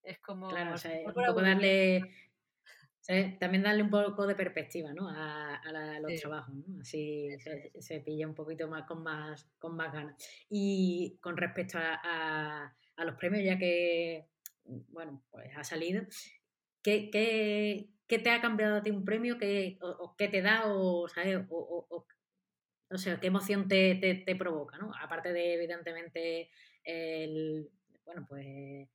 es 0.03 0.19
como... 0.21 0.49
Claro, 0.49 0.75
o 0.75 0.79
sea, 0.79 0.93
un 0.99 1.13
poco 1.13 1.43
darle 1.43 2.03
también 3.39 3.63
darle 3.63 3.83
un 3.83 3.91
poco 3.91 4.27
de 4.27 4.35
perspectiva 4.35 4.93
¿no? 4.93 5.09
a, 5.09 5.61
los 6.01 6.21
trabajos, 6.21 6.55
¿no? 6.55 6.81
así 6.81 7.29
se, 7.79 8.01
pilla 8.01 8.27
un 8.27 8.35
poquito 8.35 8.69
más 8.69 8.85
con 8.85 9.03
más, 9.03 9.49
con 9.59 9.77
más 9.77 9.93
ganas. 9.93 10.17
Y 10.51 11.19
con 11.21 11.37
respecto 11.37 11.79
a, 11.79 12.75
los 12.99 13.15
premios, 13.17 13.45
ya 13.45 13.59
que 13.59 14.27
bueno, 14.65 15.23
pues 15.31 15.51
ha 15.57 15.63
salido. 15.63 16.03
¿Qué, 16.83 17.11
qué, 17.11 18.19
te 18.19 18.31
ha 18.31 18.41
cambiado 18.41 18.77
a 18.77 18.83
ti 18.83 18.91
un 18.91 19.05
premio? 19.05 19.39
¿Qué, 19.39 19.79
o, 19.81 20.15
qué 20.17 20.29
te 20.29 20.43
da? 20.43 20.65
O, 20.67 21.09
¿sabes? 21.09 21.39
O, 21.49 22.07
no 22.89 22.99
sé, 22.99 23.19
qué 23.21 23.27
emoción 23.29 23.69
te, 23.69 23.97
te, 23.97 24.15
te, 24.15 24.37
provoca, 24.37 24.79
¿no? 24.79 24.93
Aparte 25.01 25.33
de, 25.33 25.55
evidentemente, 25.55 26.51
el, 26.85 27.69
bueno, 28.05 28.25
pues 28.29 28.89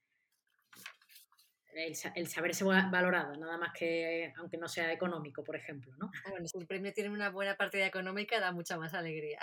el, 1.74 1.96
el, 2.16 2.28
saberse 2.28 2.64
valorado, 2.64 3.36
nada 3.38 3.58
más 3.58 3.72
que 3.74 4.34
aunque 4.38 4.58
no 4.58 4.68
sea 4.68 4.92
económico, 4.92 5.44
por 5.44 5.56
ejemplo, 5.56 5.94
¿no? 5.98 6.12
Bueno, 6.30 6.48
si 6.48 6.58
el 6.58 6.68
premio 6.68 6.94
tiene 6.94 7.10
una 7.10 7.30
buena 7.30 7.56
partida 7.56 7.86
económica, 7.86 8.40
da 8.40 8.52
mucha 8.52 8.78
más 8.78 8.94
alegría. 8.94 9.40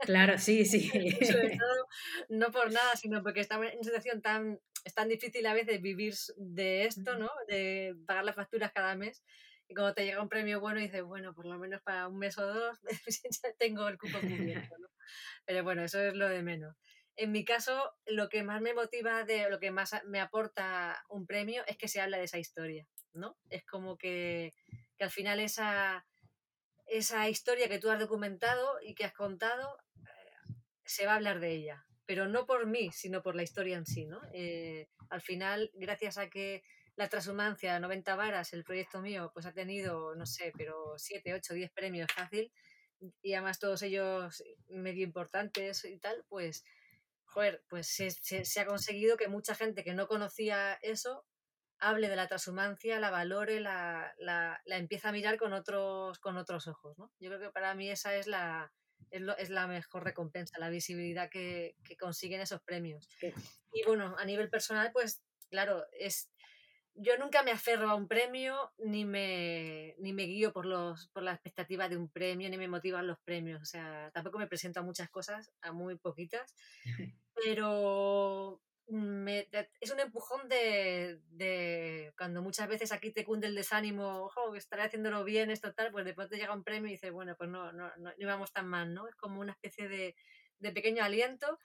Claro, 0.00 0.38
sí, 0.38 0.64
sí. 0.64 0.90
Sobre 1.24 1.58
todo, 1.58 1.88
no 2.28 2.50
por 2.50 2.72
nada, 2.72 2.96
sino 2.96 3.22
porque 3.22 3.40
estamos 3.40 3.66
en 3.66 3.74
una 3.74 3.84
situación 3.84 4.22
tan, 4.22 4.60
es 4.84 4.94
tan 4.94 5.08
difícil 5.08 5.46
a 5.46 5.54
veces 5.54 5.80
vivir 5.80 6.14
de 6.36 6.84
esto, 6.84 7.16
¿no? 7.18 7.30
De 7.48 7.96
pagar 8.06 8.24
las 8.24 8.36
facturas 8.36 8.72
cada 8.72 8.94
mes. 8.94 9.22
Y 9.66 9.74
cuando 9.74 9.94
te 9.94 10.04
llega 10.04 10.22
un 10.22 10.28
premio 10.28 10.60
bueno, 10.60 10.80
dices, 10.80 11.02
bueno, 11.02 11.34
por 11.34 11.46
lo 11.46 11.58
menos 11.58 11.80
para 11.82 12.08
un 12.08 12.18
mes 12.18 12.36
o 12.38 12.46
dos 12.46 12.80
ya 13.42 13.52
tengo 13.58 13.88
el 13.88 13.98
cupo 13.98 14.18
cubierto, 14.20 14.76
¿no? 14.78 14.88
Pero 15.46 15.64
bueno, 15.64 15.84
eso 15.84 16.00
es 16.00 16.14
lo 16.14 16.28
de 16.28 16.42
menos. 16.42 16.76
En 17.16 17.32
mi 17.32 17.44
caso, 17.44 17.92
lo 18.06 18.28
que 18.28 18.42
más 18.42 18.60
me 18.60 18.74
motiva, 18.74 19.24
de 19.24 19.48
lo 19.48 19.60
que 19.60 19.70
más 19.70 19.92
me 20.04 20.20
aporta 20.20 21.04
un 21.08 21.26
premio 21.26 21.62
es 21.66 21.76
que 21.76 21.88
se 21.88 22.00
habla 22.00 22.18
de 22.18 22.24
esa 22.24 22.38
historia, 22.38 22.86
¿no? 23.12 23.36
Es 23.50 23.64
como 23.64 23.96
que, 23.96 24.52
que 24.96 25.04
al 25.04 25.10
final 25.10 25.38
esa, 25.38 26.04
esa 26.86 27.28
historia 27.28 27.68
que 27.68 27.78
tú 27.78 27.90
has 27.90 28.00
documentado 28.00 28.78
y 28.82 28.94
que 28.94 29.04
has 29.04 29.12
contado, 29.12 29.78
eh, 29.98 30.54
se 30.84 31.06
va 31.06 31.12
a 31.12 31.16
hablar 31.16 31.40
de 31.40 31.52
ella, 31.52 31.86
pero 32.06 32.26
no 32.28 32.46
por 32.46 32.66
mí, 32.66 32.90
sino 32.92 33.22
por 33.22 33.36
la 33.36 33.42
historia 33.42 33.76
en 33.76 33.86
sí, 33.86 34.06
¿no? 34.06 34.20
Eh, 34.32 34.88
al 35.08 35.20
final, 35.20 35.70
gracias 35.74 36.18
a 36.18 36.28
que 36.28 36.62
la 36.96 37.08
transhumancia 37.08 37.78
90 37.80 38.16
varas, 38.16 38.52
el 38.52 38.64
proyecto 38.64 39.00
mío, 39.00 39.30
pues 39.32 39.46
ha 39.46 39.52
tenido, 39.52 40.14
no 40.14 40.26
sé, 40.26 40.52
pero 40.56 40.94
7, 40.96 41.34
8, 41.34 41.54
10 41.54 41.70
premios 41.72 42.12
fácil, 42.12 42.52
y 43.22 43.34
además 43.34 43.58
todos 43.58 43.82
ellos 43.82 44.42
medio 44.68 45.04
importantes 45.04 45.84
y 45.84 45.98
tal, 45.98 46.24
pues 46.28 46.64
joder, 47.34 47.64
pues 47.68 47.88
se, 47.88 48.60
ha 48.60 48.66
conseguido 48.66 49.16
que 49.16 49.26
mucha 49.26 49.56
gente 49.56 49.82
que 49.82 49.92
no 49.92 50.06
conocía 50.06 50.74
eso 50.82 51.26
hable 51.80 52.08
de 52.08 52.14
la 52.14 52.28
transhumancia, 52.28 53.00
la 53.00 53.10
valore, 53.10 53.58
la, 53.58 54.14
la, 54.18 54.62
empieza 54.66 55.08
a 55.08 55.12
mirar 55.12 55.36
con 55.36 55.52
otros, 55.52 56.20
con 56.20 56.36
otros 56.36 56.68
ojos. 56.68 56.96
¿no? 56.96 57.10
Yo 57.18 57.28
creo 57.28 57.40
que 57.40 57.50
para 57.50 57.74
mí 57.74 57.90
esa 57.90 58.14
es 58.14 58.28
la, 58.28 58.72
es, 59.10 59.50
la 59.50 59.66
mejor 59.66 60.04
recompensa, 60.04 60.60
la 60.60 60.70
visibilidad 60.70 61.28
que, 61.28 61.74
que 61.84 61.96
consiguen 61.96 62.40
esos 62.40 62.62
premios. 62.62 63.08
Y 63.72 63.82
bueno, 63.84 64.14
a 64.16 64.24
nivel 64.24 64.48
personal, 64.48 64.92
pues 64.92 65.20
claro, 65.50 65.84
es 65.98 66.30
yo 66.96 67.18
nunca 67.18 67.42
me 67.42 67.50
aferro 67.50 67.90
a 67.90 67.94
un 67.94 68.06
premio, 68.06 68.72
ni 68.78 69.04
me, 69.04 69.94
ni 69.98 70.12
me 70.12 70.24
guío 70.24 70.52
por, 70.52 70.64
los, 70.64 71.08
por 71.08 71.22
la 71.22 71.32
expectativa 71.32 71.88
de 71.88 71.96
un 71.96 72.08
premio, 72.08 72.48
ni 72.48 72.56
me 72.56 72.68
motivan 72.68 73.06
los 73.06 73.18
premios. 73.20 73.62
O 73.62 73.64
sea, 73.64 74.10
tampoco 74.12 74.38
me 74.38 74.46
presento 74.46 74.80
a 74.80 74.84
muchas 74.84 75.10
cosas, 75.10 75.50
a 75.60 75.72
muy 75.72 75.96
poquitas, 75.96 76.54
pero 77.34 78.60
me, 78.88 79.48
es 79.80 79.90
un 79.90 80.00
empujón 80.00 80.48
de, 80.48 81.20
de, 81.30 82.12
cuando 82.16 82.42
muchas 82.42 82.68
veces 82.68 82.92
aquí 82.92 83.12
te 83.12 83.24
cunde 83.24 83.46
el 83.46 83.54
desánimo, 83.54 84.24
ojo, 84.24 84.52
que 84.52 84.58
estaré 84.58 84.82
haciéndolo 84.82 85.24
bien, 85.24 85.50
esto 85.50 85.72
tal, 85.72 85.90
pues 85.90 86.04
después 86.04 86.28
te 86.28 86.36
llega 86.36 86.54
un 86.54 86.64
premio 86.64 86.88
y 86.88 86.92
dices, 86.92 87.12
bueno, 87.12 87.34
pues 87.36 87.50
no, 87.50 87.72
no, 87.72 87.90
no, 87.96 88.12
íbamos 88.18 88.52
tan 88.52 88.68
mal, 88.68 88.92
¿no? 88.92 89.08
Es 89.08 89.16
como 89.16 89.40
una 89.40 89.52
especie 89.52 89.88
de, 89.88 90.14
de 90.58 90.72
pequeño 90.72 91.02
aliento 91.02 91.58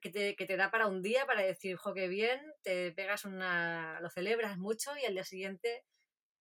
que 0.00 0.10
te, 0.10 0.36
que 0.36 0.46
te, 0.46 0.56
da 0.56 0.70
para 0.70 0.86
un 0.86 1.02
día 1.02 1.26
para 1.26 1.42
decir, 1.42 1.76
jo, 1.76 1.92
qué 1.92 2.08
bien, 2.08 2.40
te 2.62 2.92
pegas 2.92 3.24
una, 3.24 4.00
lo 4.00 4.08
celebras 4.08 4.56
mucho 4.56 4.92
y 4.96 5.04
al 5.04 5.14
día 5.14 5.24
siguiente 5.24 5.84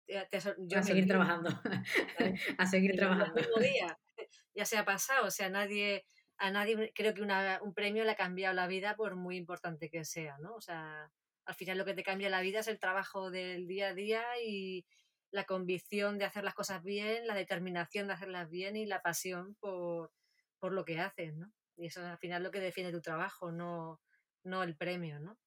te, 0.06 0.40
yo 0.60 0.80
a 0.80 0.84
seguir 0.84 1.08
trabajando, 1.08 1.50
a 2.58 2.66
seguir 2.66 2.96
trabajando. 2.96 3.40
El 3.40 3.48
mismo 3.48 3.62
día, 3.62 4.00
ya 4.56 4.66
se 4.66 4.78
ha 4.78 4.86
pasado, 4.86 5.28
o 5.28 5.32
sea, 5.32 5.50
nadie, 5.50 6.06
a 6.40 6.52
nadie 6.52 6.92
creo 6.96 7.14
que 7.14 7.22
una, 7.22 7.60
un 7.62 7.74
premio 7.74 8.04
le 8.04 8.12
ha 8.12 8.16
cambiado 8.16 8.56
la 8.56 8.68
vida 8.68 8.96
por 8.96 9.16
muy 9.16 9.36
importante 9.36 9.90
que 9.90 10.06
sea, 10.06 10.38
¿no? 10.40 10.56
O 10.56 10.62
sea, 10.62 11.12
al 11.46 11.56
final 11.56 11.78
lo 11.78 11.86
que 11.86 11.94
te 11.94 12.04
cambia 12.04 12.30
la 12.30 12.42
vida 12.42 12.60
es 12.60 12.68
el 12.68 12.80
trabajo 12.80 13.30
del 13.30 13.68
día 13.68 13.90
a 13.90 13.94
día 13.94 14.24
y 14.44 14.86
la 15.32 15.44
convicción 15.44 16.18
de 16.18 16.26
hacer 16.26 16.44
las 16.44 16.56
cosas 16.56 16.82
bien, 16.82 17.28
la 17.28 17.36
determinación 17.36 18.08
de 18.08 18.14
hacerlas 18.14 18.50
bien 18.50 18.78
y 18.78 18.86
la 18.86 19.02
pasión 19.02 19.56
por, 19.56 20.12
por 20.60 20.72
lo 20.72 20.86
que 20.86 21.00
haces, 21.00 21.36
¿no? 21.36 21.52
Y 21.76 21.88
eso 21.88 22.06
al 22.06 22.18
final 22.18 22.44
lo 22.44 22.52
que 22.52 22.60
define 22.60 22.92
tu 22.92 23.02
trabajo, 23.02 23.52
no, 23.52 24.02
no 24.44 24.64
el 24.64 24.76
premio, 24.76 25.20
¿no? 25.20 25.38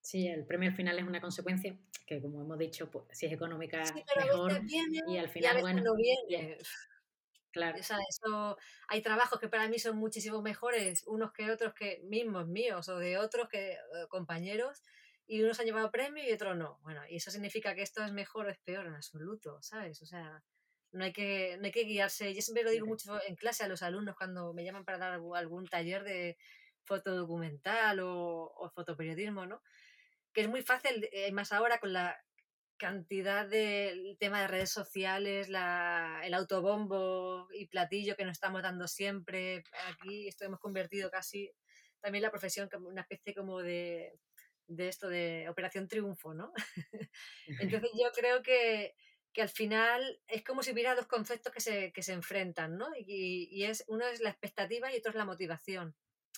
Sí, 0.00 0.28
el 0.28 0.46
premio 0.46 0.70
al 0.70 0.76
final 0.76 0.98
es 0.98 1.04
una 1.04 1.20
consecuencia 1.20 1.76
que, 2.06 2.22
como 2.22 2.40
hemos 2.40 2.58
dicho, 2.58 2.90
pues, 2.90 3.04
si 3.10 3.26
es 3.26 3.32
económica, 3.32 3.84
mejor. 4.16 4.60
y 5.06 5.18
al 5.18 5.28
final, 5.28 5.60
bueno. 5.60 5.82
No 5.82 5.94
viene. 5.94 6.56
Claro. 7.54 7.80
O 7.80 7.82
sea, 7.82 7.98
eso, 8.08 8.56
hay 8.88 9.02
trabajos 9.02 9.40
que 9.40 9.48
para 9.48 9.66
mí 9.68 9.78
son 9.80 9.96
muchísimo 9.96 10.40
mejores, 10.40 11.02
unos 11.06 11.32
que 11.32 11.50
otros 11.50 11.74
que 11.74 12.00
mismos 12.04 12.46
míos 12.46 12.88
o 12.88 12.98
de 12.98 13.18
otros 13.18 13.48
que 13.48 13.72
eh, 13.72 13.78
compañeros, 14.08 14.82
y 15.26 15.42
unos 15.42 15.58
han 15.58 15.66
llevado 15.66 15.90
premio 15.90 16.22
y 16.28 16.32
otros 16.32 16.56
no. 16.56 16.78
Bueno, 16.82 17.02
y 17.08 17.16
eso 17.16 17.30
significa 17.32 17.74
que 17.74 17.82
esto 17.82 18.04
es 18.04 18.12
mejor 18.12 18.46
o 18.46 18.50
es 18.50 18.58
peor 18.60 18.86
en 18.86 18.94
absoluto, 18.94 19.58
¿sabes? 19.62 20.00
O 20.02 20.06
sea, 20.06 20.44
no 20.92 21.04
hay 21.04 21.12
que, 21.12 21.56
no 21.58 21.64
hay 21.66 21.72
que 21.72 21.84
guiarse. 21.84 22.32
Yo 22.34 22.40
siempre 22.42 22.62
lo 22.64 22.70
digo 22.70 22.86
mucho 22.86 23.20
en 23.26 23.34
clase 23.36 23.64
a 23.64 23.68
los 23.68 23.82
alumnos 23.82 24.14
cuando 24.16 24.52
me 24.54 24.64
llaman 24.64 24.84
para 24.84 24.98
dar 24.98 25.12
algún 25.34 25.66
taller 25.66 26.04
de 26.04 26.36
fotodocumental 26.84 28.00
o, 28.00 28.44
o 28.56 28.70
fotoperiodismo, 28.70 29.46
¿no? 29.46 29.60
Que 30.32 30.42
es 30.42 30.48
muy 30.48 30.62
fácil, 30.62 31.08
eh, 31.12 31.32
más 31.32 31.52
ahora 31.52 31.78
con 31.80 31.92
la 31.92 32.16
cantidad 32.80 33.46
del 33.46 34.16
tema 34.18 34.40
de 34.40 34.48
redes 34.48 34.70
sociales, 34.70 35.50
la, 35.50 36.22
el 36.24 36.32
autobombo 36.32 37.46
y 37.52 37.66
platillo 37.66 38.16
que 38.16 38.24
nos 38.24 38.32
estamos 38.32 38.62
dando 38.62 38.88
siempre. 38.88 39.62
Aquí 39.90 40.26
esto 40.26 40.46
hemos 40.46 40.58
convertido 40.58 41.10
casi 41.10 41.52
también 42.00 42.22
la 42.22 42.30
profesión 42.30 42.70
como 42.70 42.88
una 42.88 43.02
especie 43.02 43.34
como 43.34 43.60
de, 43.60 44.18
de 44.66 44.88
esto 44.88 45.08
de 45.08 45.46
operación 45.50 45.88
triunfo, 45.88 46.32
¿no? 46.32 46.52
Entonces 47.60 47.90
yo 47.94 48.10
creo 48.14 48.42
que 48.42 48.94
que 49.32 49.42
al 49.42 49.48
final 49.48 50.20
es 50.26 50.42
como 50.42 50.62
si 50.62 50.72
hubiera 50.72 50.96
dos 50.96 51.06
conceptos 51.06 51.52
que 51.52 51.60
se, 51.60 51.92
que 51.92 52.02
se 52.02 52.14
enfrentan, 52.14 52.76
¿no? 52.76 52.88
Y, 52.96 53.48
y, 53.52 53.64
es, 53.64 53.84
uno 53.86 54.04
es 54.08 54.20
la 54.20 54.30
expectativa 54.30 54.92
y 54.92 54.98
otro 54.98 55.10
es 55.10 55.16
la 55.16 55.24
motivación. 55.24 55.94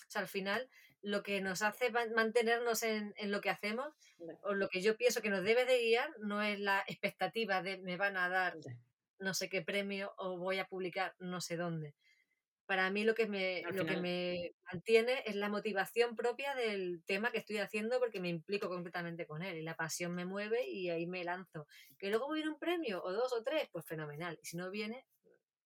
O 0.07 0.11
sea, 0.11 0.21
al 0.21 0.27
final 0.27 0.69
lo 1.03 1.21
que 1.21 1.39
nos 1.41 1.61
hace 1.61 1.91
mantenernos 1.91 2.81
en, 2.81 3.13
en, 3.17 3.31
lo 3.31 3.41
que 3.41 3.51
hacemos, 3.51 3.93
o 4.41 4.53
lo 4.53 4.69
que 4.69 4.81
yo 4.81 4.97
pienso 4.97 5.21
que 5.21 5.29
nos 5.29 5.43
debe 5.43 5.65
de 5.65 5.79
guiar, 5.79 6.09
no 6.19 6.41
es 6.41 6.59
la 6.59 6.83
expectativa 6.87 7.61
de 7.61 7.77
me 7.77 7.97
van 7.97 8.17
a 8.17 8.29
dar 8.29 8.57
no 9.19 9.33
sé 9.33 9.49
qué 9.49 9.61
premio 9.61 10.13
o 10.17 10.37
voy 10.37 10.59
a 10.59 10.65
publicar 10.65 11.13
no 11.19 11.39
sé 11.39 11.55
dónde, 11.57 11.93
para 12.65 12.89
mí 12.89 13.03
lo 13.03 13.13
que 13.13 13.27
me, 13.27 13.61
lo 13.71 13.85
que 13.85 13.97
me 13.97 14.55
mantiene 14.71 15.21
es 15.25 15.35
la 15.35 15.49
motivación 15.49 16.15
propia 16.15 16.55
del 16.55 17.03
tema 17.05 17.31
que 17.31 17.37
estoy 17.37 17.57
haciendo 17.57 17.99
porque 17.99 18.21
me 18.21 18.29
implico 18.29 18.69
completamente 18.69 19.27
con 19.27 19.43
él 19.43 19.57
y 19.57 19.63
la 19.63 19.75
pasión 19.75 20.15
me 20.15 20.25
mueve 20.25 20.67
y 20.67 20.89
ahí 20.89 21.05
me 21.05 21.23
lanzo. 21.23 21.67
Que 21.99 22.09
luego 22.09 22.31
viene 22.31 22.49
un 22.49 22.59
premio 22.59 23.03
o 23.03 23.11
dos 23.11 23.33
o 23.33 23.43
tres, 23.43 23.67
pues 23.71 23.85
fenomenal. 23.85 24.39
Y 24.41 24.45
si 24.45 24.57
no 24.57 24.71
viene, 24.71 25.05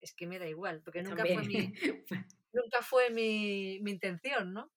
es 0.01 0.13
que 0.15 0.25
me 0.25 0.39
da 0.39 0.47
igual, 0.47 0.81
porque 0.83 1.03
nunca 1.03 1.23
fue, 1.23 1.43
mi, 1.43 1.71
nunca 2.51 2.81
fue 2.81 3.09
mi, 3.11 3.75
intención, 3.75 4.53
¿no? 4.53 4.71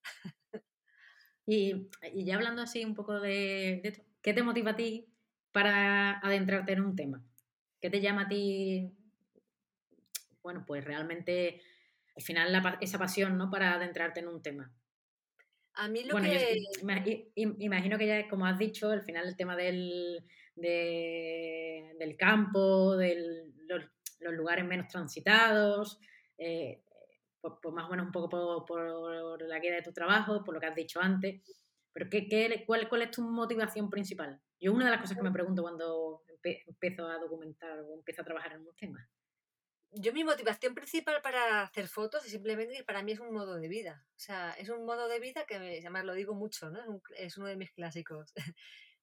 Y, 1.52 2.24
ya 2.24 2.36
hablando 2.36 2.62
así 2.62 2.84
un 2.84 2.94
poco 2.94 3.20
de, 3.20 3.80
de 3.82 3.88
esto, 3.88 4.04
¿qué 4.22 4.32
te 4.32 4.42
motiva 4.42 4.72
a 4.72 4.76
ti 4.76 5.08
para 5.52 6.18
adentrarte 6.20 6.72
en 6.72 6.82
un 6.82 6.94
tema? 6.94 7.24
¿Qué 7.80 7.90
te 7.90 8.00
llama 8.00 8.22
a 8.22 8.28
ti? 8.28 8.92
Bueno, 10.42 10.64
pues 10.66 10.84
realmente 10.84 11.60
al 12.16 12.22
final 12.22 12.76
esa 12.80 12.98
pasión, 12.98 13.36
¿no? 13.36 13.50
Para 13.50 13.74
adentrarte 13.74 14.20
en 14.20 14.28
un 14.28 14.42
tema. 14.42 14.72
A 15.74 15.88
mí 15.88 16.04
lo 16.04 16.16
que... 16.16 16.58
imagino 17.34 17.98
que 17.98 18.06
ya, 18.06 18.28
como 18.28 18.46
has 18.46 18.58
dicho, 18.58 18.90
al 18.90 19.02
final 19.02 19.26
el 19.26 19.36
tema 19.36 19.56
del, 19.56 20.24
del 20.54 22.16
campo, 22.18 22.96
de 22.96 23.46
los, 23.66 23.84
lugares 24.34 24.64
menos 24.66 24.88
transitados, 24.88 25.98
eh, 26.36 26.82
pues, 27.40 27.54
pues, 27.62 27.74
más 27.74 27.86
o 27.86 27.90
menos 27.90 28.06
un 28.06 28.12
poco 28.12 28.64
por, 28.64 29.42
la 29.42 29.58
guía 29.58 29.74
de 29.74 29.82
tu 29.82 29.92
trabajo, 29.92 30.44
por 30.44 30.54
lo 30.54 30.60
que 30.60 30.66
has 30.66 30.74
dicho 30.74 31.00
antes. 31.00 31.42
Pero 31.92 32.08
¿qué, 32.08 32.28
qué, 32.28 32.64
cuál, 32.66 32.88
¿cuál 32.88 33.02
es 33.02 33.10
tu 33.10 33.22
motivación 33.22 33.90
principal? 33.90 34.40
Yo 34.60 34.72
una 34.72 34.84
de 34.84 34.92
las 34.92 35.00
cosas 35.00 35.16
que 35.16 35.22
me 35.22 35.32
pregunto 35.32 35.62
cuando 35.62 36.22
empiezo 36.42 37.06
a 37.06 37.18
documentar 37.18 37.80
o 37.80 37.94
empiezo 37.94 38.22
a 38.22 38.24
trabajar 38.24 38.52
en 38.52 38.60
un 38.60 38.74
tema 38.76 39.10
yo 39.92 40.12
mi 40.12 40.24
motivación 40.24 40.74
principal 40.74 41.20
para 41.22 41.62
hacer 41.62 41.88
fotos 41.88 42.24
es 42.24 42.30
simplemente 42.30 42.76
que 42.76 42.84
para 42.84 43.02
mí 43.02 43.12
es 43.12 43.20
un 43.20 43.32
modo 43.32 43.56
de 43.56 43.68
vida. 43.68 44.04
O 44.16 44.18
sea, 44.18 44.52
es 44.52 44.68
un 44.68 44.84
modo 44.84 45.08
de 45.08 45.20
vida 45.20 45.44
que, 45.46 45.56
además 45.56 46.04
lo 46.04 46.14
digo 46.14 46.34
mucho, 46.34 46.70
¿no? 46.70 47.02
Es, 47.16 47.36
uno 47.36 47.48
de 47.48 47.56
mis 47.56 47.72
clásicos. 47.72 48.32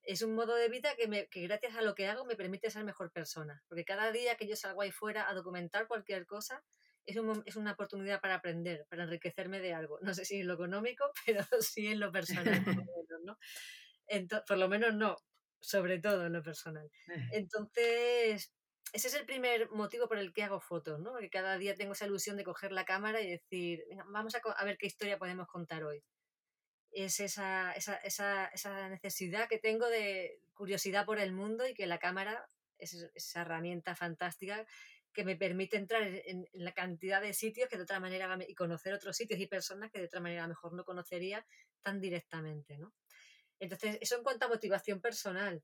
es 0.04 0.22
un 0.22 0.34
modo 0.34 0.56
de 0.56 0.70
vida 0.70 0.96
que, 0.96 1.08
me, 1.08 1.28
que 1.28 1.42
gracias 1.42 1.76
a 1.76 1.82
lo 1.82 1.94
que 1.94 2.08
hago 2.08 2.26
me 2.26 2.36
permite 2.36 2.70
ser 2.72 2.86
mejor 2.86 3.12
persona. 3.12 3.64
Porque 3.68 3.84
cada 3.84 4.12
día 4.12 4.36
que 4.38 4.48
yo 4.48 4.56
salgo 4.56 4.82
ahí 4.82 4.92
fuera 4.92 5.30
a 5.30 5.34
documentar 5.34 5.88
cualquier 5.88 6.26
cosa, 6.26 6.64
es, 7.08 7.16
un, 7.16 7.42
es 7.46 7.56
una 7.56 7.72
oportunidad 7.72 8.22
para 8.22 8.36
aprender, 8.36 8.86
para 8.90 9.04
enriquecerme 9.04 9.60
de 9.60 9.74
algo. 9.74 9.98
No 10.02 10.14
sé 10.14 10.26
si 10.26 10.42
en 10.42 10.48
lo 10.48 10.54
económico, 10.54 11.10
pero 11.26 11.44
sí 11.62 11.88
en 11.88 12.00
lo 12.00 12.12
personal. 12.12 12.46
¿no? 13.24 13.38
por 14.48 14.58
lo 14.58 14.70
menos 14.70 14.94
no, 14.94 15.18
sobre 15.60 16.00
todo 16.00 16.28
en 16.28 16.34
lo 16.34 16.44
personal. 16.44 16.90
Eh. 17.10 17.30
Entonces, 17.34 18.54
ese 18.94 19.08
es 19.08 19.14
el 19.16 19.26
primer 19.26 19.70
motivo 19.72 20.08
por 20.08 20.18
el 20.18 20.34
que 20.34 20.44
hago 20.44 20.60
fotos, 20.60 21.00
¿no? 21.00 21.12
Porque 21.12 21.30
cada 21.30 21.58
día 21.58 21.76
tengo 21.76 21.94
esa 21.94 22.06
ilusión 22.06 22.38
de 22.38 22.44
coger 22.44 22.72
la 22.72 22.86
cámara 22.86 23.22
y 23.22 23.30
decir, 23.30 23.84
vamos 24.08 24.36
a, 24.36 24.66
ver 24.66 24.78
qué 24.78 24.88
historia 24.88 25.18
podemos 25.18 25.48
contar 25.48 25.84
hoy. 25.84 26.04
Es 26.92 27.20
esa, 27.20 27.74
esa, 27.74 27.96
esa, 27.98 28.48
esa, 28.48 28.90
necesidad 28.90 29.50
que 29.50 29.60
tengo 29.60 29.88
de 29.88 30.40
curiosidad 30.54 31.06
por 31.06 31.20
el 31.20 31.34
mundo 31.34 31.68
y 31.68 31.74
que 31.74 31.86
la 31.86 32.00
cámara 32.00 32.50
es 32.78 32.94
esa 33.14 33.42
herramienta 33.42 33.96
fantástica 33.96 34.66
que 35.18 35.26
me 35.26 35.36
permite 35.36 35.78
entrar 35.78 36.04
en, 36.04 36.48
la 36.54 36.74
cantidad 36.74 37.20
de 37.20 37.34
sitios 37.34 37.68
que 37.68 37.76
de 37.76 37.82
otra 37.82 38.00
manera 38.00 38.38
y 38.48 38.54
conocer 38.54 38.94
otros 38.94 39.18
sitios 39.18 39.40
y 39.40 39.48
personas 39.48 39.90
que 39.92 39.98
de 39.98 40.06
otra 40.06 40.20
manera 40.20 40.48
mejor 40.48 40.74
no 40.74 40.86
conocería 40.86 41.44
tan 41.82 42.00
directamente, 42.00 42.78
¿no? 42.78 42.94
Entonces, 43.60 43.98
eso 44.00 44.16
en 44.16 44.22
cuanto 44.24 44.46
a 44.46 44.50
motivación 44.50 45.02
personal. 45.02 45.64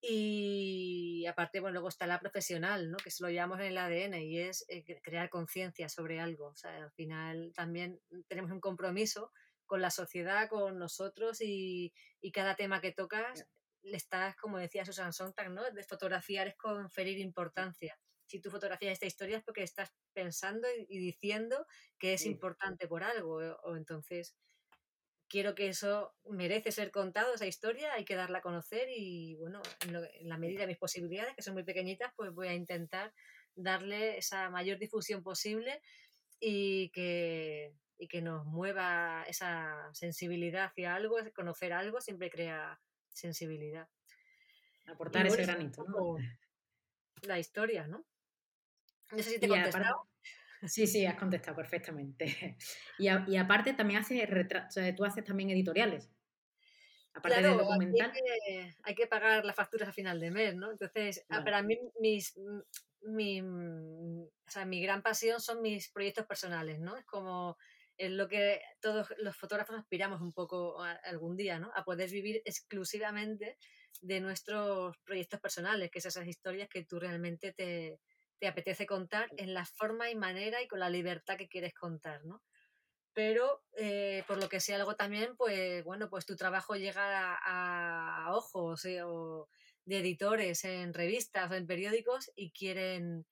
Y 0.00 1.26
aparte, 1.26 1.58
bueno, 1.58 1.72
luego 1.72 1.88
está 1.88 2.06
la 2.06 2.20
profesional, 2.20 2.88
¿no? 2.88 2.96
Que 2.98 3.10
se 3.10 3.24
lo 3.24 3.30
llamamos 3.30 3.58
en 3.58 3.72
el 3.72 3.78
ADN 3.78 4.14
y 4.22 4.38
es 4.38 4.64
eh, 4.68 4.84
crear 5.02 5.28
conciencia 5.28 5.88
sobre 5.88 6.20
algo. 6.20 6.46
O 6.50 6.54
sea, 6.54 6.76
al 6.76 6.92
final 6.92 7.52
también 7.52 8.00
tenemos 8.28 8.52
un 8.52 8.60
compromiso 8.60 9.32
con 9.66 9.82
la 9.82 9.90
sociedad, 9.90 10.48
con 10.48 10.78
nosotros 10.78 11.40
y, 11.40 11.92
y 12.20 12.30
cada 12.30 12.54
tema 12.54 12.80
que 12.80 12.92
tocas 12.92 13.44
le 13.82 13.96
estás, 13.96 14.36
como 14.36 14.58
decía 14.58 14.84
Susan 14.84 15.12
Sontag, 15.12 15.50
¿no? 15.50 15.68
De 15.68 15.82
fotografiar 15.82 16.46
es 16.46 16.54
conferir 16.54 17.18
importancia. 17.18 17.98
Si 18.26 18.40
tú 18.40 18.50
fotografías 18.50 18.92
esta 18.92 19.06
historia 19.06 19.38
es 19.38 19.44
porque 19.44 19.62
estás 19.62 19.92
pensando 20.12 20.66
y 20.88 20.98
diciendo 20.98 21.66
que 21.98 22.14
es 22.14 22.24
importante 22.26 22.88
por 22.88 23.04
algo. 23.04 23.36
O 23.64 23.76
entonces 23.76 24.34
quiero 25.28 25.54
que 25.54 25.68
eso 25.68 26.14
merece 26.30 26.72
ser 26.72 26.90
contado, 26.90 27.34
esa 27.34 27.46
historia, 27.46 27.92
hay 27.94 28.04
que 28.04 28.14
darla 28.14 28.38
a 28.38 28.42
conocer 28.42 28.88
y 28.88 29.34
bueno, 29.34 29.62
en, 29.80 30.28
la 30.28 30.38
medida 30.38 30.60
de 30.60 30.68
mis 30.68 30.78
posibilidades, 30.78 31.34
que 31.34 31.42
son 31.42 31.54
muy 31.54 31.64
pequeñitas, 31.64 32.12
pues 32.16 32.32
voy 32.32 32.48
a 32.48 32.54
intentar 32.54 33.12
darle 33.56 34.16
esa 34.16 34.48
mayor 34.50 34.78
difusión 34.78 35.22
posible 35.22 35.80
y 36.38 36.90
que, 36.90 37.74
y 37.98 38.08
que 38.08 38.22
nos 38.22 38.44
mueva 38.46 39.24
esa 39.26 39.90
sensibilidad 39.92 40.66
hacia 40.66 40.94
algo, 40.94 41.16
conocer 41.34 41.72
algo 41.72 42.00
siempre 42.00 42.30
crea 42.30 42.80
sensibilidad. 43.08 43.88
Aportar 44.86 45.26
ese 45.26 45.42
granito, 45.42 45.84
¿no? 45.84 46.16
La 47.22 47.38
historia, 47.38 47.86
¿no? 47.86 48.04
No 49.16 49.22
sé 49.22 49.30
si 49.30 49.38
te 49.38 49.46
he 49.46 49.48
contestado. 49.48 50.08
Sí, 50.66 50.86
sí, 50.86 51.04
has 51.04 51.16
contestado 51.16 51.56
perfectamente. 51.56 52.24
Y, 52.98 53.08
y 53.08 53.36
aparte 53.36 53.74
también 53.74 54.00
haces 54.00 54.28
tú 54.96 55.04
haces 55.04 55.24
también 55.24 55.50
editoriales. 55.50 56.10
Aparte 57.14 57.42
de 57.42 57.48
documental. 57.48 58.12
Hay 58.82 58.94
que, 58.94 59.06
pagar 59.06 59.44
las 59.44 59.54
facturas 59.54 59.88
a 59.88 59.92
final 59.92 60.18
de 60.18 60.30
mes, 60.30 60.56
¿no? 60.56 60.72
Entonces, 60.72 61.24
ah, 61.28 61.44
para 61.44 61.62
mí 61.62 61.78
mis, 62.00 62.34
mi, 63.02 63.40
o 63.40 64.50
sea, 64.50 64.64
mi 64.64 64.82
gran 64.82 65.02
pasión 65.02 65.40
son 65.40 65.62
mis 65.62 65.90
proyectos 65.90 66.26
personales, 66.26 66.80
¿no? 66.80 66.96
Es 66.96 67.04
como 67.04 67.56
es 67.96 68.10
lo 68.10 68.26
que 68.26 68.60
todos 68.80 69.14
los 69.18 69.36
fotógrafos 69.36 69.76
aspiramos 69.78 70.20
un 70.20 70.32
poco 70.32 70.82
algún 71.04 71.36
día, 71.36 71.60
¿no? 71.60 71.70
A 71.76 71.84
poder 71.84 72.10
vivir 72.10 72.42
exclusivamente 72.44 73.58
de 74.00 74.20
nuestros 74.20 74.96
proyectos 75.04 75.38
personales, 75.38 75.90
que 75.92 76.00
es 76.00 76.06
esas 76.06 76.26
historias 76.26 76.68
que 76.68 76.84
tú 76.84 76.98
realmente 76.98 77.52
te, 77.52 78.00
te 78.38 78.48
apetece 78.48 78.86
contar 78.86 79.30
en 79.36 79.54
la 79.54 79.64
forma 79.64 80.10
y 80.10 80.16
manera 80.16 80.62
y 80.62 80.68
con 80.68 80.80
la 80.80 80.90
libertad 80.90 81.36
que 81.36 81.48
quieres 81.48 81.74
contar, 81.74 82.24
¿no? 82.24 82.42
Pero 83.12 83.62
eh, 83.76 84.24
por 84.26 84.40
lo 84.42 84.48
que 84.48 84.60
sea 84.60 84.76
algo 84.76 84.96
también, 84.96 85.36
pues 85.36 85.84
bueno, 85.84 86.10
pues 86.10 86.26
tu 86.26 86.34
trabajo 86.36 86.74
llega 86.74 87.38
a, 87.40 88.34
ojos 88.34 88.84
eh, 88.86 89.02
de 89.84 89.98
editores 89.98 90.64
en 90.64 90.92
revistas 90.92 91.50
o 91.50 91.54
en 91.54 91.66
periódicos 91.66 92.32
y 92.34 92.50
quieren 92.50 93.24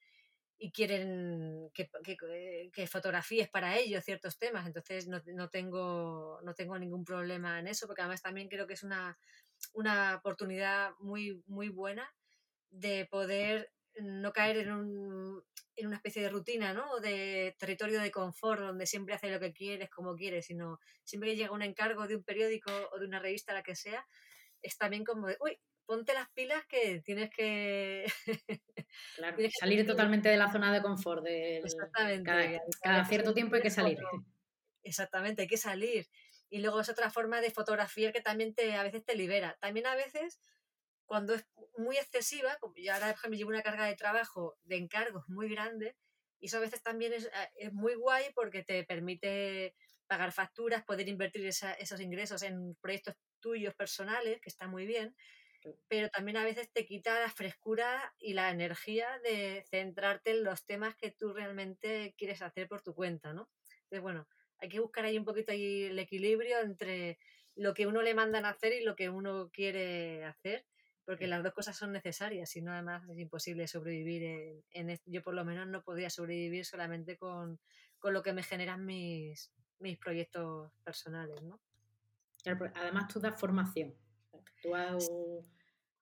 y 0.62 0.70
quieren 0.70 1.70
que, 1.74 1.90
que, 2.72 2.86
fotografíes 2.86 3.48
para 3.48 3.76
ellos 3.78 4.04
ciertos 4.04 4.38
temas. 4.38 4.64
Entonces 4.64 5.08
no, 5.08 5.20
no, 5.34 5.48
tengo, 5.48 6.38
no 6.44 6.54
tengo 6.54 6.78
ningún 6.78 7.04
problema 7.04 7.58
en 7.58 7.66
eso, 7.66 7.88
porque 7.88 8.02
además 8.02 8.22
también 8.22 8.48
creo 8.48 8.68
que 8.68 8.74
es 8.74 8.84
una, 8.84 9.18
una 9.72 10.14
oportunidad 10.14 10.92
muy, 11.00 11.42
muy 11.46 11.68
buena 11.68 12.08
de 12.70 13.06
poder 13.10 13.72
no 14.00 14.32
caer 14.32 14.58
en, 14.58 14.72
un, 14.72 15.44
en 15.76 15.86
una 15.86 15.96
especie 15.96 16.22
de 16.22 16.28
rutina, 16.28 16.72
¿no? 16.72 17.00
De 17.00 17.54
territorio 17.58 18.00
de 18.00 18.10
confort, 18.10 18.60
donde 18.60 18.86
siempre 18.86 19.14
haces 19.14 19.30
lo 19.30 19.40
que 19.40 19.52
quieres, 19.52 19.90
como 19.90 20.14
quieres, 20.14 20.46
sino 20.46 20.78
siempre 21.04 21.30
que 21.30 21.36
llega 21.36 21.52
un 21.52 21.62
encargo 21.62 22.06
de 22.06 22.16
un 22.16 22.24
periódico 22.24 22.70
o 22.92 22.98
de 22.98 23.06
una 23.06 23.18
revista, 23.18 23.52
la 23.52 23.62
que 23.62 23.74
sea, 23.74 24.06
es 24.62 24.76
también 24.78 25.04
como 25.04 25.26
de, 25.26 25.36
uy, 25.40 25.58
ponte 25.84 26.14
las 26.14 26.30
pilas 26.30 26.64
que 26.66 27.02
tienes 27.04 27.30
que... 27.30 28.06
Claro, 29.16 29.38
salir 29.58 29.86
totalmente 29.86 30.28
de 30.28 30.36
la 30.36 30.52
zona 30.52 30.70
de 30.70 30.82
confort. 30.82 31.24
De 31.24 31.58
Exactamente. 31.58 32.60
Cada, 32.82 33.04
cierto 33.06 33.32
tiempo 33.32 33.56
hay 33.56 33.62
que 33.62 33.70
salir. 33.70 33.98
Exactamente, 34.82 35.42
hay 35.42 35.48
que 35.48 35.56
salir. 35.56 36.06
Y 36.50 36.60
luego 36.60 36.80
es 36.80 36.90
otra 36.90 37.10
forma 37.10 37.40
de 37.40 37.50
fotografiar 37.50 38.12
que 38.12 38.20
también 38.20 38.54
te, 38.54 38.74
a 38.74 38.82
veces 38.82 39.02
te 39.02 39.16
libera. 39.16 39.56
También 39.60 39.86
a 39.86 39.94
veces 39.94 40.40
cuando 41.12 41.34
es 41.34 41.44
muy 41.76 41.98
excesiva, 41.98 42.56
como 42.58 42.72
yo 42.74 42.90
ahora, 42.90 43.08
por 43.08 43.16
ejemplo, 43.16 43.36
llevo 43.36 43.50
una 43.50 43.60
carga 43.60 43.84
de 43.84 43.96
trabajo 43.96 44.56
de 44.64 44.76
encargos 44.76 45.28
muy 45.28 45.46
grande, 45.46 45.94
y 46.40 46.46
eso 46.46 46.56
a 46.56 46.60
veces 46.60 46.82
también 46.82 47.12
es, 47.12 47.26
eh, 47.26 47.50
es 47.56 47.72
muy 47.74 47.96
guay 47.96 48.32
porque 48.34 48.64
te 48.64 48.82
permite 48.84 49.74
pagar 50.06 50.32
facturas, 50.32 50.84
poder 50.84 51.10
invertir 51.10 51.44
esos 51.44 52.00
ingresos 52.00 52.42
en 52.42 52.76
proyectos 52.76 53.14
tuyos 53.40 53.74
personales, 53.74 54.40
que 54.40 54.48
está 54.48 54.68
muy 54.68 54.86
bien, 54.86 55.14
pero 55.86 56.08
también 56.08 56.38
a 56.38 56.44
veces 56.44 56.72
te 56.72 56.86
quita 56.86 57.20
la 57.20 57.28
frescura 57.28 58.14
y 58.18 58.32
la 58.32 58.48
energía 58.48 59.06
de 59.22 59.66
centrarte 59.68 60.30
en 60.30 60.44
los 60.44 60.64
temas 60.64 60.96
que 60.96 61.10
tú 61.10 61.34
realmente 61.34 62.14
quieres 62.16 62.40
hacer 62.40 62.68
por 62.68 62.80
tu 62.80 62.94
cuenta, 62.94 63.34
¿no? 63.34 63.50
Entonces, 63.82 64.00
bueno, 64.00 64.26
hay 64.56 64.70
que 64.70 64.80
buscar 64.80 65.04
ahí 65.04 65.18
un 65.18 65.26
poquito 65.26 65.52
ahí 65.52 65.82
el 65.82 65.98
equilibrio 65.98 66.60
entre 66.60 67.18
lo 67.54 67.74
que 67.74 67.86
uno 67.86 68.00
le 68.00 68.14
mandan 68.14 68.46
a 68.46 68.50
hacer 68.50 68.72
y 68.72 68.82
lo 68.82 68.96
que 68.96 69.10
uno 69.10 69.50
quiere 69.52 70.24
hacer 70.24 70.64
porque 71.04 71.26
las 71.26 71.42
dos 71.42 71.52
cosas 71.52 71.76
son 71.76 71.92
necesarias, 71.92 72.50
si 72.50 72.62
no 72.62 72.72
además 72.72 73.08
es 73.08 73.18
imposible 73.18 73.66
sobrevivir 73.66 74.62
en, 74.70 75.00
yo 75.06 75.22
por 75.22 75.34
lo 75.34 75.44
menos 75.44 75.66
no 75.66 75.82
podía 75.82 76.10
sobrevivir 76.10 76.64
solamente 76.64 77.16
con, 77.16 77.58
lo 78.02 78.22
que 78.22 78.32
me 78.32 78.42
generan 78.42 78.84
mis, 78.84 79.52
mis 79.78 79.98
proyectos 79.98 80.72
personales, 80.84 81.40
¿no? 81.42 81.60
además 82.74 83.08
tú 83.12 83.20
das 83.20 83.38
formación. 83.38 83.94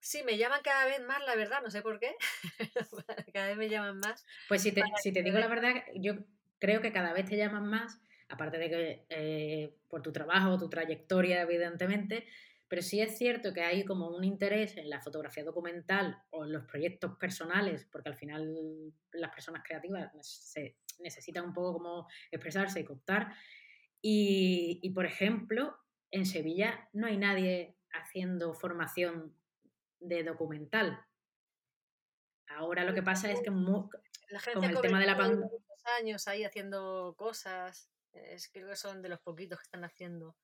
Sí, 0.01 0.23
me 0.25 0.39
llaman 0.39 0.61
cada 0.63 0.87
vez 0.87 1.01
más, 1.03 1.21
la 1.27 1.37
verdad, 1.37 1.61
no 1.63 1.71
sé 1.71 1.83
por 1.83 2.01
qué. 2.01 2.15
cada 3.35 3.49
vez 3.49 3.57
me 3.57 3.69
llaman 3.69 3.99
más. 3.99 4.25
Pues 4.49 4.63
si 4.63 4.73
te, 4.73 4.83
si 5.03 5.13
te 5.13 5.23
digo 5.23 5.39
la 5.39 5.49
verdad, 5.49 5.85
yo 5.95 6.15
creo 6.59 6.81
que 6.81 6.93
cada 6.93 7.13
vez 7.13 7.27
te 7.27 7.37
llaman 7.37 7.67
más, 7.67 8.01
aparte 8.29 8.57
de 8.57 8.71
que 8.71 9.07
eh, 9.11 9.77
por 9.89 10.01
tu 10.01 10.11
trabajo, 10.13 10.59
tu 10.59 10.71
trayectoria, 10.71 11.43
evidentemente, 11.43 12.27
pero 12.71 12.83
sí 12.83 13.01
es 13.01 13.19
cierto 13.19 13.53
que 13.53 13.63
hay 13.63 13.85
como 13.85 14.07
un 14.07 14.23
interés 14.23 14.77
en 14.77 14.89
la 14.89 15.01
fotografía 15.01 15.43
documental 15.43 16.23
o 16.31 16.45
en 16.45 16.53
los 16.53 16.65
proyectos 16.67 17.19
personales, 17.19 17.85
porque 17.91 18.11
al 18.11 18.15
final 18.15 18.95
las 19.11 19.33
personas 19.33 19.65
creativas 19.67 20.13
se 20.23 20.77
necesitan 21.01 21.47
un 21.47 21.53
poco 21.53 21.73
como 21.73 22.07
expresarse 22.31 22.79
y 22.79 22.85
contar. 22.85 23.35
Y, 24.01 24.89
por 24.95 25.05
ejemplo, 25.05 25.77
en 26.13 26.25
Sevilla 26.25 26.89
no 26.93 27.09
hay 27.09 27.17
nadie 27.17 27.77
haciendo 27.93 28.55
formación 28.55 29.35
de 29.99 30.23
documental. 30.23 31.05
Ahora 32.47 32.85
lo 32.85 32.95
que 32.95 33.03
pasa 33.03 33.33
es 33.33 33.41
que 33.41 33.51
la 33.51 34.39
gente 34.39 34.61
con 34.61 34.71
el 34.71 34.81
tema 34.81 35.01
de 35.01 35.07
la 35.07 35.17
pandemia... 35.17 35.49
años 35.99 36.29
ahí 36.29 36.45
haciendo 36.45 37.17
cosas, 37.19 37.91
es, 38.13 38.49
creo 38.49 38.69
que 38.69 38.77
son 38.77 39.03
de 39.03 39.09
los 39.09 39.19
poquitos 39.19 39.59
que 39.59 39.65
están 39.65 39.83
haciendo 39.83 40.37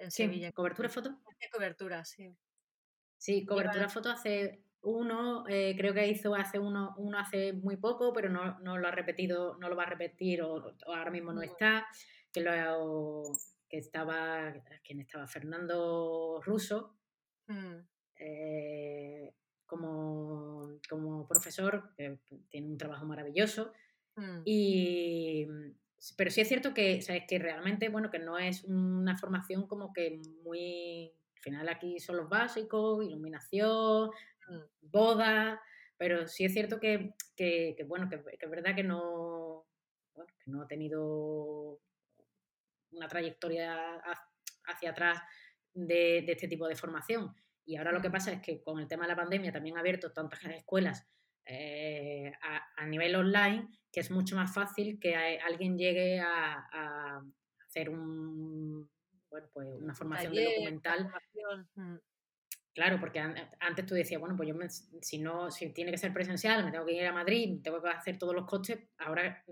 en 0.00 0.10
Sevilla. 0.10 0.52
¿Cobertura 0.52 0.88
foto? 0.88 1.18
Cobertura, 1.52 2.04
sí. 2.04 2.34
Sí, 3.16 3.44
cobertura 3.44 3.88
foto 3.88 4.10
hace 4.10 4.64
uno, 4.82 5.44
eh, 5.46 5.74
creo 5.76 5.92
que 5.92 6.08
hizo 6.08 6.34
hace 6.34 6.58
uno, 6.58 6.94
uno 6.96 7.18
hace 7.18 7.52
muy 7.52 7.76
poco, 7.76 8.12
pero 8.12 8.30
no, 8.30 8.78
lo 8.78 8.88
ha 8.88 8.90
repetido, 8.90 9.58
no 9.58 9.68
lo 9.68 9.76
va 9.76 9.82
a 9.82 9.90
repetir 9.90 10.42
o, 10.42 10.74
ahora 10.86 11.10
mismo 11.10 11.32
no 11.32 11.42
está, 11.42 11.86
que 12.32 12.40
lo 12.40 12.50
que 13.68 13.78
estaba, 13.78 14.54
quien 14.82 15.00
estaba 15.00 15.26
Fernando 15.26 16.40
Russo, 16.42 16.96
mm. 17.46 17.76
eh, 18.16 19.34
como, 19.66 20.78
como, 20.88 21.28
profesor, 21.28 21.92
que 21.96 22.18
tiene 22.48 22.68
un 22.68 22.78
trabajo 22.78 23.04
maravilloso. 23.04 23.72
Mm. 24.16 24.40
Y, 24.44 25.46
pero 26.16 26.30
sí 26.30 26.40
es 26.40 26.48
cierto 26.48 26.72
que, 26.72 27.02
¿sabes? 27.02 27.24
que 27.28 27.38
realmente, 27.38 27.88
bueno, 27.88 28.10
que 28.10 28.18
no 28.18 28.38
es 28.38 28.64
una 28.64 29.16
formación 29.18 29.66
como 29.66 29.92
que 29.92 30.20
muy... 30.42 31.12
Al 31.36 31.42
final 31.42 31.68
aquí 31.68 31.98
son 32.00 32.16
los 32.18 32.28
básicos, 32.28 33.04
iluminación, 33.04 34.10
mm. 34.48 34.90
boda, 34.90 35.60
pero 35.96 36.26
sí 36.26 36.44
es 36.44 36.52
cierto 36.52 36.80
que, 36.80 37.14
bueno, 37.86 38.08
que, 38.08 38.16
es 38.16 38.50
verdad 38.50 38.74
que 38.74 38.82
no, 38.82 39.66
que 40.14 40.50
no 40.50 40.62
ha 40.62 40.66
tenido 40.66 41.80
una 42.92 43.06
trayectoria 43.06 44.00
hacia 44.64 44.90
atrás 44.90 45.18
de, 45.74 46.18
este 46.18 46.48
tipo 46.48 46.66
de 46.66 46.76
formación. 46.76 47.34
Y 47.66 47.76
ahora 47.76 47.92
lo 47.92 48.00
que 48.00 48.10
pasa 48.10 48.32
es 48.32 48.40
que 48.40 48.62
con 48.62 48.80
el 48.80 48.88
tema 48.88 49.04
de 49.04 49.10
la 49.10 49.16
pandemia 49.16 49.52
también 49.52 49.76
ha 49.76 49.80
abierto 49.80 50.12
tantas 50.12 50.42
escuelas 50.44 51.06
eh, 51.52 52.32
a, 52.76 52.86
nivel 52.86 53.16
online 53.16 53.68
que 53.92 54.00
es 54.00 54.10
mucho 54.10 54.36
más 54.36 54.54
fácil 54.54 55.00
que 55.00 55.16
alguien 55.16 55.76
llegue 55.76 56.20
a, 56.20 57.20
hacer 57.66 57.90
un, 57.90 58.88
bueno, 59.28 59.48
pues 59.52 59.68
una 59.80 59.94
formación 59.94 60.32
de 60.32 60.44
documental. 60.44 61.12
Mm. 61.74 61.96
Claro, 62.72 63.00
porque 63.00 63.18
antes 63.18 63.86
tú 63.86 63.94
decías, 63.94 64.20
bueno, 64.20 64.36
pues 64.36 64.48
yo 64.48 64.54
si 65.02 65.18
no, 65.18 65.50
si 65.50 65.72
tiene 65.72 65.90
que 65.90 65.98
ser 65.98 66.12
presencial, 66.12 66.64
me 66.64 66.70
tengo 66.70 66.86
que 66.86 66.94
ir 66.94 67.06
a 67.06 67.12
Madrid, 67.12 67.60
tengo 67.62 67.82
que 67.82 67.88
hacer 67.88 68.16
todos 68.16 68.34
los 68.34 68.46
costes. 68.46 68.78
Ahora, 68.98 69.44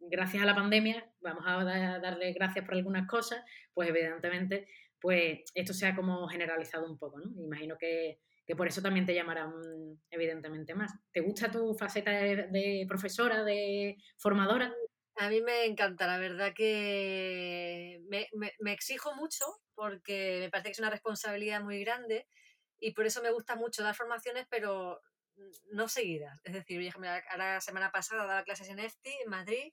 gracias 0.00 0.42
a 0.42 0.46
la 0.46 0.54
pandemia, 0.54 1.08
vamos 1.20 1.44
a 1.46 1.62
darle 1.64 2.32
gracias 2.32 2.64
por 2.64 2.74
algunas 2.74 3.06
cosas, 3.06 3.44
pues 3.72 3.88
evidentemente, 3.88 4.66
pues 5.00 5.40
esto 5.54 5.72
se 5.72 5.86
ha 5.86 5.94
como 5.94 6.26
generalizado 6.26 6.90
un 6.90 6.98
poco, 6.98 7.20
¿no? 7.20 7.30
Imagino 7.40 7.78
que, 7.78 8.18
por 8.54 8.68
eso 8.68 8.82
también 8.82 9.06
te 9.06 9.14
llamarán 9.14 9.52
evidentemente 10.10 10.74
más. 10.74 10.92
¿Te 11.12 11.20
gusta 11.20 11.50
tu 11.50 11.74
faceta 11.74 12.10
de, 12.10 12.84
profesora, 12.88 13.42
de 13.42 13.96
formadora? 14.18 14.72
A 15.16 15.30
mí 15.30 15.40
me 15.40 15.64
encanta, 15.64 16.06
la 16.06 16.18
verdad 16.18 16.52
que 16.54 18.00
me, 18.08 18.28
me, 18.60 18.72
exijo 18.72 19.14
mucho 19.14 19.46
porque 19.74 20.38
me 20.40 20.50
parece 20.50 20.68
que 20.68 20.72
es 20.72 20.78
una 20.78 20.90
responsabilidad 20.90 21.62
muy 21.62 21.80
grande 21.82 22.28
y 22.78 22.92
por 22.92 23.06
eso 23.06 23.22
me 23.22 23.32
gusta 23.32 23.56
mucho 23.56 23.82
dar 23.82 23.94
formaciones, 23.94 24.46
pero 24.50 25.00
no 25.72 25.88
seguidas. 25.88 26.40
Es 26.44 26.52
decir, 26.52 26.92
ahora 26.94 27.54
la 27.54 27.60
semana 27.60 27.90
pasada 27.90 28.26
daba 28.26 28.44
clases 28.44 28.68
en 28.68 28.78
EFTI, 28.78 29.10
en 29.24 29.30
Madrid, 29.30 29.72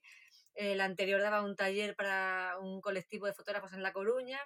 el 0.54 0.80
anterior 0.80 1.20
daba 1.20 1.42
un 1.42 1.56
taller 1.56 1.96
para 1.96 2.58
un 2.60 2.80
colectivo 2.80 3.26
de 3.26 3.34
fotógrafos 3.34 3.72
en 3.72 3.82
La 3.82 3.92
Coruña, 3.92 4.38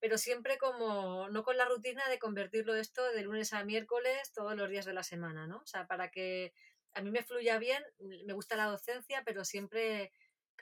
pero 0.00 0.18
siempre 0.18 0.58
como, 0.58 1.28
no 1.30 1.42
con 1.42 1.56
la 1.56 1.64
rutina 1.64 2.08
de 2.08 2.18
convertirlo 2.18 2.74
esto 2.74 3.04
de 3.12 3.22
lunes 3.22 3.52
a 3.52 3.64
miércoles 3.64 4.32
todos 4.32 4.56
los 4.56 4.70
días 4.70 4.84
de 4.84 4.92
la 4.92 5.02
semana, 5.02 5.46
¿no? 5.46 5.58
O 5.58 5.66
sea, 5.66 5.86
para 5.86 6.10
que 6.10 6.52
a 6.94 7.02
mí 7.02 7.10
me 7.10 7.22
fluya 7.22 7.58
bien, 7.58 7.82
me 8.26 8.32
gusta 8.32 8.56
la 8.56 8.66
docencia, 8.66 9.22
pero 9.24 9.44
siempre 9.44 10.12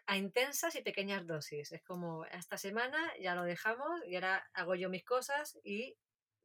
a 0.07 0.17
intensas 0.17 0.75
y 0.77 0.83
pequeñas 0.83 1.27
dosis. 1.27 1.73
Es 1.73 1.83
como, 1.83 2.25
esta 2.27 2.59
semana 2.59 2.99
ya 3.21 3.35
lo 3.35 3.45
dejamos 3.45 4.01
y 4.07 4.15
ahora 4.15 4.49
hago 4.53 4.75
yo 4.75 4.89
mis 4.89 5.05
cosas 5.05 5.59
y 5.65 5.97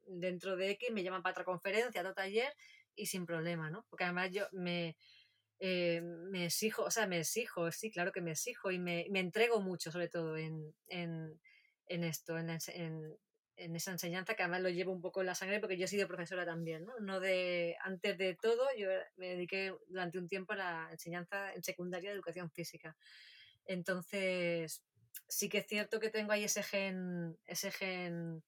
dentro 0.06 0.56
de 0.56 0.70
X 0.70 0.90
me 0.92 1.02
llaman 1.02 1.22
para 1.22 1.32
otra 1.32 1.44
conferencia, 1.44 2.00
otro 2.00 2.14
taller 2.14 2.52
y 2.94 3.06
sin 3.06 3.26
problema, 3.26 3.70
¿no? 3.70 3.86
Porque 3.88 4.04
además 4.04 4.30
yo 4.32 4.46
me, 4.52 4.96
eh, 5.60 6.00
me 6.02 6.46
exijo, 6.46 6.82
o 6.82 6.90
sea, 6.90 7.06
me 7.06 7.20
exijo, 7.20 7.70
sí, 7.70 7.90
claro 7.90 8.12
que 8.12 8.20
me 8.20 8.32
exijo 8.32 8.70
y 8.70 8.78
me, 8.78 9.06
me 9.10 9.20
entrego 9.20 9.60
mucho, 9.60 9.92
sobre 9.92 10.08
todo 10.08 10.36
en, 10.36 10.74
en, 10.88 11.40
en 11.92 12.04
esto, 12.04 12.38
en, 12.38 12.50
en, 12.50 13.18
en, 13.56 13.76
esa 13.76 13.92
enseñanza 13.92 14.34
que 14.34 14.42
además 14.42 14.62
lo 14.62 14.70
llevo 14.70 14.92
un 14.92 15.00
poco 15.00 15.20
en 15.20 15.26
la 15.26 15.34
sangre 15.34 15.60
porque 15.60 15.76
yo 15.76 15.84
he 15.84 15.88
sido 15.88 16.08
profesora 16.08 16.46
también, 16.46 16.84
¿no? 16.84 16.98
no 17.00 17.20
de, 17.20 17.76
antes 17.82 18.16
de 18.16 18.34
todo, 18.34 18.66
yo 18.78 18.88
me 19.16 19.28
dediqué 19.28 19.74
durante 19.88 20.18
un 20.18 20.28
tiempo 20.28 20.54
a 20.54 20.56
la 20.56 20.88
enseñanza 20.90 21.52
en 21.52 21.62
secundaria 21.62 22.10
de 22.10 22.16
educación 22.16 22.50
física. 22.50 22.96
Entonces, 23.66 24.82
sí 25.28 25.48
que 25.48 25.58
es 25.58 25.66
cierto 25.66 26.00
que 26.00 26.10
tengo 26.10 26.32
ahí 26.32 26.44
ese 26.44 26.62
gen, 26.62 27.38
ese 27.46 27.70
gen 27.70 28.42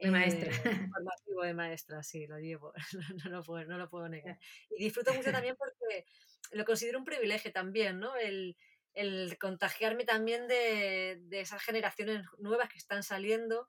de 0.00 0.10
maestra. 0.10 0.50
Eh, 0.50 0.52
formativo 0.94 1.42
de 1.42 1.54
maestra, 1.54 2.02
sí, 2.02 2.26
lo 2.26 2.38
llevo, 2.38 2.72
no, 3.24 3.30
lo 3.30 3.42
puedo, 3.42 3.64
no 3.66 3.78
lo 3.78 3.88
puedo 3.88 4.08
negar. 4.08 4.38
Y 4.70 4.84
disfruto 4.84 5.12
mucho 5.14 5.30
también 5.30 5.56
porque 5.56 6.06
lo 6.52 6.64
considero 6.64 6.98
un 6.98 7.04
privilegio 7.04 7.52
también, 7.52 8.00
¿no? 8.00 8.16
El, 8.16 8.56
el 8.94 9.38
contagiarme 9.38 10.04
también 10.04 10.48
de, 10.48 11.18
de, 11.22 11.40
esas 11.40 11.62
generaciones 11.62 12.24
nuevas 12.38 12.68
que 12.68 12.78
están 12.78 13.02
saliendo, 13.02 13.68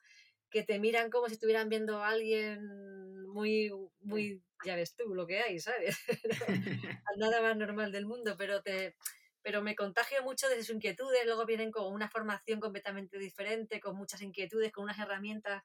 que 0.49 0.63
te 0.63 0.79
miran 0.79 1.09
como 1.09 1.27
si 1.27 1.33
estuvieran 1.33 1.69
viendo 1.69 2.03
a 2.03 2.09
alguien 2.09 3.27
muy, 3.27 3.71
muy, 3.99 4.43
ya 4.65 4.75
ves 4.75 4.95
tú 4.95 5.13
lo 5.15 5.25
que 5.25 5.39
hay, 5.39 5.59
¿sabes? 5.59 5.97
nada 7.17 7.41
más 7.41 7.55
normal 7.57 7.91
del 7.91 8.05
mundo, 8.05 8.35
pero 8.37 8.61
te, 8.61 8.95
pero 9.41 9.61
me 9.61 9.75
contagio 9.75 10.21
mucho 10.23 10.49
de 10.49 10.57
sus 10.57 10.75
inquietudes, 10.75 11.25
luego 11.25 11.45
vienen 11.45 11.71
con 11.71 11.91
una 11.91 12.09
formación 12.09 12.59
completamente 12.59 13.17
diferente, 13.17 13.79
con 13.79 13.95
muchas 13.95 14.21
inquietudes, 14.21 14.71
con 14.71 14.83
unas 14.83 14.99
herramientas 14.99 15.63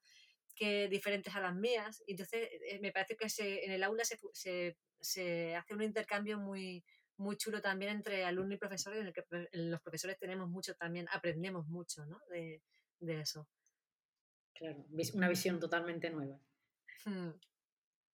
que 0.54 0.88
diferentes 0.88 1.34
a 1.34 1.40
las 1.40 1.54
mías. 1.54 2.02
Y 2.06 2.12
entonces 2.12 2.48
eh, 2.68 2.78
me 2.80 2.92
parece 2.92 3.16
que 3.16 3.28
se, 3.28 3.64
en 3.64 3.72
el 3.72 3.82
aula 3.82 4.04
se, 4.04 4.18
se, 4.32 4.76
se, 5.00 5.54
hace 5.54 5.74
un 5.74 5.82
intercambio 5.82 6.38
muy, 6.38 6.84
muy 7.18 7.36
chulo 7.36 7.60
también 7.60 7.92
entre 7.92 8.24
alumno 8.24 8.54
y 8.54 8.58
profesor, 8.58 8.96
en 8.96 9.06
el 9.06 9.12
que 9.12 9.24
los 9.52 9.80
profesores 9.80 10.18
tenemos 10.18 10.48
mucho 10.48 10.74
también, 10.74 11.06
aprendemos 11.10 11.66
mucho 11.66 12.04
¿no? 12.06 12.20
de, 12.30 12.62
de 13.00 13.20
eso. 13.20 13.48
Claro, 14.54 14.86
una 15.14 15.28
visión 15.28 15.60
totalmente 15.60 16.10
nueva. 16.10 16.38
Hmm, 17.04 17.30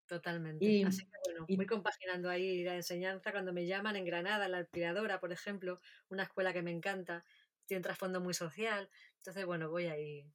totalmente. 0.06 0.86
Así 0.86 1.06
que 1.06 1.18
bueno, 1.26 1.46
voy 1.50 1.66
compaginando 1.66 2.30
ahí 2.30 2.64
la 2.64 2.76
enseñanza 2.76 3.32
cuando 3.32 3.54
me 3.54 3.66
llaman 3.66 3.96
en 3.96 4.06
Granada, 4.06 4.48
la 4.48 4.60
aspiradora, 4.60 5.20
por 5.20 5.32
ejemplo, 5.32 5.80
una 6.10 6.24
escuela 6.24 6.54
que 6.54 6.62
me 6.62 6.72
encanta, 6.72 7.26
tiene 7.66 7.80
un 7.80 7.84
trasfondo 7.84 8.22
muy 8.22 8.34
social. 8.34 8.90
Entonces, 9.18 9.46
bueno, 9.46 9.70
voy 9.70 9.88
ahí 9.88 10.32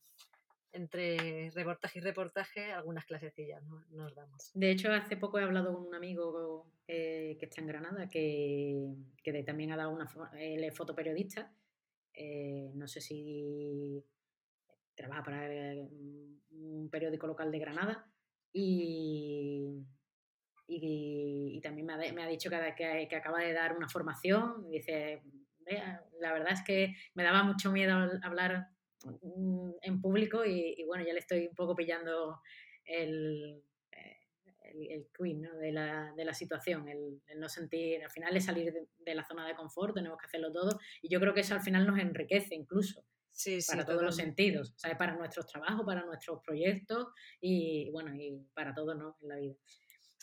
entre 0.73 1.51
reportaje 1.51 1.99
y 1.99 2.03
reportaje, 2.03 2.73
algunas 2.73 3.05
clasecillas 3.05 3.63
¿no? 3.63 3.85
nos 3.91 4.15
damos. 4.15 4.51
De 4.55 4.71
hecho, 4.71 4.93
hace 4.93 5.17
poco 5.17 5.39
he 5.39 5.45
hablado 5.45 5.75
con 5.75 5.87
un 5.87 5.95
amigo 5.95 6.67
eh, 6.89 7.37
que 7.39 7.47
está 7.47 7.61
en 7.61 7.67
Granada, 7.67 8.09
que, 8.09 8.95
que 9.23 9.43
también 9.43 9.73
ha 9.73 9.77
dado 9.77 9.91
una... 9.91 10.11
Él 10.39 10.65
es 10.65 10.77
fotoperiodista, 10.77 11.53
eh, 12.15 12.71
no 12.75 12.89
sé 12.89 13.01
si 13.01 14.05
trabaja 14.95 15.23
para 15.23 15.75
un 16.51 16.89
periódico 16.91 17.27
local 17.27 17.51
de 17.51 17.59
Granada 17.59 18.07
y, 18.53 19.85
y, 20.67 21.61
también 21.63 21.87
me 21.87 21.95
ha, 21.95 22.13
me 22.13 22.23
ha 22.23 22.29
dicho 22.29 22.51
que, 22.51 22.75
que, 22.77 23.07
que, 23.09 23.17
acaba 23.17 23.41
de 23.41 23.53
dar 23.53 23.77
una 23.77 23.89
formación. 23.89 24.69
Dice, 24.71 25.23
la 26.21 26.33
verdad 26.33 26.53
es 26.53 26.63
que 26.63 26.95
me 27.15 27.23
daba 27.23 27.43
mucho 27.43 27.73
miedo 27.73 27.95
hablar 28.23 28.69
Mm, 28.73 28.82
en 29.83 30.01
público 30.01 30.45
y, 30.45 30.83
bueno, 30.85 31.05
ya 31.05 31.13
le 31.13 31.21
estoy 31.21 31.47
un 31.47 31.55
poco 31.55 31.75
pillando 31.75 32.41
el, 32.85 33.63
eh, 33.93 34.19
el, 34.65 35.09
queen 35.17 35.43
de, 35.43 35.73
la, 35.73 36.13
de, 36.17 36.25
la, 36.25 36.35
situación, 36.35 36.89
el, 36.89 37.23
no 37.37 37.49
sentir, 37.49 38.03
al 38.03 38.11
final 38.11 38.37
es 38.37 38.45
salir 38.45 38.73
de, 38.73 39.15
la 39.15 39.25
zona 39.25 39.47
de 39.47 39.55
confort, 39.55 39.95
tenemos 39.95 40.19
que 40.19 40.27
hacerlo 40.27 40.53
todo 40.53 40.79
y 41.01 41.09
yo 41.09 41.21
creo 41.21 41.35
que 41.35 41.41
eso 41.41 41.55
al 41.55 41.63
final 41.63 41.87
nos 41.87 41.99
enriquece 41.99 42.55
incluso. 42.55 43.05
para 43.69 43.85
todos 43.85 44.03
los 44.03 44.17
sentidos, 44.17 44.75
¿sabes? 44.77 44.97
para 44.97 45.15
nuestros 45.15 45.47
trabajos, 45.47 45.85
para 45.87 46.05
nuestros 46.05 46.41
proyectos 46.45 47.09
y 47.41 47.91
bueno, 47.91 48.15
y 48.15 48.39
para 48.55 48.75
todo 48.75 48.95
¿no? 48.95 49.17
en 49.23 49.29
la 49.29 49.37
vida. 49.37 49.55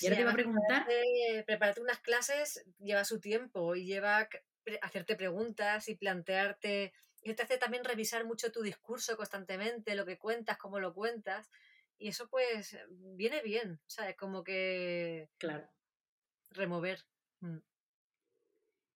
Y 0.02 0.06
ahora 0.06 0.16
te 0.16 0.22
iba 0.22 0.32
a 0.32 0.34
preguntar. 0.34 0.86
Prepararte, 0.86 1.44
prepararte 1.46 1.82
unas 1.82 2.00
clases 2.00 2.66
lleva 2.80 3.04
su 3.04 3.20
tiempo 3.20 3.76
y 3.76 3.86
lleva 3.86 4.30
hacerte 4.82 5.16
preguntas 5.16 5.90
y 5.90 5.96
plantearte 5.96 6.94
y 7.22 7.34
te 7.34 7.44
hace 7.44 7.58
también 7.58 7.84
revisar 7.84 8.26
mucho 8.26 8.52
tu 8.52 8.62
discurso 8.62 9.18
constantemente, 9.18 9.96
lo 9.96 10.06
que 10.06 10.18
cuentas, 10.18 10.58
cómo 10.58 10.80
lo 10.80 10.94
cuentas. 10.94 11.50
Y 11.98 12.10
eso 12.10 12.30
pues 12.30 12.78
viene 12.90 13.42
bien, 13.42 13.80
o 13.86 13.90
sea, 13.90 14.10
es 14.10 14.16
como 14.16 14.44
que... 14.44 15.30
Claro. 15.38 15.68
Remover. 16.52 17.04
Mm. 17.42 17.58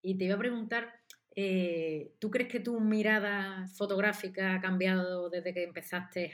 Y 0.02 0.18
te 0.18 0.24
iba 0.24 0.36
a 0.36 0.38
preguntar, 0.38 1.00
eh, 1.36 2.14
¿tú 2.18 2.30
crees 2.30 2.50
que 2.50 2.60
tu 2.60 2.80
mirada 2.80 3.66
fotográfica 3.76 4.54
ha 4.54 4.60
cambiado 4.60 5.28
desde 5.28 5.52
que 5.52 5.64
empezaste 5.64 6.32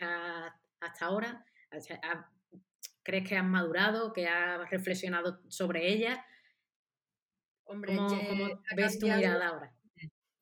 hasta 0.80 1.07
ahora? 1.07 1.45
¿Crees 3.03 3.28
que 3.28 3.36
has 3.36 3.45
madurado, 3.45 4.12
que 4.12 4.28
has 4.28 4.68
reflexionado 4.70 5.41
sobre 5.49 5.88
ella? 5.93 6.24
Hombre, 7.64 7.97
¿Cómo, 7.97 8.09
¿cómo 8.09 8.62
ves 8.76 8.99
tu 8.99 9.07
mirada 9.07 9.49
ahora? 9.49 9.74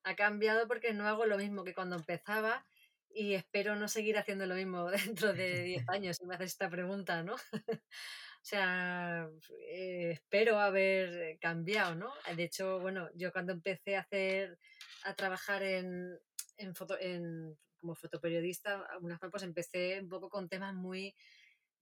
Ha 0.05 0.17
cambiado 0.17 0.67
porque 0.69 0.93
no 0.93 1.07
hago 1.07 1.27
lo 1.27 1.39
mismo 1.39 1.65
que 1.65 1.75
cuando 1.75 1.97
empezaba 1.97 2.67
y 3.11 3.35
espero 3.35 3.77
no 3.77 3.89
seguir 3.89 4.19
haciendo 4.19 4.47
lo 4.47 4.55
mismo 4.55 4.91
dentro 5.27 5.33
de 5.33 5.63
10 5.63 5.89
años 5.89 6.17
si 6.17 6.27
me 6.27 6.35
haces 6.35 6.53
esta 6.53 6.71
pregunta, 6.71 7.23
¿no? 7.23 7.35
o 7.83 8.43
sea, 8.43 9.29
eh, 9.71 10.11
espero 10.13 10.59
haber 10.59 11.39
cambiado, 11.39 11.95
¿no? 11.95 12.13
De 12.37 12.45
hecho, 12.45 12.81
bueno, 12.81 13.09
yo 13.15 13.33
cuando 13.33 13.53
empecé 13.53 13.97
a 13.97 14.01
hacer, 14.01 14.59
a 15.05 15.15
trabajar 15.15 15.63
en, 15.63 16.19
en, 16.57 16.75
foto, 16.75 16.99
en 16.99 17.57
como 17.81 17.95
fotoperiodista, 17.95 18.85
algunas 18.91 19.21
pues 19.31 19.43
empecé 19.43 20.01
un 20.01 20.09
poco 20.09 20.29
con 20.29 20.49
temas 20.49 20.75
muy 20.75 21.15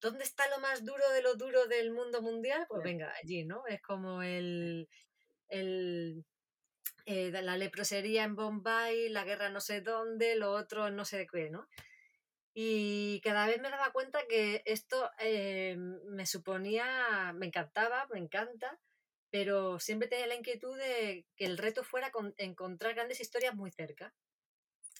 ¿dónde 0.00 0.24
está 0.24 0.48
lo 0.48 0.60
más 0.60 0.84
duro 0.84 1.02
de 1.14 1.22
lo 1.22 1.34
duro 1.34 1.66
del 1.66 1.92
mundo 1.92 2.22
mundial? 2.22 2.66
Pues 2.68 2.82
venga, 2.82 3.12
allí, 3.22 3.44
¿no? 3.44 3.66
Es 3.66 3.80
como 3.82 4.22
el, 4.22 4.88
el 5.48 6.24
eh, 7.06 7.30
la 7.30 7.56
leprosería 7.56 8.24
en 8.24 8.34
Bombay, 8.34 9.08
la 9.08 9.24
guerra 9.24 9.48
no 9.48 9.60
sé 9.60 9.80
dónde, 9.80 10.34
lo 10.34 10.50
otro 10.50 10.90
no 10.90 11.04
sé 11.04 11.26
qué, 11.32 11.50
¿no? 11.50 11.68
Y 12.52 13.20
cada 13.22 13.46
vez 13.46 13.60
me 13.60 13.70
daba 13.70 13.92
cuenta 13.92 14.26
que 14.28 14.62
esto 14.64 15.10
eh, 15.20 15.76
me 15.76 16.26
suponía, 16.26 17.32
me 17.34 17.46
encantaba, 17.46 18.08
me 18.12 18.18
encanta, 18.18 18.80
pero 19.30 19.78
siempre 19.78 20.08
tenía 20.08 20.26
la 20.26 20.34
inquietud 20.34 20.76
de 20.76 21.26
que 21.36 21.44
el 21.44 21.58
reto 21.58 21.84
fuera 21.84 22.10
encontrar 22.38 22.94
grandes 22.94 23.20
historias 23.20 23.54
muy 23.54 23.70
cerca. 23.70 24.14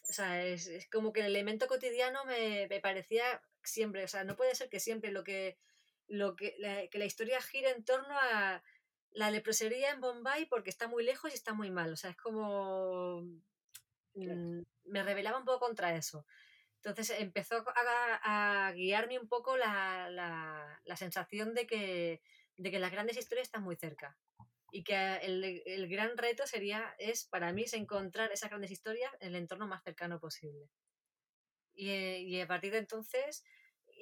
O 0.08 0.12
sea, 0.12 0.44
es, 0.44 0.70
como 0.92 1.12
que 1.12 1.20
el 1.20 1.26
elemento 1.26 1.66
cotidiano 1.66 2.24
me, 2.24 2.68
me, 2.68 2.80
parecía 2.80 3.42
siempre, 3.64 4.04
o 4.04 4.08
sea, 4.08 4.22
no 4.22 4.36
puede 4.36 4.54
ser 4.54 4.68
que 4.68 4.78
siempre 4.78 5.10
lo 5.10 5.24
que 5.24 5.58
lo 6.08 6.36
que 6.36 6.54
la, 6.58 6.86
que 6.88 6.98
la 6.98 7.04
historia 7.04 7.40
gira 7.40 7.70
en 7.70 7.84
torno 7.84 8.16
a 8.16 8.62
la 9.16 9.30
leprosería 9.30 9.90
en 9.90 10.00
Bombay 10.00 10.44
porque 10.44 10.68
está 10.68 10.88
muy 10.88 11.02
lejos 11.02 11.30
y 11.32 11.34
está 11.34 11.54
muy 11.54 11.70
mal. 11.70 11.92
O 11.92 11.96
sea, 11.96 12.10
es 12.10 12.16
como... 12.16 13.22
Mm, 14.14 14.62
me 14.84 15.02
rebelaba 15.02 15.38
un 15.38 15.44
poco 15.44 15.66
contra 15.66 15.96
eso. 15.96 16.26
Entonces 16.76 17.18
empezó 17.18 17.64
a, 18.22 18.72
guiarme 18.74 19.18
un 19.18 19.28
poco 19.28 19.56
la, 19.56 20.08
la, 20.10 20.96
sensación 20.96 21.54
de 21.54 21.66
que, 21.66 22.22
de 22.56 22.70
que 22.70 22.78
las 22.78 22.92
grandes 22.92 23.16
historias 23.16 23.48
están 23.48 23.62
muy 23.62 23.76
cerca 23.76 24.16
y 24.70 24.84
que 24.84 25.16
el, 25.22 25.62
el, 25.64 25.88
gran 25.88 26.16
reto 26.16 26.46
sería, 26.46 26.94
es 26.98 27.24
para 27.24 27.52
mí, 27.52 27.62
es 27.62 27.72
encontrar 27.72 28.30
esas 28.32 28.50
grandes 28.50 28.70
historias 28.70 29.10
en 29.20 29.28
el 29.28 29.36
entorno 29.36 29.66
más 29.66 29.82
cercano 29.82 30.20
posible. 30.20 30.68
Y, 31.74 31.90
eh, 31.90 32.20
y 32.20 32.40
a 32.40 32.46
partir 32.46 32.72
de 32.72 32.78
entonces, 32.78 33.44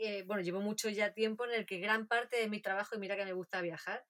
eh, 0.00 0.24
bueno, 0.24 0.42
llevo 0.42 0.60
mucho 0.60 0.88
ya 0.88 1.14
tiempo 1.14 1.44
en 1.44 1.52
el 1.52 1.66
que 1.66 1.78
gran 1.78 2.06
parte 2.08 2.36
de 2.36 2.48
mi 2.48 2.60
trabajo, 2.60 2.96
y 2.96 2.98
mira 2.98 3.16
que 3.16 3.24
me 3.24 3.32
gusta 3.32 3.62
viajar, 3.62 4.04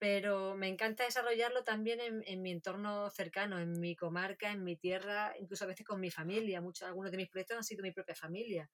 pero 0.00 0.56
me 0.56 0.66
encanta 0.66 1.04
desarrollarlo 1.04 1.62
también 1.62 2.00
en, 2.00 2.24
en, 2.26 2.40
mi 2.40 2.50
entorno 2.50 3.10
cercano, 3.10 3.58
en 3.60 3.78
mi 3.78 3.94
comarca, 3.94 4.50
en 4.50 4.64
mi 4.64 4.74
tierra, 4.74 5.34
incluso 5.38 5.64
a 5.64 5.68
veces 5.68 5.86
con 5.86 6.00
mi 6.00 6.10
familia. 6.10 6.62
Muchos, 6.62 6.88
algunos 6.88 7.10
de 7.10 7.18
mis 7.18 7.28
proyectos 7.28 7.58
han 7.58 7.64
sido 7.64 7.82
mi 7.82 7.92
propia 7.92 8.14
familia 8.14 8.70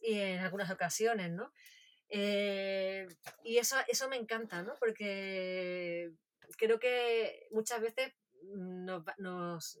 y 0.00 0.18
en 0.18 0.40
algunas 0.40 0.68
ocasiones, 0.70 1.30
¿no? 1.30 1.52
Eh, 2.08 3.06
y 3.44 3.58
eso, 3.58 3.76
eso 3.86 4.08
me 4.08 4.16
encanta, 4.16 4.64
¿no? 4.64 4.74
Porque 4.80 6.10
creo 6.56 6.80
que 6.80 7.46
muchas 7.52 7.80
veces 7.80 8.12
nos, 8.42 9.04
nos, 9.18 9.80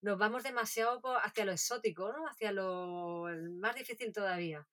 nos 0.00 0.18
vamos 0.18 0.42
demasiado 0.42 1.00
hacia 1.18 1.44
lo 1.44 1.52
exótico, 1.52 2.12
¿no? 2.12 2.26
Hacia 2.26 2.50
lo 2.50 3.26
más 3.60 3.76
difícil 3.76 4.12
todavía, 4.12 4.66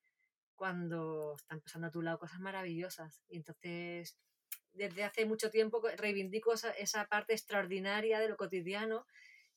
cuando 0.55 1.35
están 1.37 1.61
pasando 1.61 1.89
a 1.89 1.91
tu 1.91 2.01
lado 2.01 2.17
cosas 2.17 2.39
maravillosas. 2.39 3.21
Y 3.29 3.37
entonces, 3.37 4.17
desde 4.77 5.03
hace 5.03 5.25
mucho 5.25 5.49
tiempo 5.49 5.81
reivindico 5.97 6.53
esa, 6.53 6.71
esa 6.71 7.05
parte 7.05 7.33
extraordinaria 7.33 8.19
de 8.19 8.29
lo 8.29 8.37
cotidiano 8.37 9.05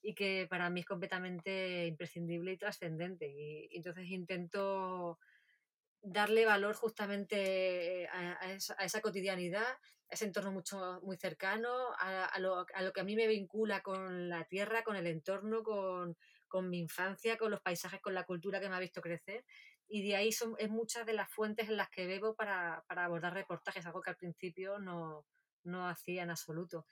y 0.03 0.15
que 0.15 0.47
para 0.49 0.71
mí 0.71 0.81
es 0.81 0.87
completamente 0.87 1.87
imprescindible 1.87 2.53
y 2.53 2.57
trascendente. 2.57 3.29
Y, 3.29 3.69
entonces 3.77 4.07
intento 4.09 5.19
darle 6.03 6.47
valor 6.47 6.75
justamente 6.75 8.09
a, 8.09 8.39
a, 8.41 8.53
esa, 8.53 8.75
a, 8.79 9.01
cotidianidad 9.01 9.67
ese 10.09 10.25
entorno 10.25 10.51
mucho, 10.51 11.01
muy 11.03 11.17
cercano, 11.17 11.93
a, 11.99 12.25
a, 12.25 12.39
lo, 12.41 12.67
a, 12.75 12.83
lo, 12.83 12.93
que 12.93 13.01
a 13.01 13.05
mí 13.05 13.15
me 13.15 13.29
vincula 13.29 13.81
con 13.81 14.29
la 14.29 14.45
tierra, 14.45 14.83
con 14.83 14.97
el 14.97 15.07
entorno, 15.07 15.63
con, 15.63 16.17
con, 16.49 16.69
mi 16.69 16.81
infancia, 16.81 17.37
con 17.37 17.51
los 17.51 17.61
paisajes, 17.61 18.01
con 18.01 18.15
la 18.15 18.25
cultura 18.25 18.61
que 18.61 18.69
me 18.69 18.75
ha 18.75 18.81
visto 18.81 19.01
crecer. 19.01 19.45
Y 19.93 20.07
de 20.07 20.15
ahí 20.15 20.31
son 20.31 20.55
es 20.59 20.71
muchas 20.71 21.05
de 21.05 21.13
las 21.13 21.29
fuentes 21.31 21.69
en 21.69 21.77
las 21.77 21.91
que 21.91 22.07
bebo 22.07 22.35
para, 22.37 22.85
para 22.87 23.05
abordar 23.05 23.35
reportajes, 23.35 23.85
algo 23.85 24.01
que 24.01 24.11
al 24.11 24.17
principio 24.17 24.79
no, 24.79 25.27
no 25.65 25.89
hacía 25.89 26.23
en 26.23 26.31
absoluto. 26.31 26.87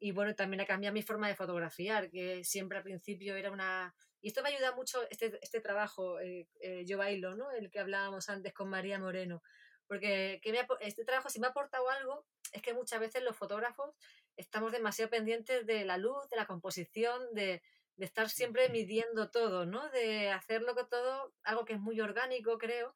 Y 0.00 0.12
bueno, 0.12 0.34
también 0.34 0.60
ha 0.60 0.66
cambiado 0.66 0.94
mi 0.94 1.02
forma 1.02 1.28
de 1.28 1.34
fotografiar, 1.34 2.08
que 2.10 2.44
siempre 2.44 2.78
al 2.78 2.84
principio 2.84 3.36
era 3.36 3.50
una... 3.50 3.94
Y 4.20 4.28
esto 4.28 4.42
me 4.42 4.48
ayuda 4.48 4.74
mucho, 4.74 5.00
este, 5.10 5.38
este 5.42 5.60
trabajo, 5.60 6.20
eh, 6.20 6.48
eh, 6.60 6.84
Yo 6.86 6.98
Bailo, 6.98 7.34
¿no? 7.36 7.50
El 7.50 7.70
que 7.70 7.80
hablábamos 7.80 8.28
antes 8.28 8.52
con 8.52 8.68
María 8.70 8.98
Moreno, 8.98 9.42
porque 9.86 10.40
que 10.42 10.52
me, 10.52 10.66
este 10.80 11.04
trabajo, 11.04 11.30
si 11.30 11.40
me 11.40 11.46
ha 11.46 11.50
aportado 11.50 11.88
algo, 11.90 12.24
es 12.52 12.62
que 12.62 12.74
muchas 12.74 13.00
veces 13.00 13.22
los 13.22 13.36
fotógrafos 13.36 13.94
estamos 14.36 14.72
demasiado 14.72 15.10
pendientes 15.10 15.66
de 15.66 15.84
la 15.84 15.98
luz, 15.98 16.28
de 16.30 16.36
la 16.36 16.46
composición, 16.46 17.22
de, 17.34 17.62
de 17.98 18.06
estar 18.06 18.30
siempre 18.30 18.68
midiendo 18.70 19.30
todo, 19.30 19.66
¿no? 19.66 19.90
De 19.90 20.30
hacerlo 20.30 20.74
con 20.74 20.88
todo, 20.88 21.34
algo 21.42 21.64
que 21.64 21.74
es 21.74 21.80
muy 21.80 22.00
orgánico, 22.00 22.56
creo, 22.56 22.94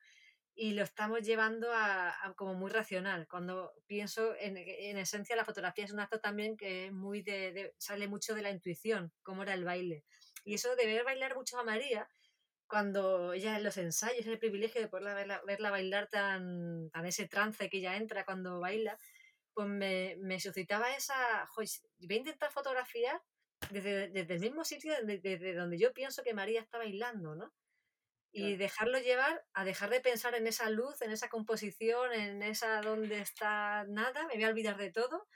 y 0.54 0.72
lo 0.74 0.84
estamos 0.84 1.22
llevando 1.22 1.72
a, 1.72 2.24
a 2.24 2.34
como 2.34 2.54
muy 2.54 2.70
racional. 2.70 3.26
Cuando 3.26 3.72
pienso 3.86 4.34
en, 4.36 4.56
en, 4.56 4.98
esencia 4.98 5.34
la 5.34 5.44
fotografía 5.44 5.84
es 5.84 5.92
un 5.92 5.98
acto 5.98 6.20
también 6.20 6.56
que 6.56 6.86
es 6.86 6.92
muy 6.92 7.22
de, 7.22 7.52
de, 7.52 7.74
sale 7.78 8.06
mucho 8.06 8.34
de 8.34 8.42
la 8.42 8.50
intuición, 8.50 9.12
como 9.22 9.42
era 9.42 9.54
el 9.54 9.64
baile. 9.64 10.04
Y 10.44 10.54
eso 10.54 10.74
de 10.76 10.86
ver 10.86 11.04
bailar 11.04 11.34
mucho 11.34 11.58
a 11.58 11.64
María, 11.64 12.08
cuando 12.68 13.32
ella 13.32 13.56
en 13.56 13.64
los 13.64 13.76
ensayos, 13.78 14.24
el 14.26 14.38
privilegio 14.38 14.80
de 14.80 14.88
poderla 14.88 15.14
verla, 15.14 15.42
verla 15.44 15.70
bailar 15.70 16.08
tan, 16.08 16.90
tan 16.90 17.06
ese 17.06 17.26
trance 17.26 17.68
que 17.68 17.78
ella 17.78 17.96
entra 17.96 18.24
cuando 18.24 18.60
baila, 18.60 18.98
pues 19.52 19.66
me, 19.66 20.16
me 20.20 20.38
suscitaba 20.38 20.94
esa, 20.94 21.48
voy 21.56 21.66
a 22.08 22.14
intentar 22.14 22.52
fotografiar 22.52 23.20
desde, 23.70 24.08
desde 24.08 24.34
el 24.34 24.40
mismo 24.40 24.64
sitio 24.64 24.94
desde, 25.04 25.20
desde, 25.20 25.54
donde 25.54 25.78
yo 25.78 25.92
pienso 25.92 26.22
que 26.22 26.34
María 26.34 26.60
está 26.60 26.78
bailando, 26.78 27.34
¿no? 27.34 27.52
Y 28.34 28.40
claro. 28.40 28.58
dejarlo 28.58 28.98
llevar 28.98 29.44
a 29.52 29.64
dejar 29.64 29.90
de 29.90 30.00
pensar 30.00 30.34
en 30.34 30.46
esa 30.46 30.70
luz, 30.70 31.02
en 31.02 31.10
esa 31.10 31.28
composición, 31.28 32.12
en 32.14 32.42
esa 32.42 32.80
donde 32.80 33.20
está 33.20 33.84
nada, 33.88 34.26
me 34.26 34.34
voy 34.34 34.44
a 34.44 34.48
olvidar 34.48 34.78
de 34.78 34.90
todo 34.90 35.26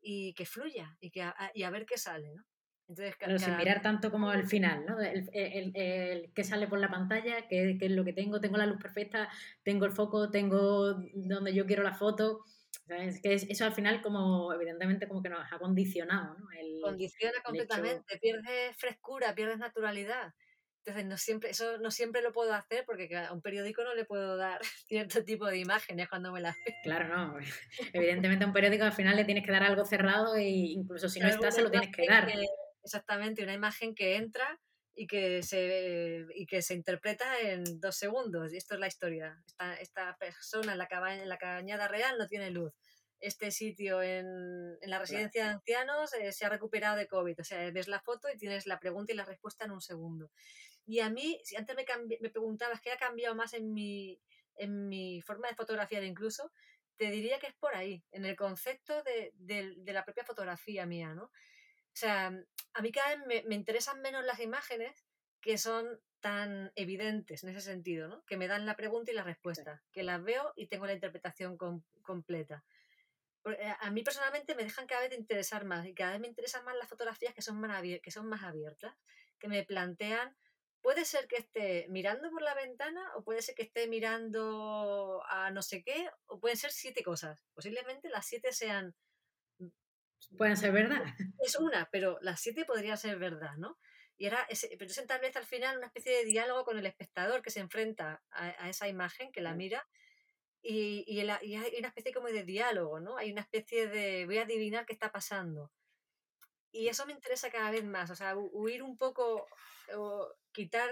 y 0.00 0.34
que 0.34 0.44
fluya 0.44 0.96
y, 1.00 1.10
que 1.10 1.22
a, 1.22 1.34
y 1.54 1.62
a 1.62 1.70
ver 1.70 1.86
qué 1.86 1.96
sale, 1.96 2.34
¿no? 2.34 2.44
Entonces, 2.86 3.14
Pero 3.18 3.36
cada... 3.36 3.38
sin 3.38 3.56
mirar 3.56 3.80
tanto 3.80 4.10
como 4.10 4.30
el 4.32 4.46
final, 4.46 4.84
¿no? 4.86 5.00
El, 5.00 5.28
el, 5.32 5.72
el, 5.74 5.76
el 5.76 6.32
que 6.34 6.44
sale 6.44 6.66
por 6.68 6.78
la 6.78 6.90
pantalla, 6.90 7.48
qué, 7.48 7.76
qué, 7.78 7.86
es 7.86 7.92
lo 7.92 8.04
que 8.04 8.12
tengo, 8.12 8.40
tengo 8.40 8.58
la 8.58 8.66
luz 8.66 8.78
perfecta, 8.80 9.30
tengo 9.62 9.86
el 9.86 9.92
foco, 9.92 10.30
tengo 10.30 10.94
donde 11.14 11.54
yo 11.54 11.64
quiero 11.66 11.82
la 11.82 11.94
foto. 11.94 12.44
Es 12.88 13.20
que 13.20 13.34
eso 13.34 13.64
al 13.64 13.72
final 13.72 14.02
como 14.02 14.52
evidentemente 14.52 15.08
como 15.08 15.22
que 15.22 15.28
nos 15.28 15.52
ha 15.52 15.58
condicionado, 15.58 16.36
¿no? 16.38 16.46
El, 16.52 16.80
Condiciona 16.82 17.40
completamente, 17.44 18.14
hecho... 18.14 18.20
pierdes 18.20 18.76
frescura, 18.76 19.34
pierdes 19.34 19.58
naturalidad. 19.58 20.32
Entonces 20.86 21.06
no 21.06 21.16
siempre, 21.16 21.50
eso 21.50 21.78
no 21.78 21.90
siempre 21.90 22.20
lo 22.20 22.32
puedo 22.32 22.52
hacer 22.52 22.84
porque 22.84 23.08
a 23.16 23.32
un 23.32 23.40
periódico 23.40 23.82
no 23.84 23.94
le 23.94 24.04
puedo 24.04 24.36
dar 24.36 24.60
cierto 24.86 25.24
tipo 25.24 25.46
de 25.46 25.58
imágenes 25.58 26.08
cuando 26.08 26.30
me 26.30 26.40
las 26.40 26.56
Claro, 26.82 27.08
no. 27.08 27.38
Evidentemente 27.94 28.44
a 28.44 28.48
un 28.48 28.52
periódico 28.52 28.84
al 28.84 28.92
final 28.92 29.16
le 29.16 29.24
tienes 29.24 29.44
que 29.44 29.52
dar 29.52 29.62
algo 29.62 29.84
cerrado 29.84 30.36
e 30.36 30.48
incluso 30.48 31.08
si 31.08 31.20
no 31.20 31.28
está 31.28 31.50
se 31.50 31.62
lo 31.62 31.70
tienes 31.70 31.90
que 31.90 32.06
dar. 32.06 32.26
Que, 32.26 32.46
exactamente, 32.82 33.42
una 33.42 33.54
imagen 33.54 33.94
que 33.94 34.16
entra 34.16 34.60
y 34.94 35.06
que 35.06 35.42
se, 35.42 36.26
y 36.34 36.46
que 36.46 36.62
se 36.62 36.74
interpreta 36.74 37.40
en 37.40 37.80
dos 37.80 37.96
segundos. 37.96 38.52
Y 38.52 38.56
esto 38.56 38.74
es 38.74 38.80
la 38.80 38.86
historia. 38.86 39.42
Esta, 39.46 39.74
esta 39.74 40.16
persona 40.18 40.72
en 40.72 40.78
la, 40.78 40.86
cabaña, 40.86 41.22
en 41.22 41.28
la 41.28 41.38
cañada 41.38 41.88
real 41.88 42.16
no 42.18 42.26
tiene 42.26 42.50
luz. 42.50 42.72
Este 43.20 43.50
sitio 43.50 44.02
en, 44.02 44.26
en 44.80 44.90
la 44.90 44.98
residencia 44.98 45.42
claro. 45.42 45.48
de 45.48 45.54
ancianos 45.54 46.14
eh, 46.14 46.32
se 46.32 46.44
ha 46.44 46.48
recuperado 46.48 46.96
de 46.96 47.08
COVID. 47.08 47.40
O 47.40 47.44
sea, 47.44 47.70
ves 47.70 47.88
la 47.88 48.00
foto 48.00 48.28
y 48.32 48.36
tienes 48.36 48.66
la 48.66 48.78
pregunta 48.78 49.12
y 49.12 49.16
la 49.16 49.24
respuesta 49.24 49.64
en 49.64 49.72
un 49.72 49.80
segundo. 49.80 50.30
Y 50.86 51.00
a 51.00 51.10
mí, 51.10 51.40
si 51.44 51.56
antes 51.56 51.74
me, 51.74 51.84
me 52.20 52.30
preguntabas 52.30 52.80
qué 52.80 52.92
ha 52.92 52.98
cambiado 52.98 53.34
más 53.34 53.54
en 53.54 53.72
mi, 53.72 54.20
en 54.56 54.88
mi 54.88 55.22
forma 55.22 55.48
de 55.48 55.54
fotografiar 55.54 56.04
incluso, 56.04 56.52
te 56.96 57.10
diría 57.10 57.38
que 57.38 57.48
es 57.48 57.54
por 57.54 57.74
ahí, 57.74 58.04
en 58.12 58.24
el 58.24 58.36
concepto 58.36 59.02
de, 59.02 59.32
de, 59.34 59.74
de 59.78 59.92
la 59.92 60.04
propia 60.04 60.24
fotografía 60.24 60.86
mía, 60.86 61.14
¿no? 61.14 61.30
O 61.94 61.96
sea, 61.96 62.32
a 62.72 62.82
mí 62.82 62.90
cada 62.90 63.14
vez 63.14 63.26
me, 63.26 63.42
me, 63.48 63.54
interesan 63.54 64.00
menos 64.02 64.24
las 64.24 64.40
imágenes 64.40 65.06
que 65.40 65.58
son 65.58 66.00
tan 66.20 66.72
evidentes 66.74 67.44
en 67.44 67.50
ese 67.50 67.60
sentido, 67.60 68.08
¿no? 68.08 68.24
Que 68.24 68.36
me 68.36 68.48
dan 68.48 68.66
la 68.66 68.76
pregunta 68.76 69.12
y 69.12 69.14
la 69.14 69.22
respuesta, 69.22 69.82
que 69.92 70.02
las 70.02 70.22
veo 70.22 70.52
y 70.56 70.66
tengo 70.66 70.86
la 70.86 70.94
interpretación 70.94 71.56
com 71.56 71.82
completa. 72.02 72.64
Eh, 73.44 73.74
a 73.78 73.90
mí 73.90 74.02
personalmente 74.02 74.54
me 74.54 74.64
dejan 74.64 74.86
cada 74.86 75.02
vez 75.02 75.10
de 75.10 75.16
interesar 75.16 75.64
más 75.64 75.86
y 75.86 75.94
cada 75.94 76.12
vez 76.12 76.20
me 76.20 76.28
interesan 76.28 76.64
más 76.64 76.76
las 76.76 76.88
fotografías 76.88 77.34
que 77.34 77.42
son 77.42 77.60
más, 77.60 77.82
que 78.02 78.10
son 78.10 78.26
más 78.26 78.42
abiertas, 78.42 78.94
que 79.38 79.48
me 79.48 79.64
plantean, 79.64 80.36
puede 80.80 81.04
ser 81.04 81.28
que 81.28 81.36
esté 81.36 81.86
mirando 81.90 82.30
por 82.30 82.42
la 82.42 82.54
ventana 82.54 83.02
o 83.16 83.22
puede 83.22 83.42
ser 83.42 83.54
que 83.54 83.62
esté 83.62 83.86
mirando 83.86 85.22
a 85.28 85.50
no 85.50 85.62
sé 85.62 85.82
qué, 85.82 86.10
o 86.26 86.40
pueden 86.40 86.56
ser 86.56 86.72
siete 86.72 87.02
cosas. 87.02 87.44
Posiblemente 87.54 88.08
las 88.08 88.26
siete 88.26 88.52
sean 88.52 88.94
pueden 90.36 90.56
ser 90.56 90.72
verdad. 90.72 91.02
Es 91.44 91.56
una, 91.56 91.88
pero 91.90 92.18
las 92.20 92.40
siete 92.40 92.64
podrían 92.64 92.98
ser 92.98 93.18
verdad, 93.18 93.56
¿no? 93.56 93.78
Y 94.16 94.26
era, 94.26 94.42
ese, 94.48 94.74
pero 94.78 94.90
se 94.90 95.00
establece 95.00 95.38
al 95.38 95.44
final 95.44 95.78
una 95.78 95.86
especie 95.86 96.12
de 96.12 96.24
diálogo 96.24 96.64
con 96.64 96.78
el 96.78 96.86
espectador 96.86 97.42
que 97.42 97.50
se 97.50 97.60
enfrenta 97.60 98.22
a, 98.30 98.64
a 98.64 98.68
esa 98.68 98.88
imagen, 98.88 99.32
que 99.32 99.40
la 99.40 99.54
mira, 99.54 99.86
y, 100.62 101.04
y, 101.06 101.22
la, 101.22 101.38
y, 101.42 101.56
hay 101.56 101.74
una 101.78 101.88
especie 101.88 102.12
como 102.12 102.28
de 102.28 102.42
diálogo, 102.42 102.98
¿no? 102.98 103.18
Hay 103.18 103.30
una 103.30 103.42
especie 103.42 103.86
de, 103.86 104.24
voy 104.24 104.38
a 104.38 104.44
adivinar 104.44 104.86
qué 104.86 104.94
está 104.94 105.12
pasando. 105.12 105.70
Y 106.72 106.88
eso 106.88 107.04
me 107.06 107.12
interesa 107.12 107.50
cada 107.50 107.70
vez 107.70 107.84
más, 107.84 108.10
o 108.10 108.16
sea, 108.16 108.34
huir 108.36 108.82
un 108.82 108.96
poco, 108.96 109.46
o 109.94 110.34
quitar 110.52 110.88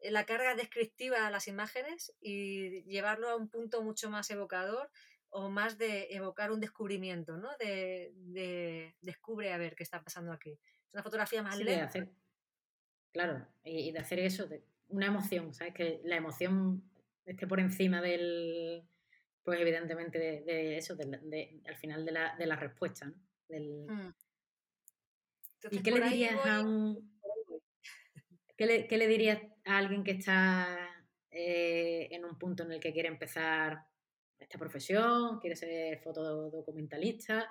la 0.00 0.24
carga 0.24 0.54
descriptiva 0.54 1.26
a 1.26 1.30
las 1.30 1.48
imágenes 1.48 2.14
y 2.20 2.82
llevarlo 2.84 3.28
a 3.28 3.36
un 3.36 3.48
punto 3.48 3.82
mucho 3.82 4.10
más 4.10 4.30
evocador 4.30 4.90
o 5.36 5.50
más 5.50 5.78
de 5.78 6.06
evocar 6.10 6.52
un 6.52 6.60
descubrimiento, 6.60 7.36
¿no? 7.36 7.48
De, 7.58 8.12
de 8.14 8.94
descubre 9.00 9.52
a 9.52 9.58
ver 9.58 9.74
qué 9.74 9.82
está 9.82 10.00
pasando 10.00 10.32
aquí. 10.32 10.52
Es 10.52 10.94
una 10.94 11.02
fotografía 11.02 11.42
más 11.42 11.56
sí, 11.56 11.64
lenta. 11.64 11.86
Hacer, 11.86 12.08
claro, 13.12 13.44
y 13.64 13.90
de 13.90 13.98
hacer 13.98 14.20
eso, 14.20 14.46
de 14.46 14.62
una 14.86 15.06
emoción, 15.06 15.52
¿sabes? 15.52 15.74
Que 15.74 16.00
la 16.04 16.16
emoción 16.16 16.88
esté 17.24 17.48
por 17.48 17.58
encima 17.58 18.00
del, 18.00 18.88
pues 19.42 19.60
evidentemente 19.60 20.20
de, 20.20 20.42
de 20.42 20.76
eso, 20.76 20.94
de, 20.94 21.04
de, 21.04 21.60
al 21.66 21.76
final 21.78 22.06
de 22.06 22.12
la, 22.12 22.36
de 22.36 22.46
la 22.46 22.54
respuesta, 22.54 23.06
¿no? 23.06 23.14
Del... 23.48 23.86
Hmm. 23.88 24.14
Entonces, 25.56 25.80
¿Y 25.80 25.82
qué 25.82 25.90
le 25.90 26.08
dirías 26.10 26.34
voy... 26.36 26.48
a 26.48 26.60
un... 26.60 27.20
¿Qué 28.56 28.66
le, 28.66 28.86
¿Qué 28.86 28.98
le, 28.98 29.08
dirías 29.08 29.42
a 29.64 29.78
alguien 29.78 30.04
que 30.04 30.12
está 30.12 30.78
eh, 31.32 32.06
en 32.12 32.24
un 32.24 32.38
punto 32.38 32.62
en 32.62 32.70
el 32.70 32.78
que 32.78 32.92
quiere 32.92 33.08
empezar 33.08 33.84
esta 34.44 34.58
profesión, 34.58 35.38
quiere 35.40 35.56
ser 35.56 36.00
fotodocumentalista. 36.02 37.48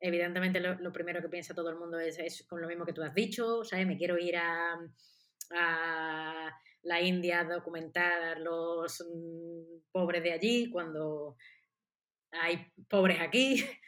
Evidentemente 0.00 0.60
lo, 0.60 0.92
primero 0.92 1.20
que 1.20 1.28
piensa 1.28 1.54
todo 1.54 1.70
el 1.70 1.76
mundo 1.76 1.98
es, 1.98 2.44
con 2.46 2.60
lo 2.60 2.68
mismo 2.68 2.84
que 2.84 2.92
tú 2.92 3.02
has 3.02 3.14
dicho, 3.14 3.64
¿sabes? 3.64 3.86
Me 3.86 3.96
quiero 3.96 4.18
ir 4.18 4.36
a, 4.36 4.78
la 6.82 7.00
India 7.00 7.40
a 7.40 7.44
documentar 7.44 8.22
a 8.22 8.38
los 8.38 9.00
mm, 9.00 9.90
pobres 9.90 10.22
de 10.22 10.32
allí 10.32 10.70
cuando 10.70 11.36
hay 12.32 12.66
pobres 12.88 13.20
aquí. 13.20 13.64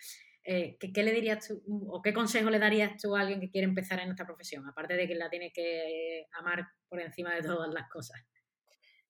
Eh, 0.49 0.79
¿qué, 0.79 1.03
le 1.03 1.11
dirías 1.11 1.49
tú, 1.49 1.61
o 1.91 2.01
qué 2.01 2.15
consejo 2.15 2.51
le 2.51 2.61
darías 2.61 2.97
tú 3.03 3.17
a 3.17 3.21
alguien 3.23 3.41
que 3.41 3.51
quiere 3.51 3.67
empezar 3.67 3.99
en 3.99 4.11
esta 4.11 4.25
profesión? 4.25 4.65
Aparte 4.69 4.95
de 4.95 5.09
que 5.09 5.17
la 5.17 5.29
tiene 5.29 5.51
que 5.53 6.29
amar 6.39 6.69
por 6.89 7.01
encima 7.01 7.35
de 7.35 7.43
todas 7.43 7.75
las 7.75 7.89
cosas. 7.91 8.25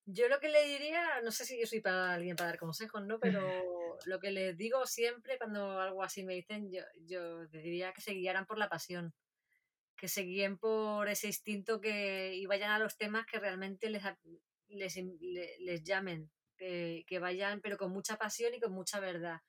Yo 0.09 0.29
lo 0.29 0.39
que 0.39 0.49
le 0.49 0.65
diría, 0.65 1.21
no 1.25 1.33
sé 1.33 1.45
si 1.45 1.59
yo 1.59 1.67
soy 1.67 1.81
para 1.81 2.15
alguien 2.15 2.37
para 2.37 2.51
dar 2.51 2.59
consejos, 2.59 3.05
¿no? 3.05 3.19
Pero 3.39 3.99
lo 4.05 4.21
que 4.21 4.31
les 4.31 4.57
digo 4.57 4.87
siempre 4.87 5.37
cuando 5.37 5.81
algo 5.81 6.03
así 6.05 6.25
me 6.25 6.35
dicen, 6.35 6.71
yo, 6.71 6.83
yo 7.05 7.47
diría 7.49 7.93
que 7.93 8.01
se 8.01 8.13
guiaran 8.13 8.47
por 8.47 8.57
la 8.57 8.69
pasión, 8.69 9.15
que 9.97 10.07
se 10.07 10.23
guíen 10.23 10.59
por 10.59 11.09
ese 11.09 11.27
instinto 11.27 11.81
que, 11.81 12.35
y 12.37 12.47
vayan 12.47 12.71
a 12.71 12.79
los 12.79 12.97
temas 12.97 13.27
que 13.27 13.41
realmente 13.41 13.91
les, 13.91 14.05
les, 14.69 14.97
les, 15.59 15.83
llamen, 15.83 16.31
que, 16.57 17.05
que, 17.09 17.19
vayan 17.19 17.61
pero 17.61 17.77
con 17.77 17.91
mucha 17.91 18.17
pasión 18.17 18.55
y 18.55 18.61
con 18.61 18.73
mucha 18.73 19.01
verdad. 19.01 19.41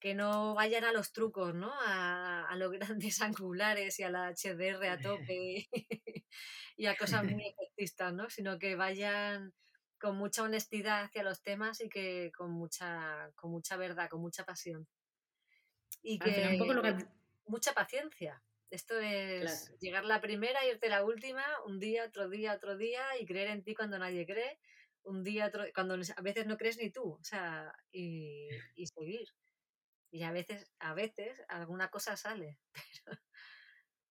Que 0.00 0.14
no 0.14 0.54
vayan 0.54 0.84
a 0.84 0.92
los 0.92 1.12
trucos, 1.12 1.54
¿no? 1.54 1.72
A, 1.72 2.46
a 2.46 2.56
los 2.56 2.70
grandes 2.98 3.22
angulares 3.22 3.98
y 3.98 4.02
a 4.02 4.10
la 4.10 4.34
HDR 4.34 4.86
a 4.86 4.98
tope 5.32 5.66
y 6.76 6.86
a 6.86 6.96
cosas 6.96 7.24
muy 7.24 7.46
efectistas, 7.46 8.12
¿no? 8.12 8.28
Sino 8.28 8.58
que 8.58 8.76
vayan 8.76 9.54
con 9.98 10.16
mucha 10.16 10.42
honestidad 10.42 11.04
hacia 11.04 11.22
los 11.22 11.42
temas 11.42 11.80
y 11.80 11.88
que 11.88 12.30
con 12.36 12.50
mucha, 12.52 13.30
con 13.34 13.50
mucha 13.50 13.76
verdad, 13.76 14.08
con 14.08 14.20
mucha 14.20 14.44
pasión. 14.44 14.86
Y 16.02 16.18
que, 16.18 16.48
un 16.52 16.58
poco 16.58 16.74
lo 16.74 16.82
que... 16.82 16.96
mucha 17.46 17.72
paciencia. 17.72 18.42
Esto 18.70 18.98
es 19.00 19.74
llegar 19.80 20.04
la 20.04 20.20
primera, 20.20 20.64
irte 20.66 20.88
la 20.88 21.04
última, 21.04 21.42
un 21.66 21.78
día, 21.78 22.04
otro 22.04 22.28
día, 22.28 22.52
otro 22.52 22.76
día, 22.76 23.02
y 23.18 23.24
creer 23.24 23.48
en 23.48 23.62
ti 23.62 23.74
cuando 23.74 23.98
nadie 23.98 24.26
cree, 24.26 24.60
un 25.04 25.24
día, 25.24 25.46
otro, 25.46 25.64
cuando 25.74 25.94
a 25.94 26.22
veces 26.22 26.46
no 26.46 26.58
crees 26.58 26.76
ni 26.76 26.90
tú, 26.90 27.12
o 27.12 27.24
sea, 27.24 27.72
y, 27.90 28.48
y 28.76 28.86
seguir. 28.86 29.26
Y 30.10 30.22
a 30.22 30.32
veces, 30.32 30.70
a 30.78 30.94
veces 30.94 31.42
alguna 31.48 31.88
cosa 31.88 32.16
sale, 32.16 32.58
pero 33.04 33.18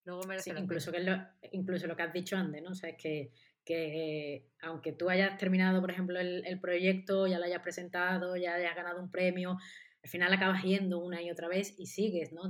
luego 0.06 0.24
merece 0.28 0.52
incluso, 0.52 0.92
que 0.92 1.00
lo, 1.00 1.18
incluso 1.52 1.88
lo 1.88 1.96
que 1.96 2.04
has 2.04 2.14
dicho 2.14 2.36
antes, 2.36 2.62
¿no? 2.62 2.72
O 2.72 2.76
sea, 2.76 2.90
es 2.90 2.98
que 2.98 3.32
que 3.68 4.48
aunque 4.62 4.94
tú 4.94 5.10
hayas 5.10 5.38
terminado, 5.38 5.82
por 5.82 5.92
ejemplo, 5.92 6.18
el, 6.20 6.60
proyecto, 6.62 7.28
ya 7.28 7.38
lo 7.38 7.46
hayas 7.46 7.62
presentado, 7.62 8.38
ya 8.38 8.56
hayas 8.56 8.76
ganado 8.76 9.02
un 9.02 9.12
premio, 9.12 9.58
al 10.02 10.10
final 10.10 10.34
acabas 10.34 10.64
yendo 10.64 11.00
una 11.00 11.22
y 11.22 11.30
otra 11.30 11.50
vez 11.50 11.76
y 11.78 11.88
sigues 11.88 12.32
¿no? 12.32 12.44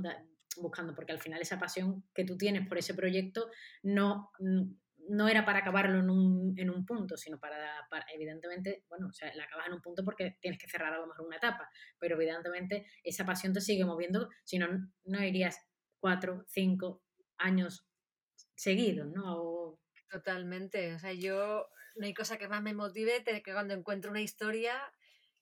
buscando, 0.58 0.94
porque 0.94 1.10
al 1.10 1.18
final 1.18 1.42
esa 1.42 1.58
pasión 1.58 2.04
que 2.14 2.24
tú 2.24 2.36
tienes 2.36 2.68
por 2.68 2.78
ese 2.78 2.94
proyecto 2.94 3.50
no, 3.82 4.30
no 5.08 5.28
era 5.28 5.44
para 5.44 5.58
acabarlo 5.58 5.98
en 5.98 6.08
un, 6.08 6.54
en 6.56 6.70
un 6.70 6.86
punto, 6.86 7.16
sino 7.16 7.40
para, 7.40 7.84
para, 7.90 8.06
evidentemente, 8.14 8.84
bueno, 8.88 9.08
o 9.08 9.12
sea, 9.12 9.34
la 9.34 9.44
acabas 9.44 9.66
en 9.66 9.74
un 9.74 9.82
punto 9.82 10.04
porque 10.04 10.36
tienes 10.40 10.60
que 10.60 10.68
cerrar 10.68 10.94
a 10.94 10.98
lo 10.98 11.08
mejor 11.08 11.26
una 11.26 11.38
etapa, 11.38 11.68
pero 11.98 12.14
evidentemente 12.14 12.86
esa 13.02 13.26
pasión 13.26 13.52
te 13.52 13.60
sigue 13.60 13.84
moviendo, 13.84 14.28
si 14.44 14.58
no, 14.58 14.68
no 15.04 15.24
irías 15.24 15.58
cuatro, 15.98 16.44
cinco 16.46 17.02
años 17.38 17.88
seguidos, 18.54 19.08
¿no? 19.12 19.80
Totalmente. 20.10 20.94
O 20.94 20.98
sea, 20.98 21.12
yo 21.12 21.68
no 21.96 22.06
hay 22.06 22.14
cosa 22.14 22.38
que 22.38 22.48
más 22.48 22.62
me 22.62 22.74
motive 22.74 23.22
que 23.24 23.52
cuando 23.52 23.74
encuentro 23.74 24.10
una 24.10 24.20
historia 24.20 24.92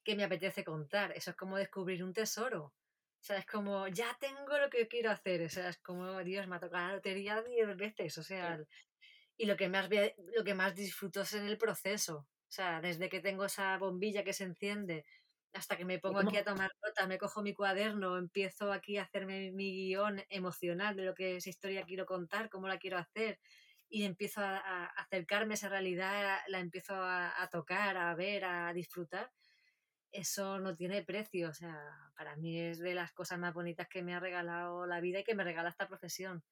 que 0.02 0.16
me 0.16 0.24
apetece 0.24 0.64
contar. 0.64 1.12
Eso 1.12 1.30
es 1.30 1.36
como 1.36 1.56
descubrir 1.56 2.02
un 2.02 2.12
tesoro. 2.12 2.64
O 2.64 3.22
sea, 3.26 3.38
es 3.38 3.46
como, 3.46 3.88
ya 3.88 4.16
tengo 4.20 4.58
lo 4.58 4.70
que 4.70 4.86
quiero 4.88 5.10
hacer. 5.10 5.42
O 5.42 5.48
sea, 5.48 5.68
es 5.68 5.78
como, 5.78 6.22
Dios, 6.22 6.46
me 6.46 6.56
ha 6.56 6.60
tocado 6.60 6.88
la 6.88 6.94
lotería 6.94 7.42
diez 7.42 7.76
veces. 7.76 8.16
O 8.18 8.22
sea, 8.22 8.60
y 9.36 9.46
lo 9.46 9.56
que, 9.56 9.68
más, 9.68 9.88
lo 10.34 10.44
que 10.44 10.54
más 10.54 10.74
disfruto 10.74 11.22
es 11.22 11.34
en 11.34 11.46
el 11.46 11.58
proceso. 11.58 12.18
O 12.18 12.50
sea, 12.50 12.80
desde 12.80 13.08
que 13.08 13.20
tengo 13.20 13.44
esa 13.44 13.76
bombilla 13.78 14.24
que 14.24 14.32
se 14.32 14.44
enciende 14.44 15.04
hasta 15.52 15.76
que 15.76 15.84
me 15.84 15.98
pongo 15.98 16.20
aquí 16.20 16.36
a 16.36 16.44
tomar 16.44 16.70
nota, 16.84 17.06
me 17.06 17.18
cojo 17.18 17.42
mi 17.42 17.54
cuaderno, 17.54 18.18
empiezo 18.18 18.72
aquí 18.72 18.98
a 18.98 19.02
hacerme 19.04 19.50
mi 19.52 19.72
guion 19.72 20.22
emocional 20.28 20.94
de 20.96 21.04
lo 21.04 21.14
que 21.14 21.36
esa 21.36 21.48
historia 21.48 21.84
quiero 21.84 22.04
contar, 22.04 22.50
cómo 22.50 22.68
la 22.68 22.78
quiero 22.78 22.98
hacer, 22.98 23.40
y 23.88 24.04
empiezo 24.04 24.40
a, 24.40 24.86
acercarme 24.86 25.54
a 25.54 25.56
esa 25.56 25.68
realidad, 25.68 26.40
la 26.48 26.58
empiezo 26.60 26.94
a, 26.96 27.48
tocar, 27.50 27.96
a 27.96 28.14
ver, 28.14 28.44
a 28.44 28.72
disfrutar, 28.72 29.30
eso 30.10 30.58
no 30.58 30.74
tiene 30.76 31.04
precio. 31.04 31.50
O 31.50 31.54
sea, 31.54 31.78
para 32.16 32.36
mí 32.36 32.60
es 32.60 32.78
de 32.78 32.94
las 32.94 33.12
cosas 33.12 33.38
más 33.38 33.54
bonitas 33.54 33.88
que 33.88 34.02
me 34.02 34.14
ha 34.14 34.20
regalado 34.20 34.86
la 34.86 35.00
vida 35.00 35.20
y 35.20 35.24
que 35.24 35.34
me 35.34 35.44
regala 35.44 35.70
esta 35.70 35.88
profesión. 35.88 36.42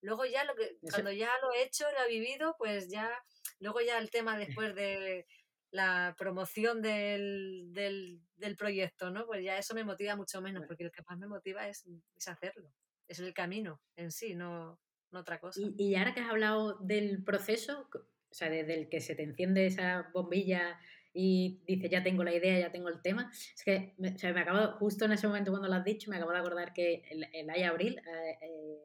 Luego 0.00 0.24
ya, 0.24 0.44
lo 0.44 0.54
que, 0.54 0.78
cuando 0.90 1.10
ya 1.10 1.30
lo 1.42 1.52
he 1.52 1.64
hecho, 1.64 1.84
lo 1.90 2.04
he 2.04 2.08
vivido, 2.08 2.54
pues 2.56 2.88
ya, 2.88 3.10
luego 3.58 3.80
ya 3.80 3.98
el 3.98 4.10
tema 4.10 4.38
después 4.38 4.74
de 4.74 5.26
la 5.70 6.14
promoción 6.16 6.80
del, 6.80 7.72
del, 7.72 8.56
proyecto, 8.56 9.10
¿no? 9.10 9.26
Pues 9.26 9.44
ya 9.44 9.58
eso 9.58 9.74
me 9.74 9.84
motiva 9.84 10.16
mucho 10.16 10.40
menos, 10.40 10.64
porque 10.66 10.84
lo 10.84 10.90
que 10.90 11.02
más 11.02 11.18
me 11.18 11.26
motiva 11.26 11.68
es, 11.68 11.84
es 12.16 12.28
hacerlo, 12.28 12.72
es 13.06 13.18
el 13.18 13.34
camino 13.34 13.82
en 13.96 14.12
sí, 14.12 14.34
no, 14.34 14.80
otra 15.12 15.40
cosa. 15.40 15.60
Y, 15.76 15.94
ahora 15.94 16.14
que 16.14 16.20
has 16.20 16.30
hablado 16.30 16.78
del 16.80 17.22
proceso, 17.24 17.88
o 17.92 18.34
sea, 18.34 18.50
desde 18.50 18.74
el 18.74 18.88
que 18.88 19.00
se 19.00 19.14
te 19.14 19.22
enciende 19.22 19.66
esa 19.66 20.10
bombilla 20.12 20.78
y 21.14 21.62
dices, 21.66 21.90
ya 21.90 22.02
tengo 22.02 22.22
la 22.24 22.34
idea, 22.34 22.58
ya 22.58 22.70
tengo 22.70 22.88
el 22.88 23.00
tema, 23.00 23.30
es 23.32 23.62
que 23.64 23.94
me, 23.98 24.14
o 24.14 24.18
sea, 24.18 24.32
me 24.32 24.40
acabo, 24.40 24.72
justo 24.78 25.06
en 25.06 25.12
ese 25.12 25.26
momento 25.26 25.50
cuando 25.50 25.68
lo 25.68 25.74
has 25.74 25.84
dicho, 25.84 26.10
me 26.10 26.16
acabo 26.16 26.32
de 26.32 26.38
acordar 26.38 26.72
que 26.72 27.02
el, 27.10 27.26
el 27.32 27.64
Abril 27.64 27.98
eh, 27.98 28.38
eh, 28.42 28.78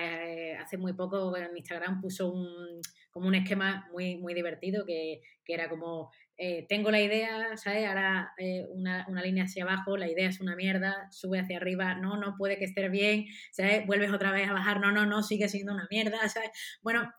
eh, 0.00 0.56
hace 0.56 0.76
muy 0.78 0.92
poco 0.92 1.36
en 1.36 1.56
Instagram 1.56 2.00
puso 2.00 2.30
un, 2.30 2.80
como 3.10 3.26
un 3.26 3.34
esquema 3.34 3.88
muy, 3.92 4.16
muy 4.16 4.34
divertido 4.34 4.86
que, 4.86 5.22
que 5.44 5.54
era 5.54 5.68
como 5.68 6.10
eh, 6.40 6.66
tengo 6.68 6.92
la 6.92 7.00
idea, 7.00 7.56
¿sabes? 7.56 7.84
Ahora 7.88 8.32
eh, 8.38 8.64
una, 8.70 9.04
una, 9.08 9.22
línea 9.22 9.44
hacia 9.44 9.64
abajo, 9.64 9.96
la 9.96 10.08
idea 10.08 10.28
es 10.28 10.40
una 10.40 10.54
mierda, 10.54 11.08
sube 11.10 11.40
hacia 11.40 11.56
arriba, 11.56 11.96
no, 11.96 12.16
no 12.16 12.36
puede 12.38 12.58
que 12.58 12.64
esté 12.64 12.88
bien, 12.88 13.26
¿sabes? 13.50 13.84
Vuelves 13.86 14.12
otra 14.12 14.30
vez 14.30 14.48
a 14.48 14.52
bajar, 14.52 14.78
no, 14.78 14.92
no, 14.92 15.04
no, 15.04 15.24
sigue 15.24 15.48
siendo 15.48 15.74
una 15.74 15.88
mierda, 15.90 16.28
¿sabes? 16.28 16.50
Bueno, 16.80 17.12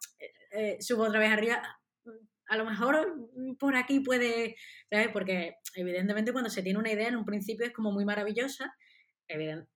eh, 0.51 0.77
subo 0.79 1.03
otra 1.03 1.19
vez 1.19 1.31
arriba, 1.31 1.61
a 2.47 2.55
lo 2.55 2.63
mejor 2.63 3.13
por 3.59 3.75
aquí 3.75 3.99
puede, 3.99 4.55
¿sabes? 4.89 5.09
Porque 5.11 5.55
evidentemente 5.75 6.31
cuando 6.31 6.49
se 6.49 6.63
tiene 6.63 6.79
una 6.79 6.93
idea 6.93 7.09
en 7.09 7.17
un 7.17 7.25
principio 7.25 7.65
es 7.65 7.73
como 7.73 7.91
muy 7.91 8.05
maravillosa, 8.05 8.73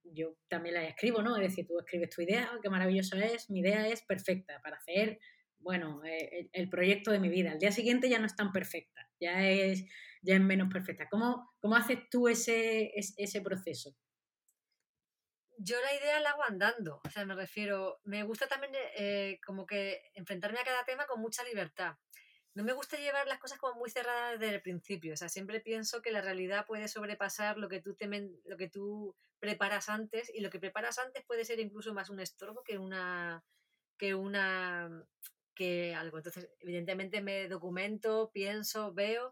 yo 0.04 0.38
también 0.48 0.76
la 0.76 0.88
escribo, 0.88 1.22
¿no? 1.22 1.36
Es 1.36 1.44
decir, 1.44 1.68
tú 1.68 1.78
escribes 1.80 2.10
tu 2.10 2.22
idea, 2.22 2.50
qué 2.62 2.70
maravillosa 2.70 3.24
es, 3.24 3.50
mi 3.50 3.60
idea 3.60 3.88
es 3.88 4.04
perfecta 4.04 4.60
para 4.64 4.78
hacer 4.78 5.20
bueno, 5.64 6.04
eh, 6.06 6.50
el, 6.52 6.70
proyecto 6.70 7.12
de 7.12 7.20
mi 7.20 7.30
vida. 7.30 7.52
Al 7.52 7.60
día 7.60 7.72
siguiente 7.72 8.10
ya 8.10 8.20
no 8.20 8.26
es 8.26 8.36
tan 8.36 8.52
perfecta, 8.52 9.10
ya 9.20 9.48
es, 9.48 9.86
ya 10.22 10.36
es 10.36 10.42
menos 10.42 10.72
perfecta. 10.72 11.08
¿Cómo, 11.10 11.52
cómo 11.60 11.76
haces 11.76 12.00
tú 12.12 12.28
ese, 12.28 12.92
ese 12.96 13.42
proceso? 13.42 13.96
Yo 15.58 15.80
la 15.82 15.94
idea 15.94 16.20
la 16.20 16.32
hago 16.32 16.44
andando, 16.44 17.00
o 17.06 17.10
sea, 17.10 17.26
me 17.26 17.36
refiero, 17.36 18.00
me 18.04 18.24
gusta 18.24 18.48
también 18.48 18.74
eh, 18.98 19.40
como 19.46 19.66
que 19.66 20.02
enfrentarme 20.14 20.60
a 20.60 20.66
cada 20.66 20.84
tema 20.84 21.06
con 21.06 21.22
mucha 21.22 21.44
libertad. 21.44 21.96
No 22.56 22.64
me 22.64 22.74
gusta 22.74 22.98
llevar 22.98 23.28
las 23.28 23.40
cosas 23.40 23.58
como 23.58 23.80
muy 23.80 23.90
cerradas 23.90 24.40
desde 24.40 24.56
el 24.56 24.62
principio, 24.62 25.14
o 25.14 25.18
sea, 25.18 25.30
siempre 25.30 25.60
pienso 25.60 26.02
que 26.02 26.12
la 26.12 26.22
realidad 26.22 26.66
puede 26.68 26.88
sobrepasar 26.88 27.58
lo 27.58 27.70
que 27.70 27.82
tú, 27.82 27.96
lo 28.46 28.58
que 28.58 28.70
tú 28.70 29.16
preparas 29.40 29.90
antes 29.90 30.32
y 30.34 30.42
lo 30.42 30.50
que 30.50 30.60
preparas 30.60 31.00
antes 31.00 31.24
puede 31.26 31.46
ser 31.46 31.60
incluso 31.60 31.94
más 31.94 32.10
un 32.10 32.20
estorbo 32.20 32.64
que 32.64 32.78
una, 32.78 33.44
que 33.98 34.16
una 34.16 35.06
que 35.54 35.96
algo. 35.96 36.18
Entonces, 36.18 36.50
evidentemente 36.60 37.22
me 37.22 37.48
documento, 37.48 38.32
pienso, 38.34 38.94
veo, 38.94 39.32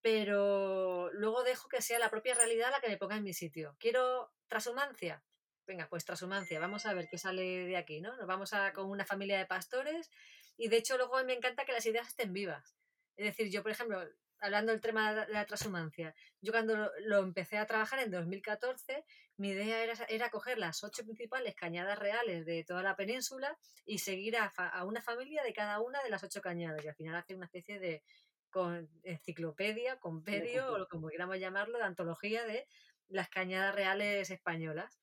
pero 0.00 1.10
luego 1.12 1.44
dejo 1.44 1.68
que 1.68 1.80
sea 1.80 1.98
la 1.98 2.10
propia 2.10 2.34
realidad 2.34 2.70
la 2.70 2.80
que 2.80 2.88
me 2.88 2.98
ponga 2.98 3.16
en 3.16 3.24
mi 3.24 3.32
sitio. 3.32 3.76
¿Quiero 3.78 4.32
transhumancia? 4.48 5.22
Venga, 5.66 5.88
pues 5.88 6.04
transhumancia, 6.04 6.58
vamos 6.58 6.86
a 6.86 6.94
ver 6.94 7.08
qué 7.08 7.18
sale 7.18 7.42
de 7.66 7.76
aquí, 7.76 8.00
¿no? 8.00 8.16
Nos 8.16 8.26
vamos 8.26 8.52
a 8.52 8.72
con 8.72 8.90
una 8.90 9.06
familia 9.06 9.38
de 9.38 9.46
pastores 9.46 10.10
y 10.56 10.68
de 10.68 10.76
hecho 10.76 10.96
luego 10.96 11.22
me 11.24 11.34
encanta 11.34 11.64
que 11.64 11.72
las 11.72 11.86
ideas 11.86 12.08
estén 12.08 12.32
vivas. 12.32 12.76
Es 13.16 13.26
decir, 13.26 13.50
yo, 13.50 13.62
por 13.62 13.70
ejemplo, 13.70 14.02
hablando 14.40 14.72
del 14.72 14.80
tema 14.80 15.14
de 15.14 15.32
la 15.32 15.46
transhumancia, 15.46 16.14
yo 16.40 16.52
cuando 16.52 16.90
lo, 17.04 17.18
empecé 17.18 17.58
a 17.58 17.66
trabajar 17.66 18.00
en 18.00 18.10
2014, 18.10 19.04
mi 19.42 19.50
idea 19.50 19.82
era, 19.82 19.94
era, 20.08 20.30
coger 20.30 20.56
las 20.56 20.84
ocho 20.84 21.02
principales 21.02 21.56
cañadas 21.56 21.98
reales 21.98 22.46
de 22.46 22.62
toda 22.62 22.84
la 22.84 22.94
península 22.94 23.58
y 23.84 23.98
seguir 23.98 24.36
a, 24.36 24.84
una 24.84 25.02
familia 25.02 25.42
de 25.42 25.52
cada 25.52 25.80
una 25.80 26.00
de 26.00 26.10
las 26.10 26.22
ocho 26.22 26.40
cañadas 26.40 26.84
y 26.84 26.88
al 26.88 26.94
final 26.94 27.16
hacer 27.16 27.36
una 27.36 27.46
especie 27.46 27.80
de 27.80 28.04
con, 28.50 28.88
enciclopedia, 29.02 29.98
compedio 29.98 30.72
o 30.72 30.86
como 30.86 31.08
queramos 31.08 31.40
llamarlo, 31.40 31.78
de 31.78 31.84
antología 31.84 32.44
de 32.44 32.68
las 33.08 33.28
cañadas 33.30 33.74
reales 33.74 34.30
españolas. 34.30 35.00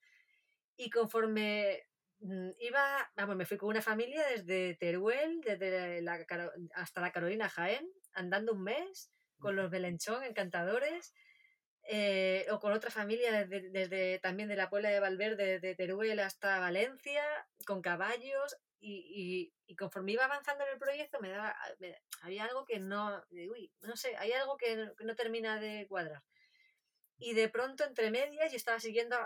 Y 0.78 0.90
conforme 0.90 1.84
mm, 2.22 2.52
iba, 2.60 3.12
vamos, 3.18 3.36
me 3.36 3.46
fui 3.46 3.58
con 3.58 3.68
una 3.68 3.82
familia 3.82 4.26
desde 4.26 4.76
Teruel, 4.76 5.42
desde 5.42 6.02
la, 6.02 6.26
hasta 6.76 7.02
la 7.02 7.12
Carolina 7.12 7.50
Jaén, 7.50 7.86
andando 8.14 8.54
un 8.54 8.64
mes, 8.64 9.12
con 9.38 9.58
los 9.58 9.70
Belenchón, 9.70 10.24
encantadores. 10.24 11.14
Eh, 11.92 12.46
o 12.52 12.60
con 12.60 12.72
otra 12.72 12.92
familia 12.92 13.48
desde, 13.48 14.20
también 14.20 14.48
de 14.48 14.56
la 14.56 14.70
Puebla 14.70 14.90
de 14.90 15.00
Valverde, 15.00 15.60
desde 15.60 15.74
Teruel 15.74 16.20
hasta 16.20 16.60
Valencia, 16.60 17.24
con 17.66 17.82
caballos, 17.82 18.58
y, 18.80 19.52
conforme 19.76 20.12
iba 20.12 20.26
avanzando 20.26 20.64
en 20.66 20.74
el 20.74 20.78
proyecto 20.78 21.20
me 21.20 21.30
daba, 21.30 21.56
había 22.22 22.46
algo 22.46 22.64
que 22.66 22.80
no, 22.80 23.24
uy, 23.32 23.74
no 23.82 23.96
sé, 23.96 24.16
hay 24.18 24.32
algo 24.34 24.56
que 24.56 24.92
no, 25.00 25.16
termina 25.16 25.60
de 25.60 25.88
cuadrar. 25.88 26.22
Y 27.18 27.34
de 27.34 27.50
pronto, 27.50 27.84
entre 27.84 28.12
medias, 28.12 28.52
yo 28.52 28.58
estaba 28.58 28.80
siguiendo 28.80 29.18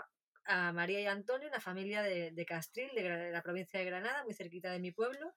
a, 0.46 0.72
María 0.72 1.00
y 1.02 1.06
Antonio, 1.06 1.48
una 1.48 1.60
familia 1.60 2.02
de, 2.02 2.30
de 2.30 2.46
Castril, 2.46 2.90
de, 2.94 3.30
la 3.30 3.42
provincia 3.42 3.78
de 3.78 3.84
Granada, 3.84 4.24
muy 4.24 4.32
cerquita 4.32 4.72
de 4.72 4.80
mi 4.80 4.90
pueblo, 4.90 5.34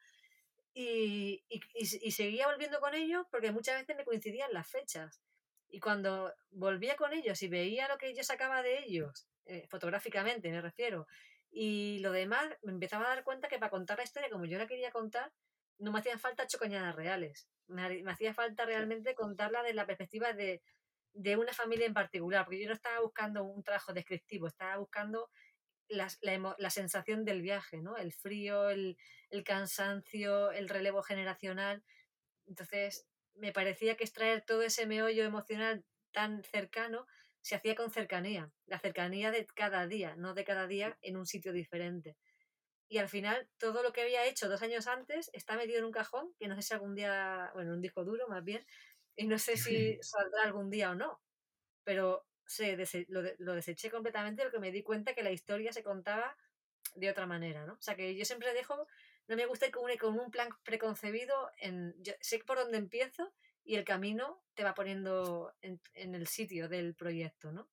y, 0.73 1.43
y, 1.49 2.11
seguía 2.11 2.47
volviendo 2.47 2.79
con 2.79 2.93
ellos 2.93 3.25
porque 3.29 3.51
muchas 3.51 3.81
veces 3.81 3.97
me 3.97 4.05
coincidían 4.05 4.53
las 4.53 4.67
fechas. 4.69 5.21
Y 5.69 5.79
cuando 5.79 6.33
volvía 6.51 6.95
con 6.95 7.13
ellos 7.13 7.41
y 7.41 7.47
veía 7.47 7.87
lo 7.87 7.97
que 7.97 8.15
yo 8.15 8.23
sacaba 8.23 8.61
de 8.61 8.79
ellos, 8.79 9.27
eh, 9.45 9.67
fotográficamente 9.69 10.49
me 10.49 10.61
refiero, 10.61 11.07
y 11.49 11.99
lo 11.99 12.11
demás, 12.11 12.45
me 12.61 12.71
empezaba 12.71 13.05
a 13.05 13.15
dar 13.15 13.23
cuenta 13.23 13.47
que 13.47 13.57
para 13.57 13.69
contar 13.69 13.97
la 13.97 14.03
historia 14.03 14.29
como 14.29 14.45
yo 14.45 14.57
la 14.57 14.67
quería 14.67 14.91
contar, 14.91 15.31
no 15.79 15.91
me 15.91 15.99
hacían 15.99 16.19
falta 16.19 16.47
chocoñadas 16.47 16.95
reales. 16.95 17.47
Me, 17.67 18.03
hacía 18.09 18.33
falta 18.33 18.65
realmente 18.65 19.15
contarla 19.15 19.61
desde 19.61 19.75
la 19.75 19.85
perspectiva 19.85 20.33
de, 20.33 20.61
de, 21.13 21.37
una 21.37 21.53
familia 21.53 21.85
en 21.85 21.93
particular, 21.93 22.45
porque 22.45 22.61
yo 22.61 22.67
no 22.67 22.73
estaba 22.73 22.99
buscando 23.01 23.43
un 23.43 23.63
trabajo 23.63 23.93
descriptivo, 23.93 24.47
estaba 24.47 24.77
buscando 24.77 25.29
la, 25.89 26.07
la, 26.57 26.69
sensación 26.69 27.25
del 27.25 27.41
viaje, 27.41 27.81
¿no? 27.81 27.97
El 27.97 28.13
frío, 28.13 28.69
el, 28.69 28.97
el 29.29 29.43
cansancio, 29.43 30.51
el 30.51 30.69
relevo 30.69 31.01
generacional. 31.03 31.83
Entonces, 32.45 33.07
me 33.37 33.51
parecía 33.51 33.95
que 33.95 34.03
extraer 34.03 34.41
todo 34.41 34.61
ese 34.61 34.85
meollo 34.85 35.23
emocional 35.23 35.83
tan 36.11 36.43
cercano 36.43 37.07
se 37.41 37.55
hacía 37.55 37.75
con 37.75 37.91
cercanía, 37.91 38.51
la 38.65 38.79
cercanía 38.79 39.31
de 39.31 39.45
cada 39.45 39.87
día, 39.87 40.15
no 40.17 40.33
de 40.33 40.43
cada 40.43 40.67
día 40.67 40.97
en 41.01 41.15
un 41.15 41.25
sitio 41.25 41.53
diferente. 41.53 42.17
Y 42.89 42.97
al 42.97 43.09
final, 43.09 43.49
todo 43.57 43.83
lo 43.83 43.93
que 43.93 44.01
había 44.01 44.25
hecho 44.25 44.49
dos 44.49 44.61
años 44.61 44.87
antes 44.87 45.29
está 45.33 45.55
metido 45.55 45.79
en 45.79 45.85
un 45.85 45.91
cajón, 45.91 46.33
que 46.39 46.47
no 46.47 46.55
sé 46.55 46.61
si 46.61 46.73
algún 46.73 46.95
día, 46.95 47.51
bueno, 47.53 47.73
un 47.73 47.81
disco 47.81 48.03
duro 48.03 48.27
más 48.27 48.43
bien, 48.43 48.65
y 49.15 49.27
no 49.27 49.39
sé 49.39 49.57
si 49.57 49.97
saldrá 50.01 50.43
algún 50.43 50.69
día 50.69 50.91
o 50.91 50.95
no. 50.95 51.21
Pero 51.83 52.25
se 52.45 53.05
lo, 53.09 53.21
lo, 53.37 53.53
deseché 53.53 53.89
completamente 53.89 54.43
porque 54.43 54.59
me 54.59 54.71
di 54.71 54.83
cuenta 54.83 55.13
que 55.13 55.23
la 55.23 55.31
historia 55.31 55.73
se 55.73 55.83
contaba 55.83 56.35
de 56.95 57.09
otra 57.09 57.27
manera, 57.27 57.65
¿no? 57.65 57.73
O 57.73 57.81
sea, 57.81 57.95
que 57.95 58.15
yo 58.15 58.25
siempre 58.25 58.53
dejo 58.53 58.87
no 59.27 59.35
me 59.35 59.45
gusta 59.45 59.67
ir 59.67 59.71
con 59.71 60.19
un, 60.19 60.31
plan 60.31 60.49
preconcebido, 60.63 61.51
en, 61.57 61.93
yo 61.99 62.13
sé 62.21 62.39
por 62.39 62.57
dónde 62.57 62.77
empiezo 62.77 63.33
y 63.63 63.75
el 63.75 63.83
camino 63.83 64.41
te 64.53 64.63
va 64.63 64.73
poniendo 64.73 65.53
en, 65.61 65.81
el 65.93 66.27
sitio 66.27 66.69
del 66.69 66.95
proyecto, 66.95 67.51
¿no? 67.51 67.69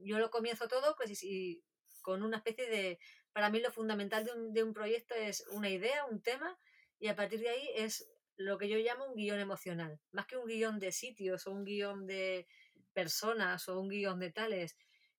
Yo 0.00 0.18
lo 0.18 0.30
comienzo 0.30 0.68
todo 0.68 0.94
pues, 0.96 1.22
y, 1.24 1.62
con 2.02 2.22
una 2.22 2.38
especie 2.38 2.68
de... 2.68 2.98
Para 3.32 3.50
mí 3.50 3.60
lo 3.60 3.72
fundamental 3.72 4.24
de 4.24 4.32
un, 4.32 4.52
de 4.52 4.62
un 4.62 4.72
proyecto 4.72 5.14
es 5.14 5.46
una 5.50 5.70
idea, 5.70 6.04
un 6.06 6.22
tema, 6.22 6.58
y 6.98 7.08
a 7.08 7.16
partir 7.16 7.40
de 7.40 7.48
ahí 7.48 7.70
es 7.74 8.08
lo 8.36 8.58
que 8.58 8.68
yo 8.68 8.78
llamo 8.78 9.06
un 9.06 9.16
guion 9.16 9.40
emocional. 9.40 10.00
Más 10.12 10.26
que 10.26 10.36
un 10.36 10.46
guion 10.46 10.78
de 10.78 10.92
sitios 10.92 11.46
o 11.46 11.52
un 11.52 11.64
guion 11.64 12.06
de 12.06 12.46
personas 12.92 13.68
o 13.68 13.80
un 13.80 13.88
guion 13.88 14.18
de 14.18 14.32
tales, 14.32 14.76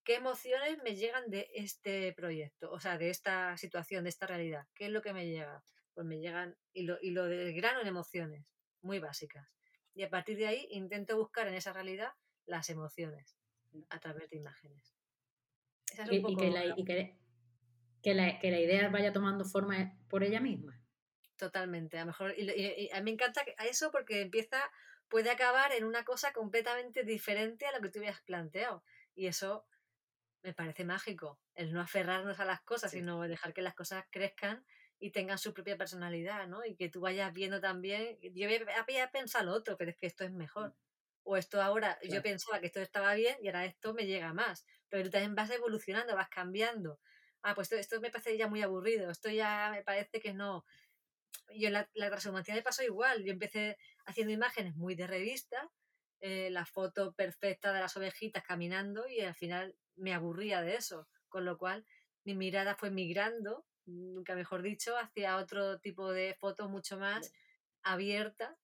¿Qué 0.10 0.16
emociones 0.16 0.82
me 0.84 0.96
llegan 0.96 1.30
de 1.30 1.52
este 1.54 2.12
proyecto? 2.14 2.72
O 2.72 2.80
sea, 2.80 2.98
de 2.98 3.12
esta 3.12 3.56
situación, 3.58 4.06
de 4.06 4.10
esta 4.10 4.26
realidad. 4.26 4.66
¿Qué 4.74 4.88
es 4.88 4.92
lo 4.92 5.04
que 5.04 5.14
me 5.14 5.28
llega? 5.28 5.64
Pues 5.94 6.08
me 6.08 6.20
llegan, 6.20 6.58
y 6.74 6.82
lo, 6.82 6.98
y 7.00 7.12
lo 7.12 7.26
desgrano 7.26 7.82
en 7.82 7.86
emociones 7.86 8.44
muy 8.82 8.98
básicas. 8.98 9.48
Y 9.94 10.02
a 10.02 10.10
partir 10.10 10.36
de 10.38 10.48
ahí 10.48 10.68
intento 10.72 11.16
buscar 11.16 11.48
en 11.48 11.54
esa 11.54 11.74
realidad 11.74 12.12
las 12.48 12.72
emociones 12.72 13.38
a 13.92 14.00
través 14.00 14.28
de 14.32 14.38
imágenes. 14.38 14.96
y, 16.10 16.36
que, 16.36 16.50
la, 16.50 16.76
que, 18.02 18.16
la, 18.16 18.40
que, 18.40 18.50
la, 18.50 18.60
idea 18.60 18.90
vaya 18.90 19.14
tomando 19.14 19.46
forma 19.46 19.96
por 20.10 20.24
ella 20.24 20.42
misma. 20.42 20.82
Totalmente. 21.38 22.00
A 22.00 22.06
mejor, 22.06 22.34
y, 22.36 22.90
a 22.92 22.98
mí 22.98 23.04
me 23.04 23.12
encanta 23.12 23.44
eso 23.64 23.92
porque 23.92 24.22
empieza, 24.22 24.72
puede 25.08 25.30
acabar 25.30 25.72
en 25.72 25.84
una 25.84 26.04
cosa 26.04 26.34
completamente 26.34 27.04
diferente 27.04 27.68
a 27.68 27.72
lo 27.74 27.80
que 27.80 27.90
tú 27.90 28.00
habías 28.00 28.22
planteado. 28.22 28.84
Y 29.14 29.28
eso 29.28 29.68
me 30.42 30.54
parece 30.54 30.86
mágico 30.86 31.40
el 31.56 31.74
no 31.74 31.82
aferrarnos 31.82 32.40
a 32.40 32.46
las 32.46 32.62
cosas, 32.62 32.92
sino 32.92 33.22
dejar 33.22 33.54
que 33.54 33.62
las 33.62 33.76
cosas 33.76 34.06
crezcan 34.10 34.66
y 35.00 35.12
tengan 35.12 35.38
su 35.38 35.54
propia 35.54 35.78
personalidad, 35.78 36.48
¿no? 36.48 36.66
Y 36.66 36.76
que 36.76 36.90
tú 36.90 37.02
vayas 37.02 37.34
viendo 37.34 37.62
también, 37.62 38.18
yo 38.22 38.50
había 38.78 39.12
pensado 39.12 39.46
lo 39.46 39.54
otro, 39.54 39.78
pero 39.78 39.92
es 39.92 39.98
que 39.98 40.08
esto 40.08 40.24
es 40.26 40.32
mejor. 40.32 40.70
Mm. 40.70 40.76
O 41.24 41.38
esto 41.38 41.62
ahora, 41.62 42.00
yo 42.04 42.22
pensaba 42.22 42.60
que 42.60 42.68
esto 42.68 42.82
estaba 42.82 43.14
bien 43.14 43.38
y 43.42 43.48
ahora 43.48 43.66
esto 43.66 43.94
me 43.94 44.06
llega 44.06 44.34
más. 44.34 44.66
Pero 44.90 45.04
tú 45.04 45.10
también 45.12 45.36
vas 45.36 45.50
evolucionando, 45.52 46.16
vas 46.16 46.30
cambiando. 46.30 47.00
Ah, 47.44 47.54
pues 47.56 47.68
esto, 47.68 47.76
esto 47.76 48.02
me 48.02 48.10
parece 48.10 48.38
ya 48.38 48.48
muy 48.48 48.62
aburrido, 48.62 49.12
esto 49.12 49.30
ya 49.30 49.70
me 49.72 49.84
parece 49.84 50.20
que 50.20 50.34
no. 50.34 50.66
Yo 51.56 51.70
la, 51.70 51.90
la 51.94 52.10
transformación 52.10 52.58
me 52.58 52.64
pasó 52.64 52.84
igual. 52.84 53.24
Yo 53.24 53.32
empecé 53.32 53.78
haciendo 54.06 54.34
imágenes 54.34 54.76
muy 54.76 54.96
de 54.96 55.08
revista, 55.08 55.70
eh, 56.20 56.50
la 56.50 56.66
foto 56.66 57.14
perfecta 57.14 57.72
de 57.72 57.80
las 57.80 57.96
ovejitas 57.96 58.44
caminando 58.44 59.08
y 59.08 59.22
al 59.22 59.36
final 59.36 59.76
me 60.00 60.14
aburría 60.14 60.62
de 60.62 60.76
eso, 60.76 61.08
con 61.28 61.46
lo 61.46 61.58
cual 61.58 61.86
mi 62.24 62.36
mirada 62.36 62.76
fue 62.76 62.92
migrando, 62.92 63.66
nunca 63.86 64.36
mejor 64.36 64.62
dicho, 64.62 64.98
hacia 64.98 65.38
otro 65.38 65.80
tipo 65.80 66.12
de 66.12 66.36
foto 66.40 66.70
mucho 66.70 66.98
más 66.98 67.34
abierta 67.84 68.58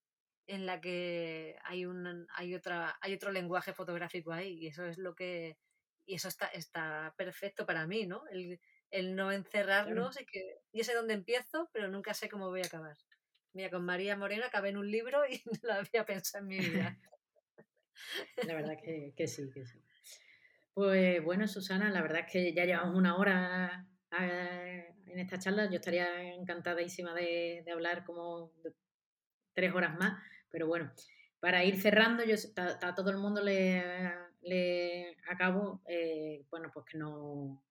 en 0.48 0.66
la 0.66 0.80
que 0.80 1.58
hay 1.64 1.86
un 1.86 2.28
hay 2.36 2.54
otra 2.54 2.98
hay 3.02 3.14
otro 3.14 3.32
lenguaje 3.32 3.74
fotográfico 3.74 4.32
ahí 4.32 4.60
y 4.60 4.68
eso 4.68 4.86
es 4.86 4.98
lo 4.98 5.16
que 5.16 5.58
y 6.06 6.16
eso 6.16 6.28
está 6.28 6.48
está 6.48 7.16
perfecto 7.18 7.66
para 7.66 7.88
mí 7.88 8.06
no 8.06 8.24
el, 8.28 8.60
no 9.16 9.32
encerrarnos 9.32 10.22
y 10.22 10.26
que 10.26 10.60
yo 10.72 10.84
sé 10.84 10.94
dónde 10.94 11.16
empiezo 11.16 11.70
pero 11.74 11.88
nunca 11.88 12.14
sé 12.14 12.30
cómo 12.30 12.50
voy 12.50 12.62
a 12.62 12.68
acabar. 12.68 12.96
Mira 13.54 13.70
con 13.70 13.86
María 13.86 14.16
Moreno 14.16 14.46
acabé 14.46 14.70
en 14.70 14.78
un 14.78 14.92
libro 14.92 15.26
y 15.26 15.42
no 15.46 15.60
lo 15.64 15.74
había 15.74 16.06
pensado 16.06 16.44
en 16.44 16.48
mi 16.48 16.60
vida. 16.60 16.98
La 18.50 18.54
verdad 18.54 18.78
que, 18.82 19.14
que 19.16 19.28
sí 19.28 19.50
que 19.52 19.66
sí 19.66 19.85
pues 20.76 21.23
bueno, 21.23 21.47
Susana, 21.47 21.89
la 21.89 22.01
verdad 22.01 22.26
es 22.28 22.32
que 22.32 22.53
ya 22.53 22.65
llevamos 22.65 22.97
una 22.97 23.15
hora 23.15 23.88
eh, 24.19 24.93
en 25.07 25.19
esta 25.19 25.39
charla. 25.39 25.69
Yo 25.69 25.78
estaría 25.78 26.34
encantadísima 26.34 27.13
de, 27.13 27.63
hablar 27.71 28.03
como 28.03 28.51
tres 29.53 29.73
horas 29.73 29.97
más, 29.97 30.21
pero 30.49 30.67
bueno, 30.67 30.91
para 31.39 31.63
ir 31.63 31.80
cerrando, 31.82 32.26
yo 32.26 32.36
a, 32.57 32.93
todo 32.93 33.09
el 33.09 33.17
mundo 33.17 33.41
le, 33.41 35.15
acabo, 35.30 35.82
eh, 35.88 36.45
bueno, 36.51 36.69
pues 36.73 36.86
que, 36.88 36.97
no, 36.97 37.63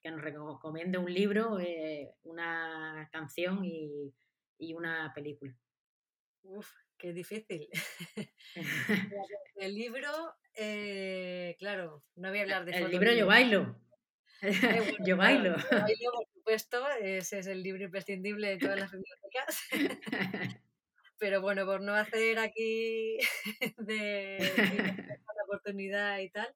que 0.00 0.12
nos 0.12 0.22
recomiende 0.22 0.98
un 0.98 1.12
libro, 1.12 1.58
eh, 1.58 2.14
una 2.22 3.08
canción 3.10 3.64
y, 3.64 4.14
y 4.58 4.72
una 4.72 5.12
película. 5.12 5.52
Uf, 6.44 6.72
qué 7.02 7.12
difícil. 7.12 7.68
el 9.56 9.74
libro, 9.74 10.08
eh, 10.54 11.56
claro, 11.58 12.04
no 12.14 12.30
voy 12.30 12.38
a 12.38 12.42
hablar 12.42 12.64
de 12.64 12.72
El 12.72 12.90
libro 12.90 13.12
Yo 13.12 13.26
Bailo. 13.26 13.76
Eh, 14.40 14.50
yo 15.06 15.16
bailo. 15.16 15.54
por 15.54 16.26
supuesto, 16.34 16.84
ese 17.00 17.38
es 17.38 17.46
el 17.46 17.62
libro 17.62 17.84
imprescindible 17.84 18.48
de 18.48 18.58
todas 18.58 18.78
las 18.78 18.90
bibliotecas. 18.90 19.68
Pero 21.18 21.40
bueno, 21.40 21.64
por 21.64 21.80
no 21.80 21.94
hacer 21.94 22.40
aquí 22.40 23.18
de, 23.78 24.38
la 24.56 25.44
oportunidad 25.44 26.18
y 26.18 26.30
tal. 26.30 26.52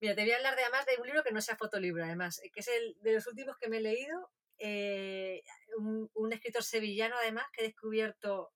Mira, 0.00 0.14
te 0.14 0.22
voy 0.22 0.32
a 0.32 0.36
hablar 0.36 0.56
de, 0.56 0.62
además 0.62 0.86
de 0.86 0.98
un 0.98 1.06
libro 1.06 1.22
que 1.22 1.32
no 1.32 1.42
sea 1.42 1.56
fotolibro, 1.56 2.04
además, 2.04 2.40
que 2.54 2.60
es 2.60 2.68
el 2.68 2.96
de 3.02 3.12
los 3.12 3.26
últimos 3.26 3.58
que 3.58 3.68
me 3.68 3.78
he 3.78 3.82
leído. 3.82 4.30
Eh, 4.58 5.42
un, 5.78 6.10
un, 6.14 6.32
escritor 6.32 6.62
sevillano, 6.62 7.16
además, 7.16 7.44
que 7.52 7.62
he 7.62 7.66
descubierto 7.66 8.52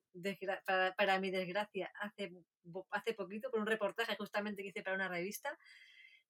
para, 0.65 0.95
para, 0.95 1.21
mi 1.21 1.31
desgracia, 1.31 1.91
hace, 2.01 2.33
hace 2.91 3.15
poquito, 3.15 3.51
por 3.51 3.61
un 3.61 3.67
reportaje 3.67 4.17
justamente 4.17 4.63
que 4.63 4.69
hice 4.69 4.83
para 4.83 4.97
una 4.97 5.09
revista, 5.09 5.57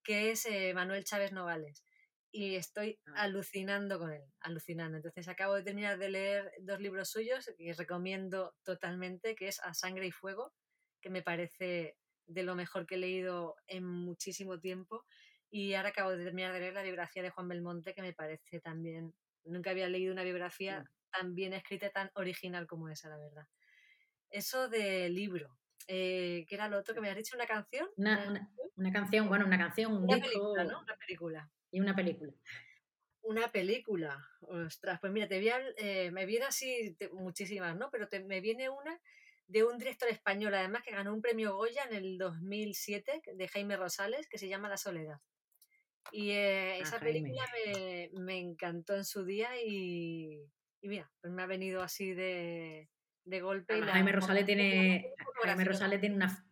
que 0.02 0.30
es 0.30 0.46
eh, 0.46 0.72
Manuel 0.74 1.04
Chávez 1.04 1.32
Novales. 1.32 1.84
Y 2.30 2.56
estoy 2.56 2.98
ah. 3.06 3.22
alucinando 3.22 3.98
con 3.98 4.12
él, 4.12 4.22
alucinando. 4.40 4.96
Entonces 4.96 5.28
acabo 5.28 5.54
de 5.54 5.62
terminar 5.62 5.98
de 5.98 6.10
leer 6.10 6.52
dos 6.60 6.80
libros 6.80 7.10
suyos 7.10 7.50
que 7.56 7.72
recomiendo 7.74 8.54
totalmente, 8.64 9.34
que 9.34 9.48
es 9.48 9.60
A 9.60 9.74
Sangre 9.74 10.06
y 10.06 10.12
Fuego, 10.12 10.52
que 11.00 11.10
me 11.10 11.22
parece 11.22 11.96
de 12.26 12.42
lo 12.42 12.54
mejor 12.54 12.86
que 12.86 12.96
he 12.96 12.98
leído 12.98 13.56
en 13.66 13.84
muchísimo 13.84 14.60
tiempo. 14.60 15.04
Y 15.50 15.72
ahora 15.74 15.90
acabo 15.90 16.10
de 16.10 16.24
terminar 16.24 16.52
de 16.52 16.60
leer 16.60 16.74
la 16.74 16.82
biografía 16.82 17.22
de 17.22 17.30
Juan 17.30 17.48
Belmonte, 17.48 17.94
que 17.94 18.02
me 18.02 18.12
parece 18.12 18.60
también, 18.60 19.14
nunca 19.44 19.70
había 19.70 19.88
leído 19.88 20.12
una 20.12 20.24
biografía 20.24 20.84
tan 21.10 21.34
bien 21.34 21.52
escrita, 21.52 21.90
tan 21.90 22.10
original 22.14 22.66
como 22.66 22.88
esa, 22.88 23.08
la 23.08 23.18
verdad 23.18 23.46
eso 24.30 24.68
de 24.68 25.08
libro. 25.08 25.56
Eh, 25.86 26.44
¿Qué 26.48 26.54
era 26.54 26.68
lo 26.68 26.78
otro 26.78 26.94
que 26.94 27.00
me 27.00 27.10
has 27.10 27.16
dicho? 27.16 27.36
¿Una 27.36 27.46
canción? 27.46 27.88
Una, 27.96 28.50
una, 28.76 28.92
canción, 28.92 29.28
bueno, 29.28 29.46
una 29.46 29.58
canción, 29.58 29.92
un 29.92 30.04
una 30.04 30.18
Película, 30.18 30.64
¿no? 30.64 30.80
Una 30.80 30.96
película. 30.96 31.50
Y 31.70 31.80
una 31.80 31.96
película. 31.96 32.32
Una 33.22 33.50
película. 33.50 34.28
Ostras, 34.40 35.00
pues 35.00 35.12
mira, 35.12 35.28
te 35.28 35.38
eh, 35.78 36.10
me 36.10 36.26
viene 36.26 36.46
así 36.46 36.96
muchísimas, 37.12 37.76
¿no? 37.76 37.90
Pero 37.90 38.08
me 38.26 38.40
viene 38.40 38.68
una 38.68 39.00
de 39.46 39.64
un 39.64 39.78
director 39.78 40.10
español, 40.10 40.54
además, 40.54 40.82
que 40.82 40.90
ganó 40.90 41.14
un 41.14 41.22
premio 41.22 41.54
Goya 41.56 41.84
en 41.84 41.94
el 41.94 42.18
2007 42.18 43.22
de 43.34 43.48
Jaime 43.48 43.76
Rosales, 43.76 44.28
que 44.28 44.38
se 44.38 44.48
llama 44.48 44.68
La 44.68 44.76
Soledad. 44.76 45.20
Y 46.12 46.30
eh, 46.30 46.74
Ah, 46.74 46.82
esa 46.82 47.00
película 47.00 47.44
me, 47.66 48.10
me 48.14 48.38
encantó 48.38 48.94
en 48.96 49.04
su 49.04 49.24
día 49.24 49.50
y, 49.62 50.42
y 50.80 50.88
mira, 50.88 51.10
pues 51.20 51.32
me 51.32 51.42
ha 51.42 51.46
venido 51.46 51.82
así 51.82 52.12
de, 52.14 52.88
de 53.24 53.40
golpe. 53.40 53.74
y 53.74 53.76
Además, 53.76 53.86
la- 53.88 53.92
Jaime 53.94 54.12
Rosales 54.12 54.46
tiene, 54.46 55.14
Jaime. 55.44 55.64
Rosales 55.64 56.00
tiene 56.00 56.16
una, 56.16 56.46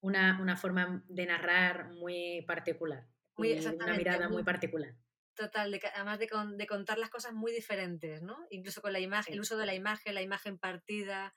una, 0.00 0.38
una 0.40 0.56
forma 0.56 1.04
de 1.08 1.26
narrar 1.26 1.92
muy 1.94 2.42
particular. 2.46 3.06
Muy 3.36 3.52
y 3.52 3.66
una 3.66 3.94
mirada 3.94 4.26
muy 4.28 4.36
muy- 4.38 4.44
particular. 4.44 4.94
Total, 5.34 5.70
de 5.70 5.80
además 5.94 6.18
de, 6.18 6.28
con- 6.28 6.56
de 6.56 6.66
contar 6.66 6.96
las 6.98 7.10
cosas 7.10 7.34
muy 7.34 7.52
diferentes, 7.52 8.22
¿no? 8.22 8.46
Incluso 8.48 8.80
con 8.80 8.92
la 8.94 9.00
imagen, 9.00 9.34
el 9.34 9.40
uso 9.40 9.58
de 9.58 9.66
la 9.66 9.74
imagen, 9.74 10.14
la 10.14 10.22
imagen 10.22 10.58
partida. 10.58 11.34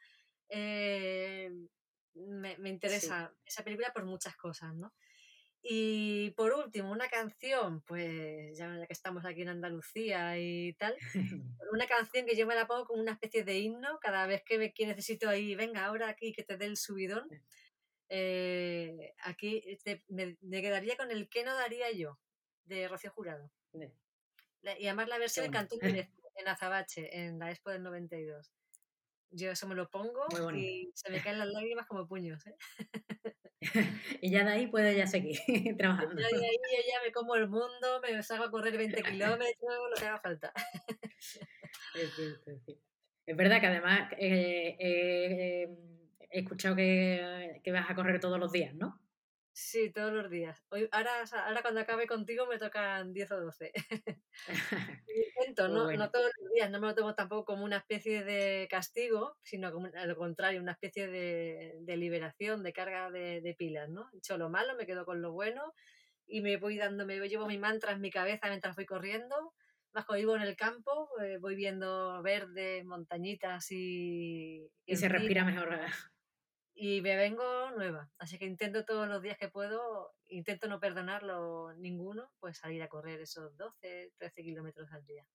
eh, 0.47 1.51
me, 2.15 2.57
me 2.57 2.69
interesa 2.69 3.33
esa 3.45 3.63
película 3.63 3.91
por 3.93 4.05
muchas 4.05 4.35
cosas, 4.35 4.73
¿no? 4.75 4.93
Y 5.61 6.31
por 6.31 6.53
último, 6.53 6.89
una 6.91 7.09
canción, 7.09 7.81
pues 7.81 8.57
ya, 8.57 8.85
que 8.87 8.93
estamos 8.93 9.25
aquí 9.25 9.41
en 9.41 9.49
Andalucía 9.49 10.37
y 10.39 10.73
tal, 10.73 10.95
una 11.71 11.85
canción 11.87 12.25
que 12.25 12.35
yo 12.37 12.47
me 12.47 12.55
la 12.55 12.65
pongo 12.65 12.85
como 12.85 13.01
una 13.01 13.11
especie 13.11 13.43
de 13.43 13.59
himno 13.59 13.99
cada 13.99 14.25
vez 14.25 14.41
que, 14.45 14.57
me, 14.57 14.73
que 14.73 14.87
necesito 14.87 15.27
ahí, 15.29 15.55
venga, 15.55 15.85
ahora 15.85 16.07
aquí 16.07 16.31
que 16.33 16.43
te 16.43 16.55
dé 16.57 16.65
el 16.65 16.77
subidón. 16.77 17.27
Eh, 18.09 19.13
aquí 19.23 19.77
te- 19.83 20.03
me, 20.07 20.37
me 20.41 20.61
quedaría 20.61 20.95
con 20.97 21.11
el 21.11 21.29
que 21.29 21.43
no 21.43 21.53
daría 21.55 21.91
yo, 21.91 22.19
de 22.63 22.87
Rocío 22.87 23.11
Jurado. 23.11 23.51
La- 24.61 24.79
Y 24.79 24.87
además 24.87 25.09
la 25.09 25.17
versión 25.19 25.51
que 25.51 25.57
bonito. 25.57 25.77
cantó 25.77 25.85
en 26.35 26.47
Azabache, 26.47 27.17
en 27.19 27.37
la 27.37 27.51
Expo 27.51 27.69
del 27.69 27.83
92. 27.83 28.51
Yo 29.31 29.51
eso 29.51 29.67
me 29.67 29.75
lo 29.75 29.89
pongo 29.89 30.25
y 30.57 30.89
se 30.95 31.11
me 31.11 31.21
caen 31.21 31.37
las 31.37 31.49
lágrimas 31.49 31.85
como 31.85 32.07
puños. 32.07 32.47
¿eh? 32.47 32.55
y 34.21 34.31
ya 34.31 34.43
de 34.45 34.51
ahí 34.51 34.67
puede 34.67 34.95
ya 34.95 35.07
seguir 35.07 35.37
trabajando. 35.77 36.21
Yo 36.21 36.27
de 36.37 36.45
ahí 36.45 36.57
yo 36.71 36.83
ya 36.87 37.01
me 37.05 37.11
como 37.11 37.35
el 37.35 37.47
mundo, 37.49 38.01
me 38.01 38.21
salgo 38.23 38.45
a 38.45 38.51
correr 38.51 38.77
20 38.77 39.01
kilómetros, 39.03 39.89
lo 39.89 39.95
que 39.99 40.05
haga 40.05 40.19
falta. 40.19 40.53
Es 41.95 42.13
cierto, 42.15 42.51
es 42.51 42.63
cierto. 42.63 42.83
Es 43.25 43.37
verdad 43.37 43.59
que 43.59 43.67
además 43.67 44.11
eh, 44.17 44.75
eh, 44.79 45.69
he 46.31 46.39
escuchado 46.39 46.75
que, 46.75 47.61
que 47.63 47.71
vas 47.71 47.89
a 47.89 47.95
correr 47.95 48.19
todos 48.19 48.39
los 48.39 48.51
días, 48.51 48.73
¿no? 48.73 48.99
Sí, 49.51 49.91
todos 49.91 50.13
los 50.13 50.29
días. 50.29 50.63
Hoy, 50.69 50.87
ahora, 50.91 51.11
ahora 51.45 51.61
cuando 51.61 51.81
acabe 51.81 52.07
contigo 52.07 52.45
me 52.47 52.57
tocan 52.57 53.11
10 53.13 53.31
o 53.31 53.41
12. 53.41 53.71
Intento, 55.07 55.67
Pues 55.67 55.69
no, 55.69 55.83
bueno. 55.83 56.05
no 56.05 56.11
todos 56.11 56.31
los 56.39 56.51
días, 56.53 56.69
no 56.71 56.79
me 56.79 56.87
lo 56.87 56.95
tomo 56.95 57.13
tampoco 57.15 57.45
como 57.45 57.65
una 57.65 57.77
especie 57.77 58.23
de 58.23 58.67
castigo, 58.69 59.37
sino 59.43 59.71
como 59.73 59.89
al 59.93 60.15
contrario, 60.15 60.61
una 60.61 60.73
especie 60.73 61.07
de, 61.07 61.75
de 61.81 61.97
liberación, 61.97 62.63
de 62.63 62.73
carga 62.73 63.11
de, 63.11 63.41
de 63.41 63.53
pilas, 63.55 63.89
¿no? 63.89 64.09
He 64.13 64.17
hecho 64.19 64.37
lo 64.37 64.49
malo, 64.49 64.75
me 64.75 64.85
quedo 64.85 65.05
con 65.05 65.21
lo 65.21 65.33
bueno 65.33 65.73
y 66.25 66.41
me 66.41 66.57
voy 66.57 66.77
dando, 66.77 67.05
me 67.05 67.19
llevo 67.27 67.47
mi 67.47 67.57
mantra 67.57 67.91
en 67.91 68.01
mi 68.01 68.11
cabeza 68.11 68.47
mientras 68.47 68.75
voy 68.75 68.85
corriendo. 68.85 69.53
Más 69.93 70.05
cuando 70.05 70.19
vivo 70.21 70.35
en 70.35 70.43
el 70.43 70.55
campo, 70.55 71.09
eh, 71.21 71.37
voy 71.39 71.55
viendo 71.55 72.21
verde, 72.21 72.83
montañitas 72.85 73.71
y... 73.71 74.69
y 74.85 74.95
se 74.95 75.07
encina, 75.07 75.09
respira 75.09 75.43
mejor. 75.45 75.79
Y 76.81 77.01
me 77.01 77.15
vengo 77.17 77.71
nueva. 77.71 78.09
Así 78.17 78.39
que 78.39 78.45
intento 78.45 78.85
todos 78.85 79.07
los 79.07 79.21
días 79.21 79.37
que 79.37 79.49
puedo, 79.49 80.15
intento 80.27 80.67
no 80.69 80.79
perdonarlo 80.79 81.73
ninguno, 81.73 82.31
pues 82.39 82.57
salir 82.57 82.81
a 82.83 82.87
correr 82.87 83.19
esos 83.21 83.55
12, 83.57 84.13
13 84.17 84.41
kilómetros 84.43 84.91
al 84.91 85.05
día. 85.05 85.25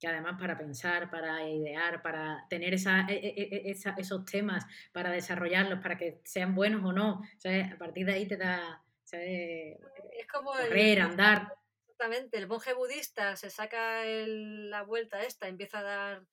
que 0.00 0.08
además 0.08 0.36
para 0.38 0.58
pensar, 0.58 1.08
para 1.08 1.48
idear, 1.48 2.02
para 2.02 2.44
tener 2.50 2.74
esa, 2.74 3.06
e- 3.08 3.14
e- 3.14 3.48
e- 3.68 3.70
esa- 3.70 3.94
esos 3.96 4.24
temas, 4.26 4.66
para 4.92 5.10
desarrollarlos, 5.10 5.78
para 5.80 5.96
que 5.96 6.20
sean 6.24 6.54
buenos 6.54 6.84
o 6.84 6.92
no. 6.92 7.22
A 7.44 7.78
partir 7.78 8.04
de 8.04 8.12
ahí 8.14 8.26
te 8.26 8.36
da. 8.36 8.84
Es 9.12 10.26
como 10.30 10.52
el, 10.58 10.68
Correr, 10.68 11.00
andar. 11.00 11.54
exactamente, 11.86 12.36
el 12.38 12.48
monje 12.48 12.74
budista 12.74 13.36
se 13.36 13.48
saca 13.50 14.04
el- 14.04 14.68
la 14.68 14.82
vuelta 14.82 15.22
esta, 15.22 15.48
empieza 15.48 15.78
a 15.78 15.82
dar 15.84 16.26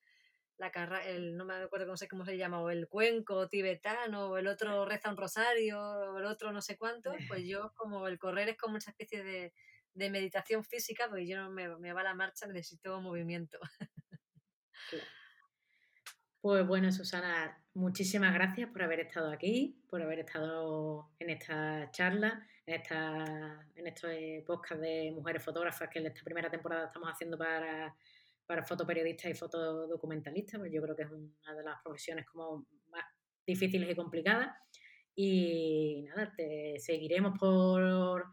la 0.62 0.72
carra, 0.72 1.04
el, 1.04 1.36
no 1.36 1.44
me 1.44 1.56
acuerdo 1.56 1.88
cómo 1.88 1.98
sé 1.98 2.08
cómo 2.08 2.24
se 2.24 2.38
llama, 2.38 2.62
o 2.62 2.70
el 2.70 2.88
cuenco 2.88 3.50
tibetano, 3.50 4.28
o 4.28 4.38
el 4.38 4.46
otro 4.46 4.86
reza 4.86 5.10
un 5.10 5.18
rosario, 5.18 5.82
o 5.82 6.20
el 6.20 6.26
otro 6.26 6.52
no 6.52 6.62
sé 6.62 6.78
cuánto, 6.78 7.12
pues 7.42 7.48
yo 7.48 7.74
como 7.76 8.08
el 8.08 8.20
correr 8.20 8.50
es 8.50 8.58
como 8.58 8.78
esa 8.78 8.92
especie 8.92 9.24
de, 9.24 9.54
de 9.96 10.10
meditación 10.12 10.64
física, 10.64 11.08
porque 11.10 11.28
yo 11.28 11.38
no 11.38 11.50
me, 11.50 11.76
me 11.78 11.94
va 11.94 12.04
la 12.04 12.14
marcha, 12.14 12.46
necesito 12.46 13.02
movimiento. 13.02 13.58
Pues 16.42 16.66
bueno, 16.66 16.92
Susana, 16.92 17.60
muchísimas 17.74 18.34
gracias 18.34 18.70
por 18.72 18.84
haber 18.84 19.00
estado 19.00 19.32
aquí, 19.32 19.80
por 19.88 20.02
haber 20.02 20.20
estado 20.20 21.12
en 21.20 21.30
esta 21.32 21.90
charla, 21.92 22.48
en, 22.66 22.82
esta, 22.82 23.68
en 23.76 23.88
estos 23.88 24.12
podcast 24.46 24.82
de 24.82 25.12
mujeres 25.16 25.44
fotógrafas 25.44 25.90
que 25.90 26.00
en 26.00 26.08
esta 26.08 26.24
primera 26.24 26.50
temporada 26.50 26.86
estamos 26.86 27.10
haciendo 27.10 27.38
para, 27.38 27.96
para 28.52 28.66
fotoperiodistas 28.66 29.32
y 29.32 29.34
fotodocumentalistas, 29.34 30.60
pues 30.60 30.74
yo 30.74 30.82
creo 30.82 30.94
que 30.94 31.04
es 31.04 31.10
una 31.10 31.56
de 31.56 31.64
las 31.64 31.82
profesiones 31.82 32.26
como 32.26 32.68
más 32.90 33.06
difíciles 33.48 33.90
y 33.90 33.96
complicadas. 33.96 34.50
Y 35.16 36.04
nada, 36.10 36.34
te 36.36 36.78
seguiremos 36.78 37.40
por, 37.40 38.26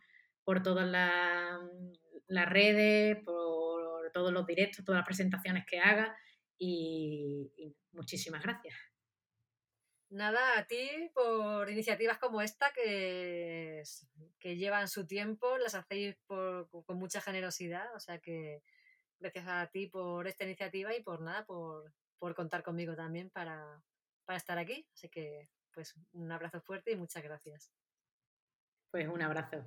por 0.43 0.61
todas 0.61 0.89
las, 0.89 1.61
las 2.27 2.49
redes, 2.49 3.19
por 3.25 4.11
todos 4.13 4.33
los 4.33 4.45
directos, 4.45 4.85
todas 4.85 4.99
las 4.99 5.07
presentaciones 5.07 5.65
que 5.65 5.79
hagas 5.79 6.11
y, 6.59 7.53
y 7.57 7.77
muchísimas 7.93 8.43
gracias. 8.43 8.75
Nada, 10.11 10.59
a 10.59 10.67
ti 10.67 11.13
por 11.15 11.71
iniciativas 11.71 12.19
como 12.19 12.43
esta 12.43 12.73
que, 12.75 13.85
que 14.41 14.57
llevan 14.57 14.89
su 14.89 15.07
tiempo, 15.07 15.59
las 15.59 15.77
hacéis 15.77 16.17
por- 16.27 16.69
con 16.71 16.99
mucha 16.99 17.21
generosidad, 17.21 17.95
o 17.95 18.01
sea 18.01 18.19
que 18.19 18.65
gracias 19.19 19.47
a 19.49 19.67
ti 19.67 19.87
por 19.87 20.27
esta 20.27 20.45
iniciativa 20.45 20.95
y 20.95 21.03
por 21.03 21.21
nada, 21.21 21.45
por, 21.47 21.93
por 22.19 22.35
contar 22.35 22.63
conmigo 22.63 22.95
también 22.95 23.31
para, 23.31 23.83
para 24.25 24.37
estar 24.37 24.59
aquí. 24.59 24.87
Así 24.95 25.09
que 25.09 25.49
pues 25.73 25.95
un 26.13 26.31
abrazo 26.33 26.61
fuerte 26.61 26.93
y 26.93 26.97
muchas 26.97 27.23
gracias. 27.23 27.71
Pues 28.91 29.07
un 29.09 29.23
abrazo. 29.23 29.65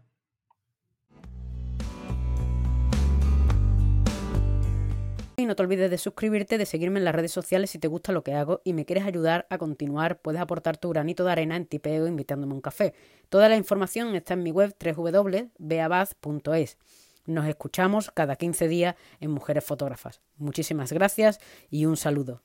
Y 5.38 5.46
no 5.46 5.56
te 5.56 5.64
olvides 5.64 5.90
de 5.90 5.98
suscribirte, 5.98 6.58
de 6.60 6.66
seguirme 6.68 7.00
en 7.00 7.06
las 7.06 7.16
redes 7.16 7.32
sociales 7.32 7.72
si 7.72 7.80
te 7.80 7.88
gusta 7.88 8.12
lo 8.12 8.24
que 8.24 8.34
hago 8.34 8.62
y 8.64 8.74
me 8.74 8.86
quieres 8.86 9.06
ayudar 9.06 9.48
a 9.50 9.58
continuar, 9.58 10.22
puedes 10.22 10.40
aportar 10.40 10.78
tu 10.78 10.90
granito 10.90 11.24
de 11.24 11.32
arena 11.32 11.56
en 11.56 11.66
Tipeo 11.66 12.06
invitándome 12.06 12.52
a 12.52 12.56
un 12.56 12.62
café. 12.62 12.94
Toda 13.30 13.50
la 13.50 13.56
información 13.56 14.14
está 14.16 14.36
en 14.36 14.44
mi 14.44 14.52
web 14.52 14.76
www.beabaz.es. 14.80 16.78
Nos 17.26 17.48
escuchamos 17.48 18.12
cada 18.12 18.36
15 18.36 18.68
días 18.68 18.96
en 19.20 19.32
Mujeres 19.32 19.64
Fotógrafas. 19.64 20.22
Muchísimas 20.38 20.92
gracias 20.92 21.40
y 21.70 21.86
un 21.86 21.98
saludo. 21.98 22.42